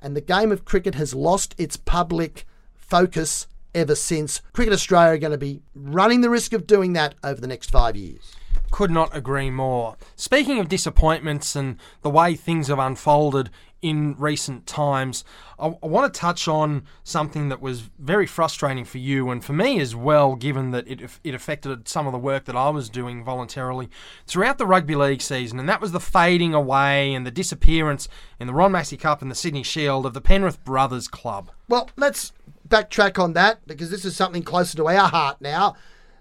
and 0.00 0.16
the 0.16 0.20
game 0.20 0.52
of 0.52 0.64
cricket 0.64 0.94
has 0.94 1.14
lost 1.14 1.54
its 1.58 1.76
public 1.76 2.46
focus 2.74 3.46
ever 3.74 3.94
since. 3.94 4.40
Cricket 4.52 4.72
Australia 4.72 5.14
are 5.14 5.18
going 5.18 5.32
to 5.32 5.38
be 5.38 5.62
running 5.74 6.20
the 6.20 6.30
risk 6.30 6.52
of 6.52 6.66
doing 6.66 6.92
that 6.92 7.14
over 7.24 7.40
the 7.40 7.46
next 7.46 7.70
five 7.70 7.96
years. 7.96 8.36
Could 8.70 8.90
not 8.90 9.16
agree 9.16 9.50
more. 9.50 9.96
Speaking 10.16 10.58
of 10.58 10.68
disappointments 10.68 11.56
and 11.56 11.76
the 12.02 12.10
way 12.10 12.34
things 12.34 12.68
have 12.68 12.78
unfolded 12.78 13.50
in 13.84 14.16
recent 14.16 14.66
times, 14.66 15.24
I, 15.58 15.66
I 15.66 15.86
want 15.86 16.12
to 16.12 16.18
touch 16.18 16.48
on 16.48 16.84
something 17.02 17.50
that 17.50 17.60
was 17.60 17.82
very 17.98 18.26
frustrating 18.26 18.86
for 18.86 18.96
you 18.96 19.28
and 19.28 19.44
for 19.44 19.52
me 19.52 19.78
as 19.78 19.94
well, 19.94 20.36
given 20.36 20.70
that 20.70 20.88
it, 20.88 21.02
it 21.22 21.34
affected 21.34 21.86
some 21.86 22.06
of 22.06 22.14
the 22.14 22.18
work 22.18 22.46
that 22.46 22.56
I 22.56 22.70
was 22.70 22.88
doing 22.88 23.22
voluntarily 23.22 23.90
throughout 24.26 24.56
the 24.56 24.64
rugby 24.64 24.94
league 24.94 25.20
season, 25.20 25.60
and 25.60 25.68
that 25.68 25.82
was 25.82 25.92
the 25.92 26.00
fading 26.00 26.54
away 26.54 27.12
and 27.12 27.26
the 27.26 27.30
disappearance 27.30 28.08
in 28.40 28.46
the 28.46 28.54
Ron 28.54 28.72
Massey 28.72 28.96
Cup 28.96 29.20
and 29.20 29.30
the 29.30 29.34
Sydney 29.34 29.62
Shield 29.62 30.06
of 30.06 30.14
the 30.14 30.22
Penrith 30.22 30.64
Brothers 30.64 31.06
Club. 31.06 31.50
Well, 31.68 31.90
let's 31.94 32.32
backtrack 32.66 33.22
on 33.22 33.34
that 33.34 33.66
because 33.66 33.90
this 33.90 34.06
is 34.06 34.16
something 34.16 34.42
closer 34.42 34.78
to 34.78 34.88
our 34.88 35.10
heart 35.10 35.42
now. 35.42 35.76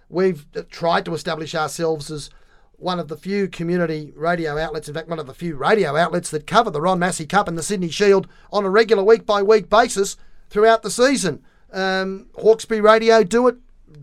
We've 0.10 0.46
tried 0.70 1.06
to 1.06 1.14
establish 1.14 1.56
ourselves 1.56 2.12
as 2.12 2.30
one 2.84 3.00
of 3.00 3.08
the 3.08 3.18
few 3.18 3.48
community 3.48 4.12
radio 4.16 4.58
outlets, 4.58 4.88
in 4.88 4.94
fact, 4.94 5.08
one 5.08 5.20
of 5.20 5.28
the 5.28 5.34
few 5.34 5.56
radio 5.56 5.96
outlets 5.96 6.30
that 6.32 6.46
cover 6.46 6.70
the 6.70 6.82
Ron 6.82 7.00
Massey 7.00 7.26
Cup 7.26 7.48
and 7.48 7.58
the 7.58 7.64
Sydney 7.64 7.90
Shield 7.90 8.28
on 8.52 8.66
a 8.66 8.70
regular 8.70 9.04
week 9.04 9.26
by 9.26 9.42
week 9.42 9.70
basis 9.70 10.18
throughout 10.50 10.84
the 10.84 10.92
season. 10.92 11.44
Um, 11.72 12.28
Hawkesbury 12.36 12.82
Radio 12.82 13.24
do 13.24 13.48
it, 13.48 13.56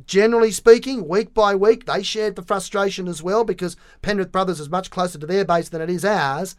generally 0.06 0.50
speaking, 0.50 1.06
week 1.06 1.32
by 1.34 1.54
week. 1.54 1.86
They 1.86 2.02
shared 2.02 2.36
the 2.36 2.42
frustration 2.42 3.06
as 3.06 3.22
well 3.22 3.44
because 3.44 3.76
Penrith 4.02 4.32
Brothers 4.32 4.60
is 4.60 4.68
much 4.68 4.90
closer 4.90 5.18
to 5.18 5.26
their 5.26 5.44
base 5.44 5.68
than 5.68 5.82
it 5.82 5.90
is 5.90 6.04
ours. 6.04 6.56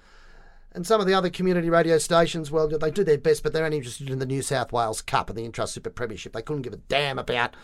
And 0.73 0.87
some 0.87 1.01
of 1.01 1.07
the 1.07 1.13
other 1.13 1.29
community 1.29 1.69
radio 1.69 1.97
stations, 1.97 2.49
well, 2.49 2.67
they 2.69 2.91
do 2.91 3.03
their 3.03 3.17
best, 3.17 3.43
but 3.43 3.51
they're 3.51 3.65
only 3.65 3.77
interested 3.77 4.09
in 4.09 4.19
the 4.19 4.25
New 4.25 4.41
South 4.41 4.71
Wales 4.71 5.01
Cup 5.01 5.29
and 5.29 5.37
the 5.37 5.47
Intrust 5.47 5.73
Super 5.73 5.89
Premiership. 5.89 6.31
They 6.31 6.41
couldn't 6.41 6.61
give 6.61 6.71
a 6.71 6.77
damn 6.77 7.19
about 7.19 7.55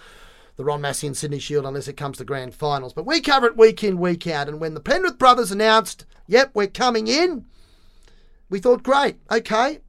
the 0.57 0.65
Ron 0.65 0.81
Massey 0.81 1.07
and 1.07 1.15
Sydney 1.15 1.39
Shield 1.39 1.65
unless 1.65 1.87
it 1.87 1.93
comes 1.93 2.17
to 2.17 2.25
grand 2.25 2.53
finals. 2.53 2.91
But 2.91 3.05
we 3.05 3.21
cover 3.21 3.45
it 3.45 3.55
week 3.55 3.83
in, 3.83 3.99
week 3.99 4.25
out. 4.27 4.49
And 4.49 4.59
when 4.59 4.73
the 4.73 4.79
Penrith 4.79 5.19
brothers 5.19 5.51
announced, 5.51 6.05
yep, 6.27 6.49
we're 6.53 6.67
coming 6.67 7.07
in, 7.07 7.45
we 8.49 8.59
thought, 8.59 8.81
great, 8.81 9.17
okay, 9.31 9.79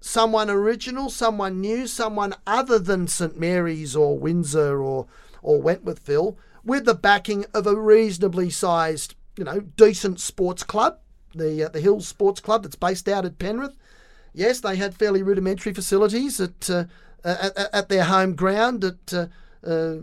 someone 0.00 0.50
original, 0.50 1.08
someone 1.08 1.60
new, 1.60 1.86
someone 1.86 2.34
other 2.46 2.78
than 2.78 3.08
St 3.08 3.38
Mary's 3.38 3.96
or 3.96 4.18
Windsor 4.18 4.82
or, 4.82 5.06
or 5.42 5.60
Wentworthville, 5.60 6.36
with 6.62 6.84
the 6.84 6.94
backing 6.94 7.46
of 7.54 7.66
a 7.66 7.74
reasonably 7.74 8.50
sized, 8.50 9.14
you 9.36 9.44
know, 9.44 9.60
decent 9.60 10.20
sports 10.20 10.62
club, 10.62 10.98
the, 11.34 11.64
uh, 11.64 11.68
the 11.68 11.80
Hills 11.80 12.06
Sports 12.06 12.40
Club 12.40 12.62
that's 12.62 12.76
based 12.76 13.08
out 13.08 13.24
at 13.24 13.38
Penrith. 13.38 13.76
Yes, 14.34 14.60
they 14.60 14.76
had 14.76 14.94
fairly 14.94 15.22
rudimentary 15.22 15.72
facilities 15.72 16.40
at, 16.40 16.68
uh, 16.68 16.84
at, 17.24 17.56
at, 17.72 17.88
their 17.88 18.04
home 18.04 18.34
ground 18.34 18.84
at 18.84 19.14
uh, 19.14 19.26
uh, 19.66 19.96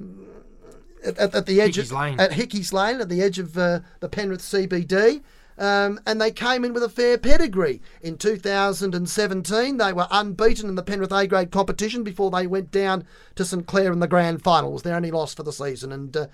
at, 1.03 1.35
at, 1.35 1.45
the 1.45 1.61
edge 1.61 1.75
Hickey's 1.75 1.91
of, 1.91 1.97
Lane. 1.97 2.19
at 2.19 2.33
Hickey's 2.33 2.73
Lane, 2.73 3.01
at 3.01 3.09
the 3.09 3.21
edge 3.21 3.39
of 3.39 3.57
uh, 3.57 3.79
the 3.99 4.09
Penrith 4.09 4.41
CBD. 4.41 5.21
Um, 5.57 6.01
and 6.05 6.19
they 6.19 6.31
came 6.31 6.65
in 6.65 6.73
with 6.73 6.83
a 6.83 6.89
fair 6.89 7.17
pedigree. 7.17 7.81
In 8.01 8.17
2017, 8.17 9.77
they 9.77 9.93
were 9.93 10.07
unbeaten 10.11 10.67
in 10.67 10.75
the 10.75 10.83
Penrith 10.83 11.13
A 11.13 11.27
grade 11.27 11.51
competition 11.51 12.03
before 12.03 12.29
they 12.29 12.45
went 12.45 12.71
down 12.71 13.05
to 13.35 13.45
St 13.45 13.65
Clair 13.65 13.93
in 13.93 13.99
the 13.99 14.07
grand 14.07 14.43
final. 14.43 14.71
It 14.71 14.73
was 14.73 14.83
their 14.83 14.95
only 14.95 15.11
loss 15.11 15.33
for 15.33 15.43
the 15.43 15.53
season. 15.53 15.93
And 15.93 16.15
uh, 16.17 16.27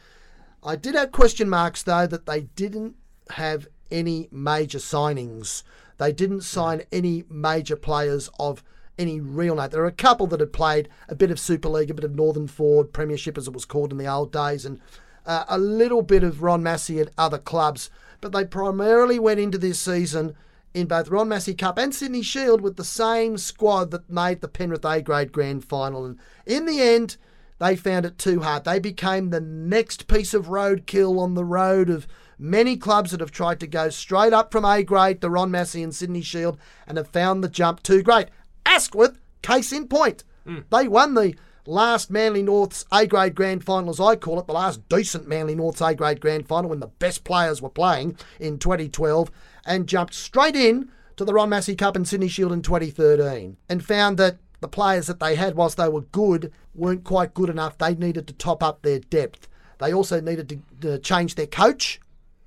I 0.63 0.75
did 0.75 0.95
have 0.95 1.11
question 1.11 1.49
marks, 1.49 1.83
though, 1.83 2.07
that 2.07 2.25
they 2.25 2.41
didn't 2.41 2.95
have 3.31 3.67
any 3.91 4.27
major 4.31 4.79
signings. 4.79 5.61
They 5.97 6.11
didn't 6.11 6.41
sign 6.41 6.83
any 6.91 7.23
major 7.29 7.75
players 7.75 8.29
of 8.39 8.63
any 9.01 9.19
real 9.19 9.55
note. 9.55 9.71
There 9.71 9.81
are 9.81 9.87
a 9.87 9.91
couple 9.91 10.27
that 10.27 10.39
had 10.39 10.53
played 10.53 10.87
a 11.09 11.15
bit 11.15 11.31
of 11.31 11.39
Super 11.39 11.67
League, 11.67 11.89
a 11.89 11.93
bit 11.93 12.05
of 12.05 12.15
Northern 12.15 12.47
Ford 12.47 12.93
Premiership, 12.93 13.37
as 13.37 13.47
it 13.47 13.53
was 13.53 13.65
called 13.65 13.91
in 13.91 13.97
the 13.97 14.07
old 14.07 14.31
days, 14.31 14.65
and 14.65 14.79
uh, 15.25 15.45
a 15.49 15.57
little 15.57 16.01
bit 16.01 16.23
of 16.23 16.43
Ron 16.43 16.63
Massey 16.63 16.99
at 16.99 17.11
other 17.17 17.37
clubs. 17.37 17.89
But 18.21 18.31
they 18.31 18.45
primarily 18.45 19.19
went 19.19 19.39
into 19.39 19.57
this 19.57 19.79
season 19.79 20.35
in 20.73 20.87
both 20.87 21.09
Ron 21.09 21.27
Massey 21.27 21.55
Cup 21.55 21.77
and 21.77 21.93
Sydney 21.93 22.21
Shield 22.21 22.61
with 22.61 22.77
the 22.77 22.85
same 22.85 23.37
squad 23.37 23.91
that 23.91 24.09
made 24.09 24.41
the 24.41 24.47
Penrith 24.47 24.85
A 24.85 25.01
grade 25.01 25.31
grand 25.31 25.65
final. 25.65 26.05
And 26.05 26.19
in 26.45 26.65
the 26.65 26.81
end, 26.81 27.17
they 27.59 27.75
found 27.75 28.05
it 28.05 28.17
too 28.17 28.41
hard. 28.41 28.63
They 28.63 28.79
became 28.79 29.29
the 29.29 29.41
next 29.41 30.07
piece 30.07 30.33
of 30.33 30.45
roadkill 30.45 31.19
on 31.19 31.33
the 31.33 31.43
road 31.43 31.89
of 31.89 32.07
Many 32.43 32.75
clubs 32.75 33.11
that 33.11 33.19
have 33.19 33.29
tried 33.29 33.59
to 33.59 33.67
go 33.67 33.89
straight 33.89 34.33
up 34.33 34.51
from 34.51 34.65
A 34.65 34.81
grade 34.81 35.21
to 35.21 35.29
Ron 35.29 35.51
Massey 35.51 35.83
and 35.83 35.93
Sydney 35.93 36.23
Shield 36.23 36.57
and 36.87 36.97
have 36.97 37.07
found 37.07 37.43
the 37.43 37.47
jump 37.47 37.83
too 37.83 38.01
great. 38.01 38.29
Asquith, 38.65 39.19
case 39.41 39.71
in 39.71 39.87
point. 39.87 40.23
Hmm. 40.45 40.59
They 40.69 40.87
won 40.87 41.13
the 41.13 41.35
last 41.65 42.09
Manly 42.09 42.43
North's 42.43 42.85
A 42.91 43.05
grade 43.05 43.35
grand 43.35 43.63
final, 43.63 43.89
as 43.89 43.99
I 43.99 44.15
call 44.15 44.39
it, 44.39 44.47
the 44.47 44.53
last 44.53 44.87
decent 44.89 45.27
Manly 45.27 45.55
North's 45.55 45.81
A 45.81 45.93
grade 45.93 46.21
grand 46.21 46.47
final 46.47 46.69
when 46.69 46.79
the 46.79 46.87
best 46.87 47.23
players 47.23 47.61
were 47.61 47.69
playing 47.69 48.17
in 48.39 48.57
2012, 48.57 49.31
and 49.65 49.87
jumped 49.87 50.13
straight 50.13 50.55
in 50.55 50.89
to 51.17 51.25
the 51.25 51.33
Ron 51.33 51.49
Massey 51.49 51.75
Cup 51.75 51.95
and 51.95 52.07
Sydney 52.07 52.27
Shield 52.27 52.51
in 52.51 52.61
2013 52.61 53.57
and 53.69 53.85
found 53.85 54.17
that 54.17 54.37
the 54.59 54.67
players 54.67 55.07
that 55.07 55.19
they 55.19 55.35
had, 55.35 55.55
whilst 55.55 55.77
they 55.77 55.89
were 55.89 56.01
good, 56.01 56.51
weren't 56.73 57.03
quite 57.03 57.33
good 57.33 57.49
enough. 57.49 57.77
They 57.77 57.95
needed 57.95 58.27
to 58.27 58.33
top 58.33 58.63
up 58.63 58.81
their 58.81 58.99
depth. 58.99 59.47
They 59.79 59.93
also 59.93 60.21
needed 60.21 60.49
to, 60.49 60.61
to 60.81 60.99
change 60.99 61.35
their 61.35 61.47
coach. 61.47 61.99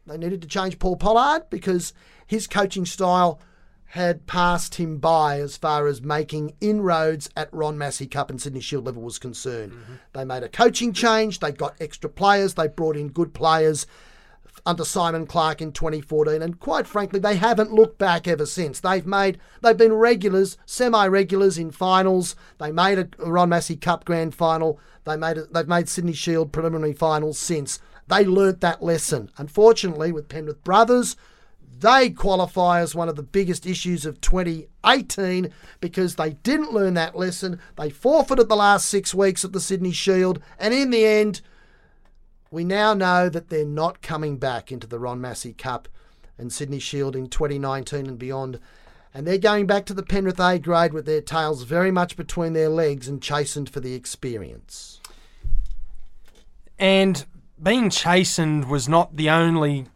They 0.07 0.17
needed 0.17 0.43
to 0.43 0.49
change 0.49 0.79
Paul 0.79 0.97
Pollard 0.97 1.51
because 1.51 1.93
his 2.27 2.47
coaching 2.47 2.87
style 2.87 3.41
had 3.95 4.27
passed 4.27 4.75
him 4.75 4.99
by 4.99 5.39
as 5.39 5.57
far 5.57 5.87
as 5.87 6.03
making 6.03 6.53
inroads 6.61 7.31
at 7.37 7.49
Ron 7.55 7.79
Massey 7.79 8.09
Cup 8.09 8.29
and 8.29 8.43
Sydney 8.43 8.59
Shield 8.59 8.87
level 8.87 9.05
was 9.05 9.21
concerned. 9.21 9.71
Mm-hmm. 9.71 9.95
They 10.15 10.25
made 10.25 10.43
a 10.43 10.49
coaching 10.49 10.93
change, 10.93 11.39
they 11.39 11.53
got 11.53 11.77
extra 11.79 12.11
players, 12.11 12.55
they 12.55 12.67
brought 12.67 12.97
in 12.97 13.11
good 13.11 13.33
players 13.33 13.87
under 14.67 14.85
Simon 14.85 15.29
Clark 15.29 15.63
in 15.63 15.71
2014 15.71 16.43
and 16.43 16.59
quite 16.59 16.89
frankly 16.89 17.21
they 17.21 17.37
haven't 17.37 17.73
looked 17.73 17.97
back 17.99 18.27
ever 18.27 18.47
since. 18.47 18.81
They've 18.81 19.07
made 19.07 19.39
they've 19.63 19.77
been 19.77 19.93
regulars, 19.93 20.59
semi-regulars 20.67 21.57
in 21.57 21.71
finals. 21.71 22.35
They 22.59 22.73
made 22.73 22.99
a 22.99 23.09
Ron 23.19 23.51
Massey 23.51 23.77
Cup 23.77 24.05
grand 24.05 24.35
final. 24.35 24.81
They 25.05 25.17
made 25.17 25.39
a, 25.39 25.45
they've 25.45 25.69
made 25.69 25.89
Sydney 25.89 26.15
Shield 26.15 26.51
preliminary 26.51 26.95
finals 26.95 27.39
since. 27.39 27.79
They 28.09 28.25
learnt 28.25 28.61
that 28.61 28.83
lesson. 28.83 29.31
Unfortunately 29.39 30.11
with 30.11 30.29
Penrith 30.29 30.65
Brothers 30.65 31.15
they 31.81 32.11
qualify 32.11 32.81
as 32.81 32.95
one 32.95 33.09
of 33.09 33.16
the 33.16 33.22
biggest 33.22 33.66
issues 33.66 34.07
of 34.07 34.20
2018 34.20 35.51
because 35.81 36.16
they 36.16 36.31
didn't 36.31 36.72
learn 36.72 36.95
that 36.95 37.16
lesson. 37.16 37.59
They 37.77 37.91
forfeited 37.91 38.49
the 38.49 38.57
last 38.57 38.89
six 38.89 39.14
weeks 39.14 39.45
at 39.45 39.53
the 39.53 39.61
Sydney 39.61 39.93
Shield, 39.93 40.41
and 40.59 40.72
in 40.72 40.91
the 40.91 41.05
end, 41.05 41.41
we 42.51 42.64
now 42.64 42.95
know 42.95 43.29
that 43.29 43.49
they're 43.49 43.64
not 43.64 44.03
coming 44.03 44.37
back 44.37 44.70
into 44.70 44.87
the 44.87 44.99
Ron 44.99 45.20
Massey 45.20 45.53
Cup 45.53 45.89
and 46.39 46.53
Sydney 46.53 46.79
Shield 46.79 47.16
in 47.16 47.29
2019 47.29 48.07
and 48.07 48.18
beyond. 48.18 48.61
And 49.12 49.27
they're 49.27 49.39
going 49.39 49.66
back 49.66 49.87
to 49.87 49.95
the 49.95 50.03
Penrith 50.03 50.41
A 50.41 50.59
grade 50.59 50.93
with 50.93 51.07
their 51.07 51.20
tails 51.20 51.62
very 51.62 51.91
much 51.91 52.16
between 52.16 52.53
their 52.53 52.68
legs 52.68 53.09
and 53.09 53.22
chastened 53.22 53.70
for 53.70 53.81
the 53.81 53.95
experience. 53.95 55.01
And 56.79 57.25
being 57.62 57.91
chastened 57.91 58.68
was 58.68 58.89
not 58.89 59.16
the 59.16 59.31
only. 59.31 59.87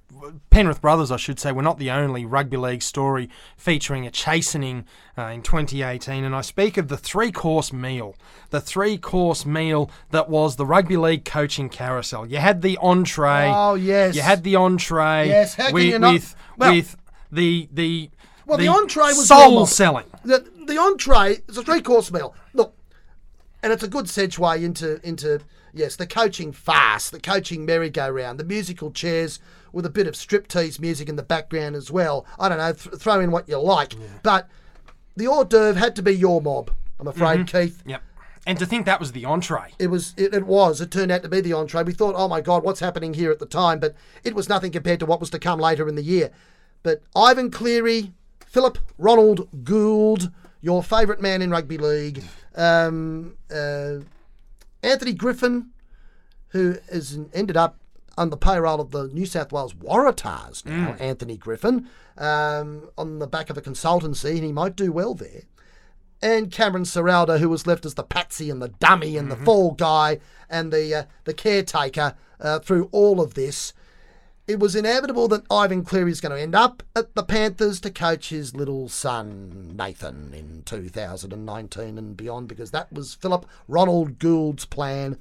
Penrith 0.50 0.80
Brothers, 0.80 1.10
I 1.10 1.16
should 1.16 1.38
say, 1.38 1.52
were 1.52 1.62
not 1.62 1.78
the 1.78 1.90
only 1.90 2.24
rugby 2.24 2.56
league 2.56 2.82
story 2.82 3.28
featuring 3.56 4.06
a 4.06 4.10
chastening 4.10 4.84
uh, 5.16 5.26
in 5.26 5.42
2018. 5.42 6.24
And 6.24 6.34
I 6.34 6.40
speak 6.40 6.76
of 6.76 6.88
the 6.88 6.96
three 6.96 7.32
course 7.32 7.72
meal. 7.72 8.16
The 8.50 8.60
three 8.60 8.98
course 8.98 9.44
meal 9.46 9.90
that 10.10 10.28
was 10.28 10.56
the 10.56 10.66
rugby 10.66 10.96
league 10.96 11.24
coaching 11.24 11.68
carousel. 11.68 12.26
You 12.26 12.38
had 12.38 12.62
the 12.62 12.78
entree. 12.78 13.50
Oh, 13.54 13.74
yes. 13.74 14.14
You 14.14 14.22
had 14.22 14.42
the 14.44 14.56
entree. 14.56 15.28
Yes, 15.28 15.54
how 15.54 15.66
can 15.66 15.74
with, 15.74 15.84
you 15.84 15.98
not- 15.98 16.12
with, 16.14 16.36
Well- 16.56 16.72
with 16.74 16.96
the. 17.30 17.68
the 17.72 18.10
Well, 18.46 18.58
the 18.58 18.68
entree 18.68 19.04
was 19.08 19.28
soul 19.28 19.66
selling. 19.66 20.06
The, 20.24 20.44
the 20.66 20.78
entree 20.78 21.38
is 21.48 21.56
a 21.58 21.62
three 21.62 21.82
course 21.82 22.10
meal. 22.10 22.34
Look, 22.54 22.74
and 23.62 23.72
it's 23.72 23.82
a 23.82 23.88
good 23.88 24.06
segue 24.06 24.62
into 24.62 25.06
into 25.06 25.40
yes 25.74 25.96
the 25.96 26.06
coaching 26.06 26.52
farce, 26.52 27.10
the 27.10 27.20
coaching 27.20 27.66
merry-go-round, 27.66 28.38
the 28.40 28.44
musical 28.44 28.90
chairs 28.90 29.38
with 29.78 29.86
a 29.86 29.90
bit 29.90 30.08
of 30.08 30.14
striptease 30.14 30.80
music 30.80 31.08
in 31.08 31.14
the 31.14 31.22
background 31.22 31.76
as 31.76 31.88
well. 31.88 32.26
I 32.36 32.48
don't 32.48 32.58
know, 32.58 32.72
th- 32.72 32.96
throw 32.96 33.20
in 33.20 33.30
what 33.30 33.48
you 33.48 33.58
like, 33.58 33.94
but 34.24 34.48
the 35.16 35.28
hors 35.28 35.44
d'oeuvre 35.44 35.78
had 35.78 35.94
to 35.94 36.02
be 36.02 36.16
your 36.16 36.42
mob. 36.42 36.72
I'm 36.98 37.06
afraid, 37.06 37.46
Keith. 37.46 37.80
Yep. 37.86 38.02
And 38.44 38.58
to 38.58 38.66
think 38.66 38.86
that 38.86 38.98
was 38.98 39.12
the 39.12 39.24
entree. 39.24 39.72
It 39.78 39.86
was. 39.86 40.14
It, 40.16 40.34
it 40.34 40.46
was. 40.46 40.80
It 40.80 40.90
turned 40.90 41.12
out 41.12 41.22
to 41.22 41.28
be 41.28 41.40
the 41.40 41.52
entree. 41.52 41.84
We 41.84 41.92
thought, 41.92 42.16
oh 42.18 42.26
my 42.26 42.40
God, 42.40 42.64
what's 42.64 42.80
happening 42.80 43.14
here 43.14 43.30
at 43.30 43.38
the 43.38 43.46
time? 43.46 43.78
But 43.78 43.94
it 44.24 44.34
was 44.34 44.48
nothing 44.48 44.72
compared 44.72 44.98
to 44.98 45.06
what 45.06 45.20
was 45.20 45.30
to 45.30 45.38
come 45.38 45.60
later 45.60 45.86
in 45.88 45.94
the 45.94 46.02
year. 46.02 46.32
But 46.82 47.02
Ivan 47.14 47.52
Cleary, 47.52 48.12
Philip 48.44 48.78
Ronald 48.98 49.48
Gould, 49.62 50.32
your 50.60 50.82
favourite 50.82 51.20
man 51.20 51.40
in 51.40 51.52
rugby 51.52 51.78
league, 51.78 52.24
um, 52.56 53.36
uh, 53.54 53.98
Anthony 54.82 55.12
Griffin, 55.12 55.70
who 56.48 56.78
has 56.90 57.16
ended 57.32 57.56
up 57.56 57.77
on 58.18 58.30
the 58.30 58.36
payroll 58.36 58.80
of 58.80 58.90
the 58.90 59.06
New 59.08 59.24
South 59.24 59.52
Wales 59.52 59.74
Waratahs 59.74 60.66
now, 60.66 60.96
Anthony 60.98 61.36
Griffin, 61.36 61.88
um, 62.18 62.90
on 62.98 63.20
the 63.20 63.28
back 63.28 63.48
of 63.48 63.56
a 63.56 63.62
consultancy, 63.62 64.32
and 64.32 64.42
he 64.42 64.52
might 64.52 64.74
do 64.76 64.92
well 64.92 65.14
there. 65.14 65.42
And 66.20 66.50
Cameron 66.50 66.82
Ciraldo, 66.82 67.38
who 67.38 67.48
was 67.48 67.66
left 67.66 67.86
as 67.86 67.94
the 67.94 68.02
patsy 68.02 68.50
and 68.50 68.60
the 68.60 68.68
dummy 68.80 69.16
and 69.16 69.30
the 69.30 69.36
fall 69.36 69.70
guy 69.70 70.18
and 70.50 70.72
the 70.72 70.94
uh, 70.94 71.04
the 71.24 71.32
caretaker 71.32 72.16
uh, 72.40 72.58
through 72.58 72.88
all 72.90 73.20
of 73.20 73.34
this. 73.34 73.72
It 74.48 74.58
was 74.58 74.74
inevitable 74.74 75.28
that 75.28 75.44
Ivan 75.50 75.84
Cleary 75.84 76.10
is 76.10 76.22
going 76.22 76.34
to 76.34 76.42
end 76.42 76.54
up 76.54 76.82
at 76.96 77.14
the 77.14 77.22
Panthers 77.22 77.80
to 77.80 77.90
coach 77.90 78.30
his 78.30 78.56
little 78.56 78.88
son 78.88 79.74
Nathan 79.76 80.32
in 80.34 80.62
2019 80.64 81.98
and 81.98 82.16
beyond, 82.16 82.48
because 82.48 82.70
that 82.70 82.90
was 82.90 83.14
Philip 83.14 83.46
Ronald 83.68 84.18
Gould's 84.18 84.64
plan 84.64 85.18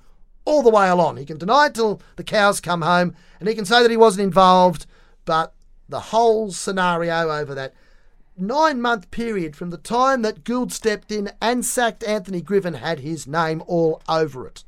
all 0.47 0.63
the 0.63 0.69
way 0.69 0.87
along. 0.87 1.17
He 1.17 1.25
can 1.25 1.37
deny 1.37 1.65
it 1.65 1.75
till 1.75 2.01
the 2.15 2.23
cows 2.23 2.61
come 2.61 2.81
home, 2.81 3.13
and 3.39 3.49
he 3.49 3.53
can 3.53 3.65
say 3.65 3.81
that 3.81 3.91
he 3.91 3.97
wasn't 3.97 4.23
involved, 4.23 4.85
but 5.25 5.53
the 5.89 5.99
whole 5.99 6.51
scenario 6.51 7.29
over 7.29 7.53
that 7.53 7.73
nine 8.37 8.79
month 8.81 9.11
period 9.11 9.57
from 9.57 9.71
the 9.71 9.77
time 9.77 10.21
that 10.21 10.45
Gould 10.45 10.71
stepped 10.71 11.11
in 11.11 11.31
and 11.41 11.65
sacked 11.65 12.03
Anthony 12.05 12.41
Griffin 12.41 12.75
had 12.75 12.99
his 12.99 13.27
name 13.27 13.61
all 13.67 14.01
over 14.07 14.47
it. 14.47 14.63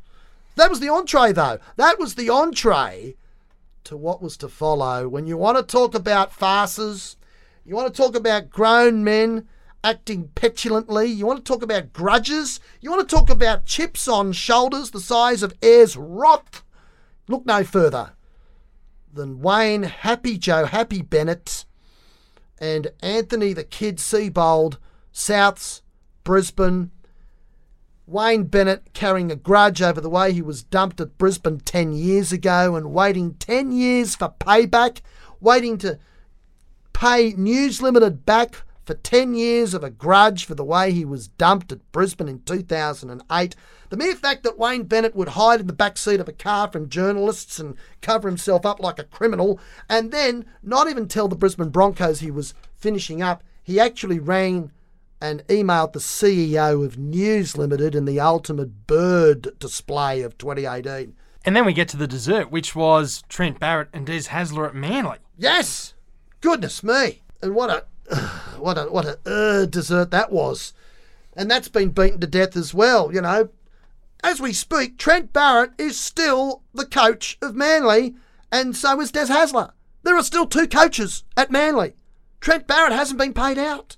That 0.56 0.70
was 0.70 0.82
the 0.82 0.90
entree, 0.90 1.32
though. 1.32 1.60
That 1.78 1.98
was 1.98 2.16
the 2.16 2.30
entree 2.30 3.16
to 3.86 3.96
what 3.96 4.22
was 4.22 4.36
to 4.38 4.50
follow. 4.50 5.08
When 5.08 5.28
you 5.28 5.38
want 5.38 5.58
to 5.58 5.64
talk 5.64 5.96
about 5.96 6.34
farces, 6.34 7.16
you 7.66 7.74
want 7.74 7.94
to 7.94 8.02
talk 8.02 8.18
about 8.18 8.50
grown 8.50 9.06
men 9.06 9.48
acting 9.84 10.30
petulantly, 10.36 11.06
you 11.08 11.26
want 11.26 11.44
to 11.44 11.52
talk 11.52 11.64
about 11.64 11.94
grudges, 11.94 12.60
you 12.82 12.92
want 12.92 13.08
to 13.08 13.16
talk 13.16 13.30
about 13.30 13.66
chips 13.66 14.08
on 14.08 14.32
shoulders 14.32 14.92
the 14.92 15.00
size 15.00 15.44
of 15.44 15.54
Ayers 15.62 15.96
Rock, 15.96 16.64
look 17.28 17.46
no 17.46 17.64
further 17.64 18.14
than 19.14 19.42
Wayne 19.42 19.84
Happy 19.84 20.38
Joe 20.38 20.66
Happy 20.66 21.02
Bennett 21.02 21.66
and 22.60 22.90
Anthony 23.02 23.54
the 23.54 23.64
Kid 23.64 23.98
Seibold, 23.98 24.78
Souths, 25.14 25.82
Brisbane. 26.24 26.92
Wayne 28.06 28.46
Bennett 28.46 28.94
carrying 28.94 29.32
a 29.32 29.36
grudge 29.36 29.84
over 29.84 30.02
the 30.02 30.10
way 30.10 30.34
he 30.34 30.42
was 30.42 30.64
dumped 30.64 31.00
at 31.00 31.18
Brisbane 31.20 31.60
10 31.60 31.94
years 31.94 32.32
ago 32.32 32.76
and 32.76 32.92
waiting 32.92 33.36
10 33.36 33.72
years 33.72 34.16
for 34.16 34.34
payback, 34.40 35.02
waiting 35.40 35.78
to 35.78 36.00
pay 36.92 37.34
News 37.38 37.84
Limited 37.84 38.26
back 38.26 38.64
for 38.90 38.96
10 38.96 39.36
years 39.36 39.76
of 39.76 39.84
a 39.84 39.92
grudge 39.92 40.46
for 40.46 40.56
the 40.56 40.64
way 40.64 40.92
he 40.92 41.06
was 41.06 41.28
dumped 41.28 41.72
at 41.72 41.92
Brisbane 41.92 42.28
in 42.28 42.42
2008. 42.42 43.56
The 43.90 43.98
mere 43.98 44.16
fact 44.16 44.42
that 44.42 44.58
Wayne 44.58 44.82
Bennett 44.86 45.16
would 45.16 45.28
hide 45.28 45.60
in 45.60 45.68
the 45.68 45.74
back 45.74 45.96
seat 45.96 46.20
of 46.20 46.28
a 46.28 46.34
car 46.34 46.72
from 46.72 46.90
journalists 46.90 47.60
and 47.60 47.76
cover 48.02 48.28
himself 48.28 48.66
up 48.66 48.80
like 48.80 48.98
a 48.98 49.04
criminal, 49.04 49.60
and 49.88 50.12
then 50.12 50.44
not 50.64 50.90
even 50.90 51.08
tell 51.08 51.28
the 51.28 51.36
Brisbane 51.36 51.70
Broncos 51.70 52.22
he 52.22 52.32
was 52.32 52.56
finishing 52.76 53.22
up, 53.22 53.44
he 53.62 53.80
actually 53.80 54.18
rang 54.18 54.72
and 55.22 55.46
emailed 55.50 55.94
the 55.94 56.00
CEO 56.00 56.84
of 56.84 56.98
News 56.98 57.56
Limited 57.60 57.94
in 57.94 58.06
the 58.06 58.20
ultimate 58.20 58.88
bird 58.88 59.50
display 59.60 60.24
of 60.24 60.36
2018. 60.40 61.16
And 61.46 61.56
then 61.56 61.64
we 61.64 61.74
get 61.74 61.90
to 61.90 61.98
the 61.98 62.08
dessert, 62.08 62.50
which 62.50 62.76
was 62.76 63.24
Trent 63.30 63.60
Barrett 63.60 63.90
and 63.94 64.08
Des 64.08 64.30
Hasler 64.30 64.68
at 64.68 64.74
Manly. 64.74 65.20
Yes, 65.38 65.94
goodness 66.42 66.84
me, 66.84 67.22
and 67.40 67.54
what 67.54 67.70
a 67.70 67.86
what 68.60 68.78
a 68.78 68.84
what 68.86 69.06
a 69.06 69.20
uh, 69.26 69.66
dessert 69.66 70.12
that 70.12 70.32
was, 70.32 70.74
and 71.34 71.50
that's 71.50 71.68
been 71.68 71.90
beaten 71.90 72.20
to 72.20 72.28
death 72.28 72.56
as 72.56 72.74
well. 72.74 73.14
You 73.14 73.22
know, 73.22 73.50
as 74.24 74.40
we 74.42 74.54
speak, 74.54 74.98
Trent 74.98 75.34
Barrett 75.34 75.72
is 75.78 76.00
still 76.00 76.64
the 76.74 76.86
coach 76.86 77.38
of 77.42 77.56
Manly, 77.56 78.16
and 78.52 78.76
so 78.76 79.00
is 79.02 79.12
Des 79.12 79.26
Hasler. 79.26 79.72
There 80.04 80.16
are 80.16 80.24
still 80.24 80.46
two 80.46 80.68
coaches 80.68 81.24
at 81.36 81.52
Manly. 81.52 81.94
Trent 82.40 82.68
Barrett 82.68 82.94
hasn't 82.94 83.20
been 83.20 83.34
paid 83.34 83.58
out. 83.58 83.98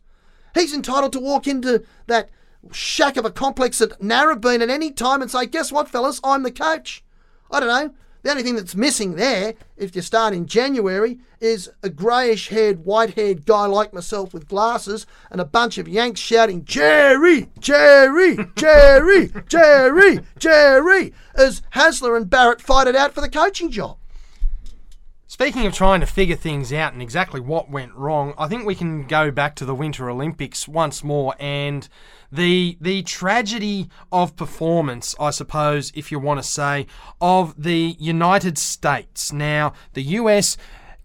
He's 0.53 0.74
entitled 0.74 1.14
to 1.14 1.20
walk 1.20 1.47
into 1.47 1.84
that 2.07 2.30
shack 2.72 3.18
of 3.18 3.26
a 3.26 3.32
complex 3.32 3.82
at 3.82 3.99
Narrabeen 3.99 4.62
at 4.62 4.70
any 4.70 4.91
time 4.91 5.22
and 5.22 5.32
say, 5.32 5.45
"Guess 5.45 5.72
what, 5.72 5.89
fellas? 5.89 6.20
I'm 6.24 6.43
the 6.43 6.51
coach." 6.51 7.03
I 7.49 7.59
don't 7.59 7.70
know. 7.70 7.93
The 8.24 8.30
only 8.30 8.43
thing 8.43 8.55
that's 8.55 8.76
missing 8.76 9.15
there, 9.15 9.55
if 9.78 9.95
you 9.95 10.03
start 10.03 10.34
in 10.34 10.45
January, 10.45 11.19
is 11.39 11.72
a 11.82 11.89
greyish 11.89 12.49
haired, 12.49 12.86
white 12.86 13.15
haired 13.15 13.45
guy 13.45 13.65
like 13.65 13.93
myself 13.93 14.32
with 14.32 14.47
glasses 14.47 15.07
and 15.32 15.41
a 15.41 15.45
bunch 15.45 15.80
of 15.80 15.88
Yanks 15.88 16.19
shouting, 16.19 16.63
Jerry, 16.63 17.49
Jerry, 17.59 18.38
Jerry, 18.55 19.32
Jerry, 19.47 20.19
Jerry, 20.38 21.13
as 21.34 21.63
Hasler 21.74 22.15
and 22.15 22.30
Barrett 22.30 22.61
fight 22.61 22.88
it 22.88 22.95
out 22.95 23.13
for 23.13 23.22
the 23.22 23.30
coaching 23.30 23.72
job. 23.72 23.97
Speaking 25.26 25.65
of 25.65 25.74
trying 25.74 26.01
to 26.01 26.05
figure 26.05 26.36
things 26.36 26.72
out 26.74 26.93
and 26.93 27.01
exactly 27.01 27.39
what 27.39 27.72
went 27.72 27.95
wrong, 27.95 28.34
I 28.38 28.47
think 28.47 28.65
we 28.65 28.76
can 28.76 29.07
go 29.07 29.32
back 29.32 29.55
to 29.55 29.65
the 29.65 29.74
Winter 29.74 30.09
Olympics 30.09 30.67
once 30.67 31.03
more 31.03 31.36
and 31.39 31.88
the 32.32 32.77
the 32.79 33.03
tragedy 33.03 33.89
of 34.11 34.36
performance, 34.36 35.15
I 35.19 35.32
suppose, 35.32 35.91
if 35.95 36.11
you 36.11 36.19
want 36.19 36.41
to 36.41 36.47
say, 36.47 36.88
of 37.19 37.61
the 37.61 37.95
United 37.99 38.57
States. 38.57 39.34
Now, 39.34 39.73
the 39.93 40.03
US 40.03 40.57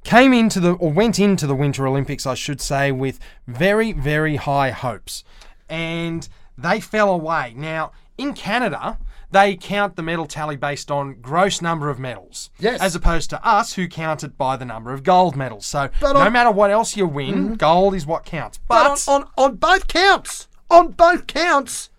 came 0.05 0.33
into 0.33 0.61
the 0.61 0.73
or 0.73 0.93
went 0.93 1.19
into 1.19 1.47
the 1.47 1.55
Winter 1.55 1.87
Olympics, 1.87 2.27
I 2.27 2.35
should 2.35 2.61
say, 2.61 2.93
with 2.93 3.19
very 3.47 3.93
very 3.93 4.37
high 4.37 4.71
hopes, 4.71 5.25
and 5.69 6.29
they 6.57 6.81
fell 6.81 7.11
away. 7.11 7.55
Now, 7.57 7.93
in 8.17 8.33
Canada, 8.33 8.99
they 9.31 9.57
count 9.57 9.97
the 9.97 10.03
medal 10.03 10.27
tally 10.27 10.57
based 10.57 10.91
on 10.91 11.21
gross 11.21 11.61
number 11.61 11.91
of 11.91 11.99
medals. 11.99 12.51
Yes. 12.59 12.81
As 12.81 12.95
opposed 12.95 13.29
to 13.31 13.45
us, 13.47 13.75
who 13.75 13.89
count 13.89 14.23
it 14.25 14.39
by 14.39 14.57
the 14.57 14.65
number 14.65 14.93
of 14.93 15.03
gold 15.03 15.37
medals. 15.37 15.67
So 15.67 15.91
But 16.01 16.13
no 16.13 16.21
on- 16.21 16.33
matter 16.33 16.51
what 16.51 16.71
else 16.71 16.97
you 16.97 17.07
win, 17.07 17.35
mm-hmm. 17.35 17.55
gold 17.55 17.95
is 17.95 18.07
what 18.07 18.25
counts. 18.25 18.59
But, 18.69 18.89
But 18.89 19.09
on, 19.09 19.23
on, 19.23 19.29
on 19.37 19.57
both 19.57 19.89
counts, 19.89 20.49
on 20.71 20.93
both 20.93 21.27
counts, 21.27 21.91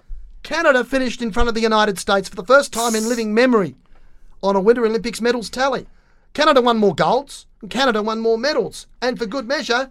Canada 0.44 0.84
finished 0.84 1.22
in 1.22 1.32
front 1.32 1.50
of 1.50 1.56
the 1.56 1.62
United 1.62 2.00
States 2.00 2.30
for 2.30 2.36
the 2.36 2.46
first 2.46 2.72
time 2.72 2.96
in 2.96 3.10
living 3.10 3.34
memory 3.34 3.76
on 4.42 4.56
a 4.56 4.62
Winter 4.62 4.86
Olympics 4.86 5.22
medals 5.22 5.50
tally. 5.50 5.88
Canada 6.34 6.62
won 6.62 6.78
more 6.78 6.96
golds, 6.96 7.48
and 7.62 7.70
Canada 7.70 8.02
won 8.04 8.20
more 8.20 8.38
medals. 8.38 8.88
And 9.02 9.18
for 9.18 9.26
good 9.26 9.48
measure, 9.48 9.90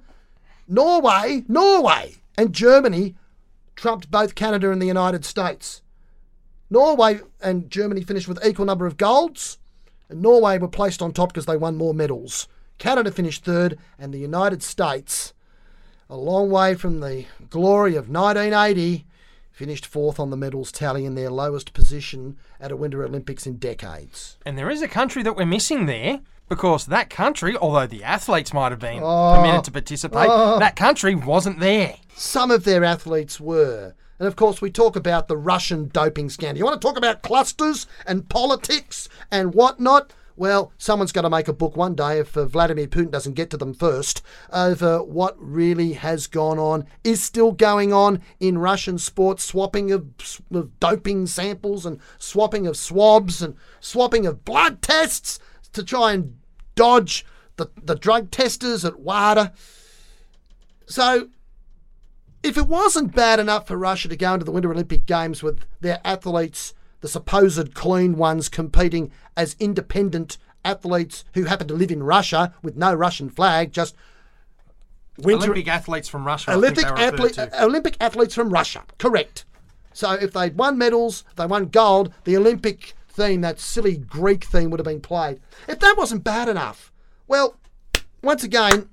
Norway, 0.69 1.45
Norway, 1.49 2.17
and 2.39 2.53
Germany 2.53 3.15
trumped 3.75 4.11
both 4.11 4.35
Canada 4.35 4.71
and 4.71 4.81
the 4.81 4.87
United 4.87 5.25
States. 5.25 5.83
Norway 6.71 7.21
and 7.41 7.71
Germany 7.71 8.03
finished 8.03 8.29
with 8.29 8.45
equal 8.45 8.65
number 8.65 8.87
of 8.87 8.97
golds, 8.97 9.59
and 10.09 10.23
Norway 10.23 10.59
were 10.59 10.69
placed 10.69 11.03
on 11.03 11.13
top 11.13 11.31
because 11.31 11.47
they 11.47 11.57
won 11.57 11.77
more 11.77 11.95
medals. 11.95 12.49
Canada 12.79 13.11
finished 13.11 13.45
third, 13.45 13.79
and 13.99 14.13
the 14.13 14.19
United 14.19 14.63
States 14.63 15.33
a 16.09 16.17
long 16.17 16.51
way 16.51 16.75
from 16.75 17.01
the 17.01 17.27
glory 17.51 17.97
of 17.97 18.09
1980, 18.09 19.05
finished 19.51 19.87
fourth 19.87 20.21
on 20.21 20.31
the 20.31 20.37
medals 20.37 20.71
tally 20.71 21.05
in 21.05 21.15
their 21.15 21.31
lowest 21.31 21.73
position 21.73 22.37
at 22.61 22.71
a 22.71 22.77
Winter 22.77 23.05
Olympics 23.05 23.47
in 23.47 23.57
decades. 23.57 24.37
and 24.45 24.57
there 24.57 24.71
is 24.71 24.83
a 24.83 24.89
country 24.89 25.23
that 25.23 25.37
we're 25.37 25.47
missing 25.47 25.87
there. 25.87 26.21
Because 26.49 26.87
that 26.87 27.11
country, 27.11 27.57
although 27.57 27.89
the 27.89 28.05
athletes 28.05 28.55
might 28.55 28.71
have 28.71 28.79
been 28.79 29.03
oh. 29.03 29.35
permitted 29.35 29.65
to 29.65 29.73
participate, 29.73 30.29
oh. 30.31 30.61
that 30.61 30.77
country 30.77 31.13
wasn't 31.13 31.59
there. 31.59 31.97
Some 32.15 32.53
of 32.53 32.63
their 32.63 32.85
athletes 32.85 33.41
were. 33.41 33.95
And 34.21 34.29
of 34.29 34.37
course, 34.37 34.63
we 34.63 34.71
talk 34.71 34.95
about 34.95 35.27
the 35.27 35.37
Russian 35.37 35.89
doping 35.89 36.31
scandal. 36.31 36.59
You 36.59 36.65
want 36.65 36.81
to 36.81 36.87
talk 36.87 36.97
about 36.97 37.23
clusters 37.23 37.89
and 38.07 38.29
politics 38.29 39.09
and 39.29 39.55
whatnot? 39.55 40.13
Well, 40.39 40.73
someone's 40.77 41.13
going 41.13 41.23
to 41.23 41.31
make 41.31 41.49
a 41.49 41.55
book 41.55 41.77
one 41.77 41.95
day 41.95 42.19
if 42.19 42.37
uh, 42.37 42.45
Vladimir 42.45 42.87
Putin 42.87 43.11
doesn't 43.11 43.35
get 43.35 43.49
to 43.51 43.57
them 43.57 43.73
first 43.73 44.21
over 44.53 45.03
what 45.03 45.35
really 45.39 45.95
has 45.95 46.27
gone 46.27 46.59
on, 46.59 46.85
is 47.03 47.23
still 47.23 47.53
going 47.53 47.95
on 47.95 48.21
in 48.39 48.59
Russian 48.59 48.99
sports, 48.99 49.45
swapping 49.45 49.91
of, 49.93 50.07
of 50.53 50.79
doping 50.79 51.27
samples 51.27 51.87
and 51.87 51.99
swapping 52.19 52.67
of 52.67 52.77
swabs 52.77 53.41
and 53.41 53.57
swapping 53.81 54.27
of 54.27 54.45
blood 54.45 54.83
tests 54.83 55.39
to 55.73 55.83
try 55.83 56.13
and 56.13 56.37
dodge 56.75 57.25
the, 57.57 57.71
the 57.83 57.95
drug 57.95 58.31
testers 58.31 58.85
at 58.85 59.01
WADA. 59.01 59.55
So 60.85 61.31
if 62.43 62.59
it 62.59 62.69
wasn't 62.69 63.15
bad 63.15 63.41
enough 63.41 63.67
for 63.67 63.79
Russia 63.79 64.09
to 64.09 64.17
go 64.17 64.35
into 64.35 64.45
the 64.45 64.53
Winter 64.53 64.71
Olympic 64.71 65.07
Games 65.07 65.43
with 65.43 65.65
their 65.81 66.01
athletes, 66.05 66.75
the 67.01 67.09
supposed 67.09 67.75
clean 67.75 68.17
ones, 68.17 68.49
competing 68.49 69.11
as 69.37 69.57
independent 69.59 70.39
athletes 70.65 71.25
who 71.35 71.45
happen 71.45 71.69
to 71.69 71.75
live 71.75 71.91
in 71.91 72.03
Russia 72.03 72.55
with 72.63 72.77
no 72.77 72.95
Russian 72.95 73.31
flag, 73.31 73.73
just 73.73 73.95
winter 75.19 75.45
Olympic 75.45 75.69
athletes 75.69 76.09
from 76.09 76.27
Russia. 76.27 76.53
Olympic, 76.53 76.87
athlete. 76.87 77.39
Olympic 77.61 77.97
athletes 78.01 78.35
from 78.35 78.51
Russia. 78.51 78.83
Correct. 78.99 79.45
So 79.93 80.13
if 80.13 80.33
they'd 80.33 80.59
won 80.59 80.77
medals, 80.77 81.25
they 81.37 81.47
won 81.47 81.67
gold, 81.67 82.13
the 82.25 82.37
Olympic 82.37 82.95
theme, 83.09 83.41
that 83.41 83.59
silly 83.59 83.97
Greek 83.97 84.45
theme, 84.45 84.71
would 84.71 84.81
have 84.81 84.85
been 84.85 85.01
played. 85.01 85.41
If 85.69 85.79
that 85.81 85.97
wasn't 85.97 86.25
bad 86.25 86.49
enough, 86.49 86.93
well, 87.27 87.57
once 88.23 88.45
again, 88.45 88.91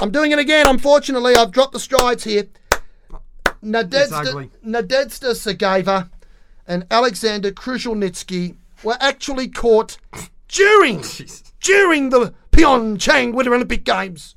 I'm 0.00 0.10
doing 0.10 0.32
it 0.32 0.38
again. 0.38 0.66
Unfortunately, 0.68 1.34
I've 1.34 1.50
dropped 1.50 1.72
the 1.72 1.80
strides 1.80 2.24
here. 2.24 2.48
Nadezhda, 3.62 4.26
ugly. 4.26 4.50
Nadezhda 4.64 5.34
Sergeeva 5.34 6.10
and 6.66 6.86
Alexander 6.90 7.50
Krushelnitsky 7.50 8.56
were 8.82 8.96
actually 9.00 9.48
caught 9.48 9.98
during 10.48 11.02
during 11.60 12.10
the 12.10 12.34
Pyeongchang 12.52 13.32
Winter 13.34 13.54
Olympic 13.54 13.84
Games 13.84 14.34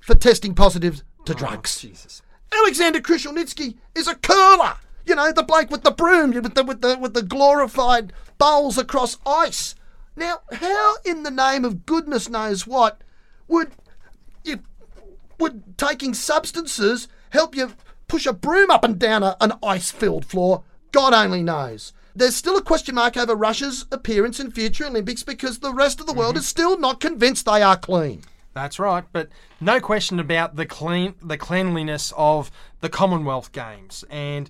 for 0.00 0.14
testing 0.14 0.54
positive 0.54 1.02
to 1.24 1.32
oh, 1.32 1.36
drugs. 1.36 1.80
Jesus. 1.80 2.22
Alexander 2.52 3.00
Krushelnitsky 3.00 3.76
is 3.94 4.06
a 4.06 4.14
curler. 4.14 4.74
You 5.06 5.14
know, 5.14 5.32
the 5.32 5.42
bloke 5.42 5.70
with 5.70 5.82
the 5.82 5.90
broom, 5.90 6.30
with 6.30 6.54
the 6.54 6.62
with 6.62 6.80
the 6.80 6.98
with 6.98 7.14
the 7.14 7.22
glorified 7.22 8.12
bowls 8.38 8.78
across 8.78 9.18
ice. 9.26 9.74
Now, 10.16 10.40
how 10.52 10.96
in 11.04 11.24
the 11.24 11.30
name 11.30 11.64
of 11.64 11.86
goodness 11.86 12.28
knows 12.28 12.66
what 12.66 13.00
would 13.48 13.72
you 14.44 14.60
would 15.38 15.76
taking 15.76 16.14
substances 16.14 17.08
help 17.34 17.54
you 17.54 17.72
push 18.08 18.26
a 18.26 18.32
broom 18.32 18.70
up 18.70 18.84
and 18.84 18.98
down 18.98 19.22
a, 19.22 19.36
an 19.40 19.52
ice-filled 19.62 20.24
floor? 20.24 20.62
God 20.92 21.12
only 21.12 21.42
knows. 21.42 21.92
There's 22.14 22.36
still 22.36 22.56
a 22.56 22.62
question 22.62 22.94
mark 22.94 23.16
over 23.16 23.34
Russia's 23.34 23.86
appearance 23.90 24.38
in 24.38 24.52
future 24.52 24.86
Olympics 24.86 25.24
because 25.24 25.58
the 25.58 25.74
rest 25.74 26.00
of 26.00 26.06
the 26.06 26.12
world 26.12 26.34
mm-hmm. 26.34 26.40
is 26.40 26.46
still 26.46 26.78
not 26.78 27.00
convinced 27.00 27.44
they 27.44 27.60
are 27.60 27.76
clean. 27.76 28.22
That's 28.54 28.78
right, 28.78 29.02
but 29.12 29.30
no 29.60 29.80
question 29.80 30.20
about 30.20 30.54
the 30.54 30.64
clean 30.64 31.16
the 31.20 31.36
cleanliness 31.36 32.12
of 32.16 32.52
the 32.80 32.88
Commonwealth 32.88 33.50
Games. 33.50 34.04
And 34.08 34.48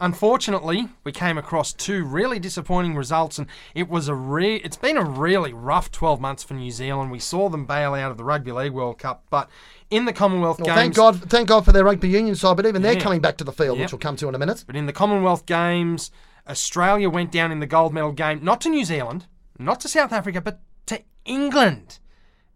unfortunately, 0.00 0.88
we 1.04 1.12
came 1.12 1.38
across 1.38 1.72
two 1.72 2.04
really 2.04 2.38
disappointing 2.38 2.94
results 2.94 3.38
and 3.38 3.46
it 3.74 3.88
was 3.88 4.08
a 4.08 4.14
re- 4.14 4.56
it's 4.56 4.76
been 4.76 4.96
a 4.96 5.04
really 5.04 5.52
rough 5.52 5.90
12 5.90 6.20
months 6.20 6.42
for 6.42 6.54
New 6.54 6.70
Zealand. 6.70 7.10
We 7.10 7.18
saw 7.18 7.48
them 7.48 7.66
bail 7.66 7.94
out 7.94 8.10
of 8.10 8.16
the 8.16 8.24
Rugby 8.24 8.52
League 8.52 8.72
World 8.72 8.98
Cup, 8.98 9.24
but 9.30 9.48
in 9.90 10.04
the 10.04 10.12
Commonwealth 10.12 10.58
Well, 10.58 10.66
Games 10.66 10.78
thank 10.78 10.94
God, 10.94 11.30
thank 11.30 11.48
God 11.48 11.64
for 11.64 11.72
their 11.72 11.84
rugby 11.84 12.08
union 12.08 12.34
side, 12.34 12.56
but 12.56 12.66
even 12.66 12.82
they're 12.82 12.96
coming 13.00 13.20
back 13.20 13.36
to 13.38 13.44
the 13.44 13.52
field, 13.52 13.78
Yep. 13.78 13.84
which 13.86 13.92
we'll 13.92 13.98
come 14.00 14.16
to 14.16 14.28
in 14.28 14.34
a 14.34 14.38
minute. 14.38 14.64
But 14.66 14.76
in 14.76 14.86
the 14.86 14.92
Commonwealth 14.92 15.46
Games, 15.46 16.10
Australia 16.48 17.08
went 17.08 17.30
down 17.30 17.52
in 17.52 17.60
the 17.60 17.66
gold 17.66 17.94
medal 17.94 18.12
game, 18.12 18.40
not 18.42 18.60
to 18.62 18.68
New 18.68 18.84
Zealand, 18.84 19.26
not 19.58 19.80
to 19.80 19.88
South 19.88 20.12
Africa, 20.12 20.40
but 20.40 20.60
to 20.86 21.02
England. 21.24 21.98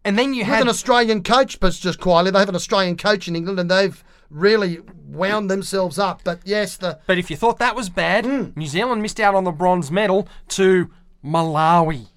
And 0.05 0.17
then 0.17 0.33
you 0.33 0.41
With 0.41 0.47
had 0.47 0.61
an 0.61 0.69
Australian 0.69 1.23
coach, 1.23 1.59
but 1.59 1.73
just 1.73 1.99
quietly, 1.99 2.31
they 2.31 2.39
have 2.39 2.49
an 2.49 2.55
Australian 2.55 2.97
coach 2.97 3.27
in 3.27 3.35
England, 3.35 3.59
and 3.59 3.69
they've 3.69 4.03
really 4.29 4.79
wound 5.07 5.49
themselves 5.49 5.97
up. 5.97 6.21
But 6.23 6.39
yes, 6.45 6.77
the 6.77 6.99
But 7.07 7.17
if 7.17 7.29
you 7.29 7.35
thought 7.35 7.59
that 7.59 7.75
was 7.75 7.89
bad, 7.89 8.25
Hmm. 8.25 8.49
New 8.55 8.67
Zealand 8.67 9.01
missed 9.01 9.19
out 9.19 9.35
on 9.35 9.43
the 9.43 9.51
bronze 9.51 9.89
medal 9.91 10.27
to 10.49 10.89
Malawi. 11.23 12.07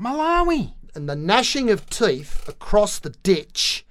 Malawi. 0.00 0.72
and 0.96 1.08
the 1.08 1.16
gnashing 1.16 1.70
of 1.70 1.88
teeth 1.90 2.48
across 2.48 3.00
the 3.00 3.10
ditch. 3.10 3.84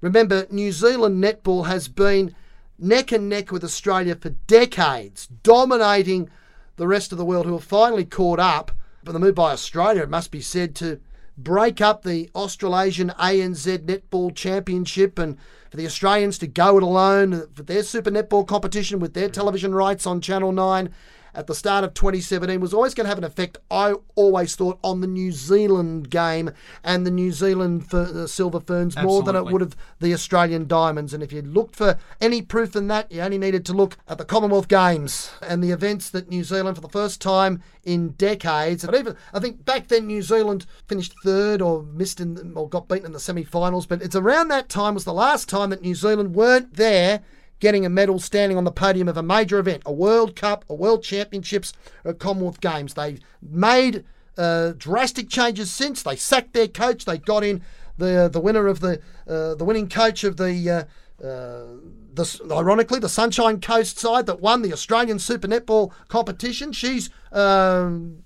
Remember, 0.00 0.46
New 0.50 0.70
Zealand 0.70 1.22
netball 1.22 1.66
has 1.66 1.88
been 1.88 2.32
neck 2.78 3.10
and 3.10 3.28
neck 3.28 3.50
with 3.50 3.64
Australia 3.64 4.14
for 4.14 4.30
decades, 4.46 5.26
dominating 5.42 6.30
the 6.76 6.86
rest 6.86 7.10
of 7.10 7.18
the 7.18 7.24
world, 7.24 7.46
who 7.46 7.54
have 7.54 7.64
finally 7.64 8.04
caught 8.04 8.38
up. 8.38 8.70
But 9.02 9.12
the 9.12 9.18
move 9.18 9.34
by 9.34 9.50
Australia, 9.50 10.02
it 10.02 10.10
must 10.10 10.30
be 10.30 10.40
said, 10.40 10.76
to 10.76 11.00
break 11.36 11.80
up 11.80 12.02
the 12.04 12.30
Australasian 12.36 13.10
ANZ 13.18 13.78
Netball 13.78 14.32
Championship 14.34 15.18
and 15.18 15.36
for 15.74 15.78
the 15.78 15.86
Australians 15.86 16.38
to 16.38 16.46
go 16.46 16.76
it 16.76 16.84
alone 16.84 17.48
for 17.52 17.64
their 17.64 17.82
Super 17.82 18.08
Netball 18.08 18.46
competition 18.46 19.00
with 19.00 19.12
their 19.12 19.28
television 19.28 19.74
rights 19.74 20.06
on 20.06 20.20
Channel 20.20 20.52
9 20.52 20.88
at 21.34 21.46
the 21.46 21.54
start 21.54 21.84
of 21.84 21.94
2017 21.94 22.60
was 22.60 22.72
always 22.72 22.94
going 22.94 23.04
to 23.04 23.08
have 23.08 23.18
an 23.18 23.24
effect, 23.24 23.58
I 23.70 23.94
always 24.14 24.54
thought, 24.56 24.78
on 24.82 25.00
the 25.00 25.06
New 25.06 25.32
Zealand 25.32 26.10
game 26.10 26.50
and 26.82 27.06
the 27.06 27.10
New 27.10 27.32
Zealand 27.32 27.88
fer- 27.88 28.24
uh, 28.24 28.26
Silver 28.26 28.60
Ferns 28.60 28.96
more 28.96 29.22
than 29.22 29.36
it 29.36 29.46
would 29.46 29.60
have 29.60 29.76
the 30.00 30.14
Australian 30.14 30.66
Diamonds. 30.66 31.12
And 31.12 31.22
if 31.22 31.32
you 31.32 31.42
looked 31.42 31.76
for 31.76 31.98
any 32.20 32.42
proof 32.42 32.76
in 32.76 32.88
that, 32.88 33.10
you 33.10 33.20
only 33.20 33.38
needed 33.38 33.64
to 33.66 33.72
look 33.72 33.96
at 34.08 34.18
the 34.18 34.24
Commonwealth 34.24 34.68
Games 34.68 35.30
and 35.42 35.62
the 35.62 35.70
events 35.70 36.10
that 36.10 36.28
New 36.28 36.44
Zealand, 36.44 36.76
for 36.76 36.80
the 36.80 36.88
first 36.88 37.20
time 37.20 37.62
in 37.82 38.10
decades, 38.10 38.84
and 38.84 38.94
even 38.94 39.16
I 39.32 39.40
think 39.40 39.64
back 39.64 39.88
then 39.88 40.06
New 40.06 40.22
Zealand 40.22 40.66
finished 40.86 41.14
third 41.22 41.60
or 41.60 41.82
missed 41.82 42.20
in 42.20 42.52
or 42.56 42.68
got 42.68 42.88
beaten 42.88 43.06
in 43.06 43.12
the 43.12 43.20
semi-finals. 43.20 43.86
But 43.86 44.02
it's 44.02 44.16
around 44.16 44.48
that 44.48 44.68
time 44.68 44.94
was 44.94 45.04
the 45.04 45.12
last 45.12 45.48
time 45.48 45.70
that 45.70 45.82
New 45.82 45.94
Zealand 45.94 46.34
weren't 46.34 46.74
there 46.74 47.22
getting 47.60 47.86
a 47.86 47.88
medal 47.88 48.18
standing 48.18 48.58
on 48.58 48.64
the 48.64 48.72
podium 48.72 49.08
of 49.08 49.16
a 49.16 49.22
major 49.22 49.58
event, 49.58 49.82
a 49.86 49.92
World 49.92 50.36
Cup, 50.36 50.64
a 50.68 50.74
World 50.74 51.02
Championships, 51.02 51.72
or 52.04 52.12
Commonwealth 52.14 52.60
Games. 52.60 52.94
They've 52.94 53.20
made 53.42 54.04
uh, 54.36 54.72
drastic 54.76 55.28
changes 55.28 55.70
since. 55.70 56.02
They 56.02 56.16
sacked 56.16 56.52
their 56.52 56.68
coach. 56.68 57.04
They 57.04 57.18
got 57.18 57.44
in 57.44 57.62
the 57.96 58.28
the 58.32 58.40
winner 58.40 58.66
of 58.66 58.80
the 58.80 59.00
uh, 59.28 59.54
the 59.54 59.64
winning 59.64 59.88
coach 59.88 60.24
of 60.24 60.36
the. 60.36 60.70
Uh, 60.70 60.84
uh, 61.24 61.78
the, 62.12 62.40
ironically, 62.52 62.98
the 62.98 63.08
Sunshine 63.08 63.60
Coast 63.60 63.98
side 63.98 64.26
that 64.26 64.40
won 64.40 64.62
the 64.62 64.72
Australian 64.72 65.18
Super 65.18 65.48
Netball 65.48 65.92
competition. 66.08 66.72
She's 66.72 67.08
um, 67.32 68.24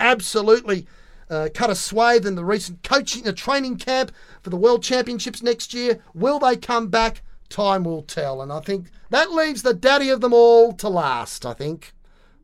absolutely 0.00 0.86
uh, 1.30 1.48
cut 1.54 1.70
a 1.70 1.74
swathe 1.74 2.26
in 2.26 2.34
the 2.34 2.44
recent 2.44 2.82
coaching, 2.82 3.26
uh, 3.26 3.32
training 3.32 3.76
camp 3.76 4.12
for 4.40 4.50
the 4.50 4.56
World 4.56 4.82
Championships 4.82 5.42
next 5.42 5.74
year. 5.74 6.00
Will 6.14 6.38
they 6.38 6.56
come 6.56 6.88
back? 6.88 7.22
Time 7.48 7.84
will 7.84 8.02
tell. 8.02 8.42
And 8.42 8.52
I 8.52 8.60
think 8.60 8.90
that 9.10 9.32
leaves 9.32 9.62
the 9.62 9.74
daddy 9.74 10.10
of 10.10 10.20
them 10.20 10.32
all 10.32 10.72
to 10.74 10.88
last, 10.88 11.46
I 11.46 11.54
think. 11.54 11.92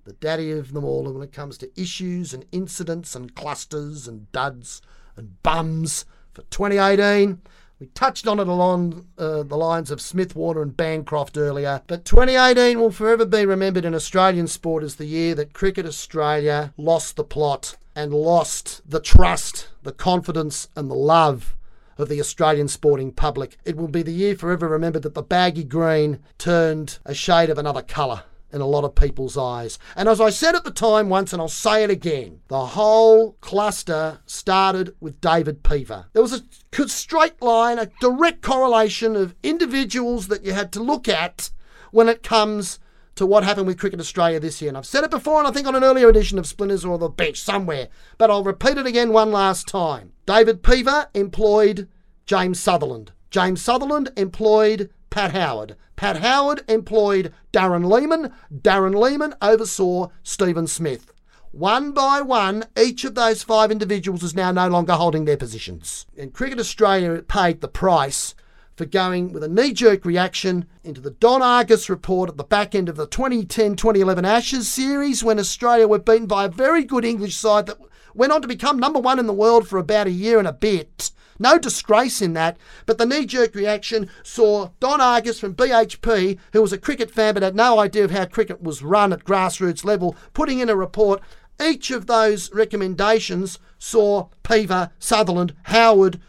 The 0.04 0.12
daddy 0.12 0.50
of 0.50 0.72
them 0.72 0.84
all 0.84 1.06
and 1.06 1.14
when 1.14 1.24
it 1.24 1.32
comes 1.32 1.56
to 1.58 1.80
issues 1.80 2.34
and 2.34 2.44
incidents 2.52 3.14
and 3.14 3.34
clusters 3.34 4.06
and 4.06 4.30
duds 4.32 4.82
and 5.16 5.42
bums 5.42 6.04
for 6.32 6.42
2018. 6.42 7.40
We 7.80 7.86
touched 7.88 8.28
on 8.28 8.38
it 8.38 8.46
along 8.46 9.08
uh, 9.18 9.42
the 9.42 9.56
lines 9.56 9.90
of 9.90 10.00
Smith 10.00 10.36
Warner 10.36 10.62
and 10.62 10.76
Bancroft 10.76 11.36
earlier, 11.36 11.82
but 11.86 12.04
2018 12.04 12.78
will 12.78 12.92
forever 12.92 13.26
be 13.26 13.44
remembered 13.44 13.84
in 13.84 13.94
Australian 13.94 14.46
sport 14.46 14.84
as 14.84 14.96
the 14.96 15.06
year 15.06 15.34
that 15.34 15.52
Cricket 15.52 15.84
Australia 15.84 16.72
lost 16.76 17.16
the 17.16 17.24
plot 17.24 17.76
and 17.96 18.12
lost 18.12 18.82
the 18.88 19.00
trust, 19.00 19.68
the 19.82 19.92
confidence, 19.92 20.68
and 20.76 20.90
the 20.90 20.94
love 20.94 21.56
of 21.98 22.08
the 22.08 22.20
Australian 22.20 22.68
sporting 22.68 23.12
public. 23.12 23.56
It 23.64 23.76
will 23.76 23.88
be 23.88 24.02
the 24.02 24.12
year 24.12 24.36
forever 24.36 24.68
remembered 24.68 25.02
that 25.02 25.14
the 25.14 25.22
baggy 25.22 25.64
green 25.64 26.20
turned 26.38 26.98
a 27.04 27.14
shade 27.14 27.50
of 27.50 27.58
another 27.58 27.82
colour 27.82 28.24
in 28.54 28.60
a 28.60 28.66
lot 28.66 28.84
of 28.84 28.94
people's 28.94 29.36
eyes. 29.36 29.80
And 29.96 30.08
as 30.08 30.20
I 30.20 30.30
said 30.30 30.54
at 30.54 30.62
the 30.62 30.70
time 30.70 31.08
once, 31.08 31.32
and 31.32 31.42
I'll 31.42 31.48
say 31.48 31.82
it 31.82 31.90
again, 31.90 32.40
the 32.46 32.66
whole 32.66 33.32
cluster 33.40 34.20
started 34.26 34.94
with 35.00 35.20
David 35.20 35.64
Peever. 35.64 36.06
There 36.12 36.22
was 36.22 36.40
a 36.40 36.88
straight 36.88 37.42
line, 37.42 37.80
a 37.80 37.90
direct 38.00 38.42
correlation 38.42 39.16
of 39.16 39.34
individuals 39.42 40.28
that 40.28 40.44
you 40.44 40.52
had 40.52 40.70
to 40.72 40.82
look 40.82 41.08
at 41.08 41.50
when 41.90 42.08
it 42.08 42.22
comes 42.22 42.78
to 43.16 43.26
what 43.26 43.44
happened 43.44 43.66
with 43.66 43.78
Cricket 43.78 44.00
Australia 44.00 44.40
this 44.40 44.60
year. 44.60 44.68
And 44.68 44.76
I've 44.78 44.86
said 44.86 45.04
it 45.04 45.10
before, 45.10 45.38
and 45.38 45.48
I 45.48 45.50
think 45.50 45.66
on 45.66 45.74
an 45.74 45.84
earlier 45.84 46.08
edition 46.08 46.38
of 46.38 46.46
Splinters 46.46 46.84
or 46.84 46.98
The 46.98 47.08
Bench 47.08 47.40
somewhere, 47.40 47.88
but 48.18 48.30
I'll 48.30 48.44
repeat 48.44 48.78
it 48.78 48.86
again 48.86 49.12
one 49.12 49.30
last 49.30 49.68
time. 49.68 50.12
David 50.26 50.62
Peever 50.62 51.08
employed 51.14 51.88
James 52.26 52.60
Sutherland. 52.60 53.12
James 53.30 53.60
Sutherland 53.60 54.10
employed 54.16 54.90
Pat 55.10 55.32
Howard. 55.32 55.76
Pat 55.96 56.18
Howard 56.18 56.64
employed 56.68 57.32
Darren 57.52 57.88
Lehmann. 57.88 58.32
Darren 58.52 58.94
Lehmann 58.94 59.34
oversaw 59.42 60.08
Steven 60.22 60.66
Smith. 60.66 61.12
One 61.52 61.92
by 61.92 62.20
one, 62.20 62.64
each 62.76 63.04
of 63.04 63.14
those 63.14 63.44
five 63.44 63.70
individuals 63.70 64.24
is 64.24 64.34
now 64.34 64.50
no 64.50 64.66
longer 64.66 64.94
holding 64.94 65.24
their 65.24 65.36
positions. 65.36 66.04
And 66.18 66.32
Cricket 66.32 66.58
Australia 66.58 67.22
paid 67.22 67.60
the 67.60 67.68
price 67.68 68.34
for 68.76 68.84
going 68.84 69.32
with 69.32 69.44
a 69.44 69.48
knee 69.48 69.72
jerk 69.72 70.04
reaction 70.04 70.66
into 70.82 71.00
the 71.00 71.10
Don 71.10 71.42
Argus 71.42 71.88
report 71.88 72.28
at 72.28 72.36
the 72.36 72.44
back 72.44 72.74
end 72.74 72.88
of 72.88 72.96
the 72.96 73.06
2010 73.06 73.76
2011 73.76 74.24
Ashes 74.24 74.68
series 74.68 75.22
when 75.22 75.38
Australia 75.38 75.86
were 75.86 75.98
beaten 75.98 76.26
by 76.26 76.44
a 76.44 76.48
very 76.48 76.84
good 76.84 77.04
English 77.04 77.36
side 77.36 77.66
that 77.66 77.78
went 78.14 78.32
on 78.32 78.42
to 78.42 78.48
become 78.48 78.78
number 78.78 78.98
one 78.98 79.18
in 79.18 79.26
the 79.26 79.32
world 79.32 79.68
for 79.68 79.78
about 79.78 80.06
a 80.06 80.12
year 80.12 80.38
and 80.38 80.48
a 80.48 80.52
bit. 80.52 81.10
No 81.38 81.58
disgrace 81.58 82.22
in 82.22 82.32
that, 82.34 82.56
but 82.86 82.98
the 82.98 83.06
knee 83.06 83.26
jerk 83.26 83.54
reaction 83.54 84.08
saw 84.22 84.70
Don 84.78 85.00
Argus 85.00 85.40
from 85.40 85.54
BHP, 85.54 86.38
who 86.52 86.62
was 86.62 86.72
a 86.72 86.78
cricket 86.78 87.10
fan 87.10 87.34
but 87.34 87.42
had 87.42 87.56
no 87.56 87.80
idea 87.80 88.04
of 88.04 88.12
how 88.12 88.24
cricket 88.24 88.62
was 88.62 88.82
run 88.82 89.12
at 89.12 89.24
grassroots 89.24 89.84
level, 89.84 90.16
putting 90.32 90.60
in 90.60 90.68
a 90.68 90.76
report. 90.76 91.20
Each 91.60 91.90
of 91.90 92.06
those 92.06 92.52
recommendations 92.52 93.58
saw 93.78 94.28
Peever, 94.42 94.90
Sutherland, 94.98 95.54
Howard, 95.64 96.20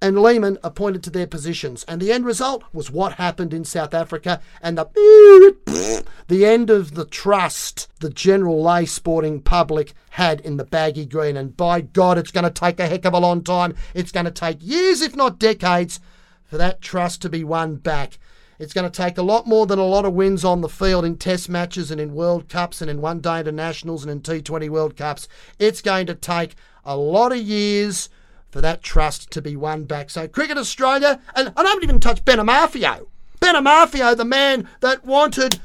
and 0.00 0.22
Lehmann 0.22 0.58
appointed 0.62 1.02
to 1.04 1.10
their 1.10 1.26
positions. 1.26 1.84
And 1.88 2.00
the 2.00 2.12
end 2.12 2.24
result 2.24 2.62
was 2.72 2.90
what 2.90 3.14
happened 3.14 3.52
in 3.52 3.64
South 3.64 3.94
Africa 3.94 4.40
and 4.62 4.78
the, 4.78 6.04
the 6.28 6.46
end 6.46 6.70
of 6.70 6.94
the 6.94 7.04
trust 7.04 7.88
the 8.00 8.10
general 8.10 8.62
lay 8.62 8.86
sporting 8.86 9.40
public 9.40 9.94
had 10.10 10.40
in 10.40 10.56
the 10.56 10.64
baggy 10.64 11.04
green. 11.04 11.36
And 11.36 11.56
by 11.56 11.80
God, 11.80 12.16
it's 12.16 12.30
going 12.30 12.44
to 12.44 12.50
take 12.50 12.78
a 12.78 12.86
heck 12.86 13.04
of 13.04 13.14
a 13.14 13.18
long 13.18 13.42
time. 13.42 13.74
It's 13.94 14.12
going 14.12 14.26
to 14.26 14.30
take 14.30 14.58
years, 14.60 15.00
if 15.00 15.16
not 15.16 15.38
decades, 15.38 16.00
for 16.44 16.56
that 16.58 16.80
trust 16.80 17.22
to 17.22 17.28
be 17.28 17.42
won 17.42 17.76
back. 17.76 18.18
It's 18.60 18.72
going 18.72 18.90
to 18.90 18.96
take 18.96 19.18
a 19.18 19.22
lot 19.22 19.46
more 19.46 19.66
than 19.66 19.78
a 19.78 19.84
lot 19.84 20.04
of 20.04 20.14
wins 20.14 20.44
on 20.44 20.60
the 20.60 20.68
field 20.68 21.04
in 21.04 21.16
test 21.16 21.48
matches 21.48 21.90
and 21.90 22.00
in 22.00 22.14
World 22.14 22.48
Cups 22.48 22.80
and 22.80 22.90
in 22.90 23.00
one 23.00 23.20
day 23.20 23.40
internationals 23.40 24.04
and 24.04 24.10
in 24.10 24.20
T20 24.20 24.68
World 24.68 24.96
Cups. 24.96 25.28
It's 25.58 25.80
going 25.80 26.06
to 26.06 26.14
take 26.14 26.56
a 26.84 26.96
lot 26.96 27.30
of 27.32 27.38
years 27.38 28.08
for 28.50 28.60
that 28.60 28.82
trust 28.82 29.30
to 29.32 29.42
be 29.42 29.56
won 29.56 29.84
back. 29.84 30.10
So 30.10 30.26
Cricket 30.28 30.58
Australia, 30.58 31.20
and 31.34 31.52
I 31.56 31.62
don't 31.62 31.82
even 31.82 32.00
touch 32.00 32.24
Ben 32.24 32.38
Amarfio. 32.38 33.06
Ben 33.40 33.54
Amarfio, 33.54 34.16
the 34.16 34.24
man 34.24 34.68
that 34.80 35.04
wanted 35.04 35.60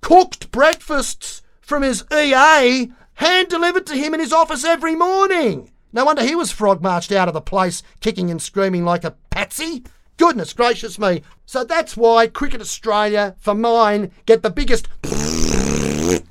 cooked 0.00 0.50
breakfasts 0.50 1.42
from 1.60 1.82
his 1.82 2.04
EA 2.12 2.92
hand 3.14 3.48
delivered 3.48 3.86
to 3.86 3.96
him 3.96 4.14
in 4.14 4.20
his 4.20 4.32
office 4.32 4.64
every 4.64 4.94
morning. 4.94 5.70
No 5.92 6.04
wonder 6.04 6.22
he 6.22 6.34
was 6.34 6.50
frog 6.50 6.82
marched 6.82 7.12
out 7.12 7.28
of 7.28 7.34
the 7.34 7.40
place, 7.40 7.82
kicking 8.00 8.30
and 8.30 8.42
screaming 8.42 8.84
like 8.84 9.04
a 9.04 9.14
patsy. 9.30 9.84
Goodness 10.16 10.52
gracious 10.52 10.98
me. 10.98 11.22
So 11.46 11.64
that's 11.64 11.96
why 11.96 12.26
Cricket 12.26 12.60
Australia, 12.60 13.34
for 13.38 13.54
mine, 13.54 14.10
get 14.26 14.42
the 14.42 14.50
biggest 14.50 14.88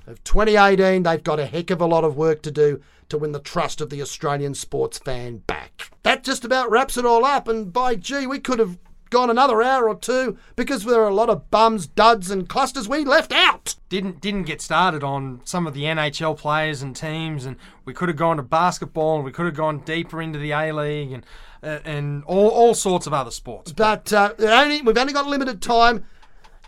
of 0.07 0.23
2018. 0.23 1.03
They've 1.03 1.23
got 1.23 1.39
a 1.39 1.45
heck 1.45 1.69
of 1.69 1.81
a 1.81 1.85
lot 1.85 2.03
of 2.03 2.15
work 2.15 2.41
to 2.43 2.51
do 2.51 2.81
to 3.09 3.17
win 3.17 3.31
the 3.31 3.39
trust 3.39 3.81
of 3.81 3.89
the 3.89 4.01
Australian 4.01 4.55
sports 4.55 4.97
fan 4.97 5.37
back. 5.37 5.91
That 6.03 6.23
just 6.23 6.43
about 6.43 6.71
wraps 6.71 6.97
it 6.97 7.05
all 7.05 7.25
up, 7.25 7.47
and 7.47 7.71
by 7.71 7.95
gee, 7.95 8.27
we 8.27 8.39
could 8.39 8.59
have 8.59 8.77
gone 9.09 9.29
another 9.29 9.61
hour 9.61 9.87
or 9.87 9.95
two 9.95 10.37
because 10.55 10.83
there 10.83 11.01
are 11.01 11.09
a 11.09 11.13
lot 11.13 11.29
of 11.29 11.51
bums, 11.51 11.85
duds, 11.85 12.31
and 12.31 12.49
clusters 12.49 12.89
we 12.89 13.05
left 13.05 13.31
out. 13.31 13.75
Didn't 13.87 14.19
didn't 14.19 14.43
get 14.43 14.61
started 14.61 15.03
on 15.03 15.41
some 15.43 15.67
of 15.67 15.73
the 15.75 15.83
NHL 15.83 16.37
players 16.37 16.81
and 16.81 16.95
teams, 16.95 17.45
and 17.45 17.55
we 17.85 17.93
could 17.93 18.09
have 18.09 18.17
gone 18.17 18.37
to 18.37 18.43
basketball, 18.43 19.17
and 19.17 19.25
we 19.25 19.31
could 19.31 19.45
have 19.45 19.55
gone 19.55 19.79
deeper 19.79 20.21
into 20.21 20.39
the 20.39 20.51
A 20.51 20.71
League, 20.71 21.11
and 21.11 21.25
uh, 21.61 21.79
and 21.85 22.23
all, 22.25 22.49
all 22.49 22.73
sorts 22.73 23.07
of 23.07 23.13
other 23.13 23.31
sports. 23.31 23.71
But 23.71 24.11
uh, 24.11 24.33
only, 24.39 24.81
we've 24.81 24.97
only 24.97 25.13
got 25.13 25.27
limited 25.27 25.61
time. 25.61 26.05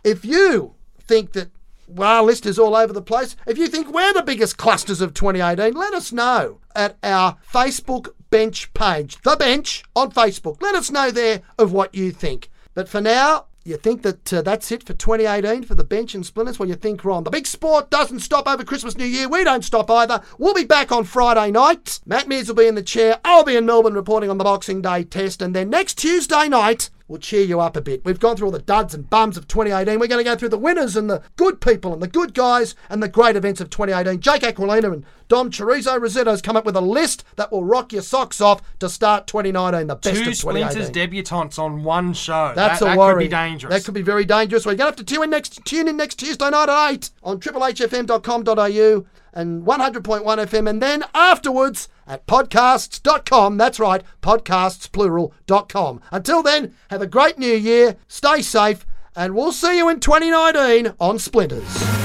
If 0.03 0.23
you 0.23 0.75
think 0.99 1.33
that 1.33 1.49
our 1.99 2.23
list 2.23 2.45
is 2.45 2.59
all 2.59 2.75
over 2.75 2.93
the 2.93 3.01
place. 3.01 3.35
If 3.45 3.57
you 3.57 3.67
think 3.67 3.93
we're 3.93 4.13
the 4.13 4.23
biggest 4.23 4.57
clusters 4.57 5.01
of 5.01 5.13
2018, 5.13 5.73
let 5.73 5.93
us 5.93 6.11
know 6.11 6.59
at 6.75 6.97
our 7.03 7.37
Facebook 7.51 8.09
bench 8.29 8.73
page, 8.73 9.21
The 9.21 9.35
Bench 9.35 9.83
on 9.95 10.11
Facebook. 10.11 10.61
Let 10.61 10.75
us 10.75 10.91
know 10.91 11.11
there 11.11 11.41
of 11.57 11.71
what 11.71 11.95
you 11.95 12.11
think. 12.11 12.49
But 12.73 12.89
for 12.89 12.99
now, 12.99 13.45
you 13.63 13.77
think 13.77 14.03
that 14.03 14.31
uh, 14.31 14.41
that's 14.43 14.71
it 14.71 14.83
for 14.83 14.93
2018 14.93 15.63
for 15.63 15.73
the 15.73 15.83
bench 15.83 16.13
and 16.13 16.23
splinters? 16.23 16.59
Well, 16.59 16.69
you 16.69 16.75
think 16.75 17.03
wrong. 17.03 17.23
The 17.23 17.31
big 17.31 17.47
sport 17.47 17.89
doesn't 17.89 18.19
stop 18.19 18.47
over 18.47 18.63
Christmas, 18.63 18.95
New 18.95 19.05
Year. 19.05 19.27
We 19.27 19.43
don't 19.43 19.65
stop 19.65 19.89
either. 19.89 20.21
We'll 20.37 20.53
be 20.53 20.65
back 20.65 20.91
on 20.91 21.03
Friday 21.03 21.49
night. 21.49 21.99
Matt 22.05 22.27
Mears 22.27 22.47
will 22.47 22.55
be 22.55 22.67
in 22.67 22.75
the 22.75 22.83
chair. 22.83 23.19
I'll 23.25 23.43
be 23.43 23.55
in 23.55 23.65
Melbourne 23.65 23.95
reporting 23.95 24.29
on 24.29 24.37
the 24.37 24.43
Boxing 24.43 24.83
Day 24.83 25.03
test. 25.03 25.41
And 25.41 25.55
then 25.55 25.71
next 25.71 25.97
Tuesday 25.97 26.47
night, 26.47 26.91
we'll 27.07 27.19
cheer 27.19 27.43
you 27.43 27.59
up 27.59 27.75
a 27.77 27.81
bit. 27.81 28.03
We've 28.03 28.19
gone 28.19 28.35
through 28.35 28.47
all 28.47 28.51
the 28.51 28.59
duds 28.59 28.93
and 28.93 29.09
bums 29.09 29.37
of 29.37 29.47
2018. 29.47 29.99
We're 29.99 30.07
going 30.07 30.23
to 30.23 30.29
go 30.29 30.35
through 30.35 30.49
the 30.49 30.57
winners 30.57 30.95
and 30.95 31.09
the 31.09 31.21
good 31.35 31.61
people 31.61 31.93
and 31.93 32.01
the 32.01 32.07
good 32.07 32.33
guys 32.33 32.75
and 32.89 33.01
the 33.01 33.07
great 33.07 33.35
events 33.35 33.61
of 33.61 33.69
2018. 33.69 34.19
Jake 34.19 34.41
Aquilina 34.43 34.91
and 34.91 35.05
Dom 35.27 35.49
Chorizo 35.49 35.99
Rosetto's 35.99 36.41
come 36.41 36.55
up 36.55 36.65
with 36.65 36.75
a 36.75 36.81
list 36.81 37.23
that 37.35 37.51
will 37.51 37.63
rock 37.63 37.91
your 37.93 38.01
socks 38.01 38.41
off 38.41 38.61
to 38.79 38.89
start 38.89 39.27
2019, 39.27 39.87
the 39.87 39.95
best 39.95 40.03
Two 40.23 40.29
of 40.29 40.37
2018. 40.37 40.71
splinters 40.71 40.89
debutantes 40.91 41.57
on 41.59 41.83
one 41.83 42.13
show. 42.13 42.53
That's 42.55 42.79
that, 42.79 42.85
a 42.85 42.89
that 42.89 42.97
worry. 42.97 43.23
could 43.23 43.29
be 43.29 43.35
dangerous. 43.35 43.73
That 43.73 43.85
could 43.85 43.93
be 43.93 44.01
very 44.01 44.25
dangerous. 44.25 44.65
We're 44.65 44.71
going 44.75 44.79
to 44.79 44.85
have 44.85 44.95
to 44.97 45.03
tune 45.03 45.23
in 45.23 45.29
next 45.29 45.63
tune 45.65 45.87
in 45.87 45.97
next 45.97 46.15
Tuesday 46.15 46.49
night 46.49 46.69
at 46.69 46.91
eight 46.91 47.09
on 47.23 47.39
triplehfm.com.au 47.39 49.05
and 49.35 49.63
100.1 49.63 50.23
FM, 50.23 50.69
and 50.69 50.81
then 50.81 51.03
afterwards 51.13 51.89
at 52.07 52.25
podcasts.com. 52.25 53.57
That's 53.57 53.79
right, 53.79 54.01
podcasts 54.21 54.91
plural.com. 54.91 56.01
Until 56.11 56.41
then, 56.41 56.73
have 56.89 57.01
a 57.01 57.07
great 57.07 57.37
new 57.37 57.53
year. 57.53 57.97
Stay 58.07 58.41
safe, 58.41 58.85
and 59.15 59.35
we'll 59.35 59.51
see 59.51 59.77
you 59.77 59.89
in 59.89 59.99
2019 59.99 60.93
on 60.99 61.19
Splinters. 61.19 62.04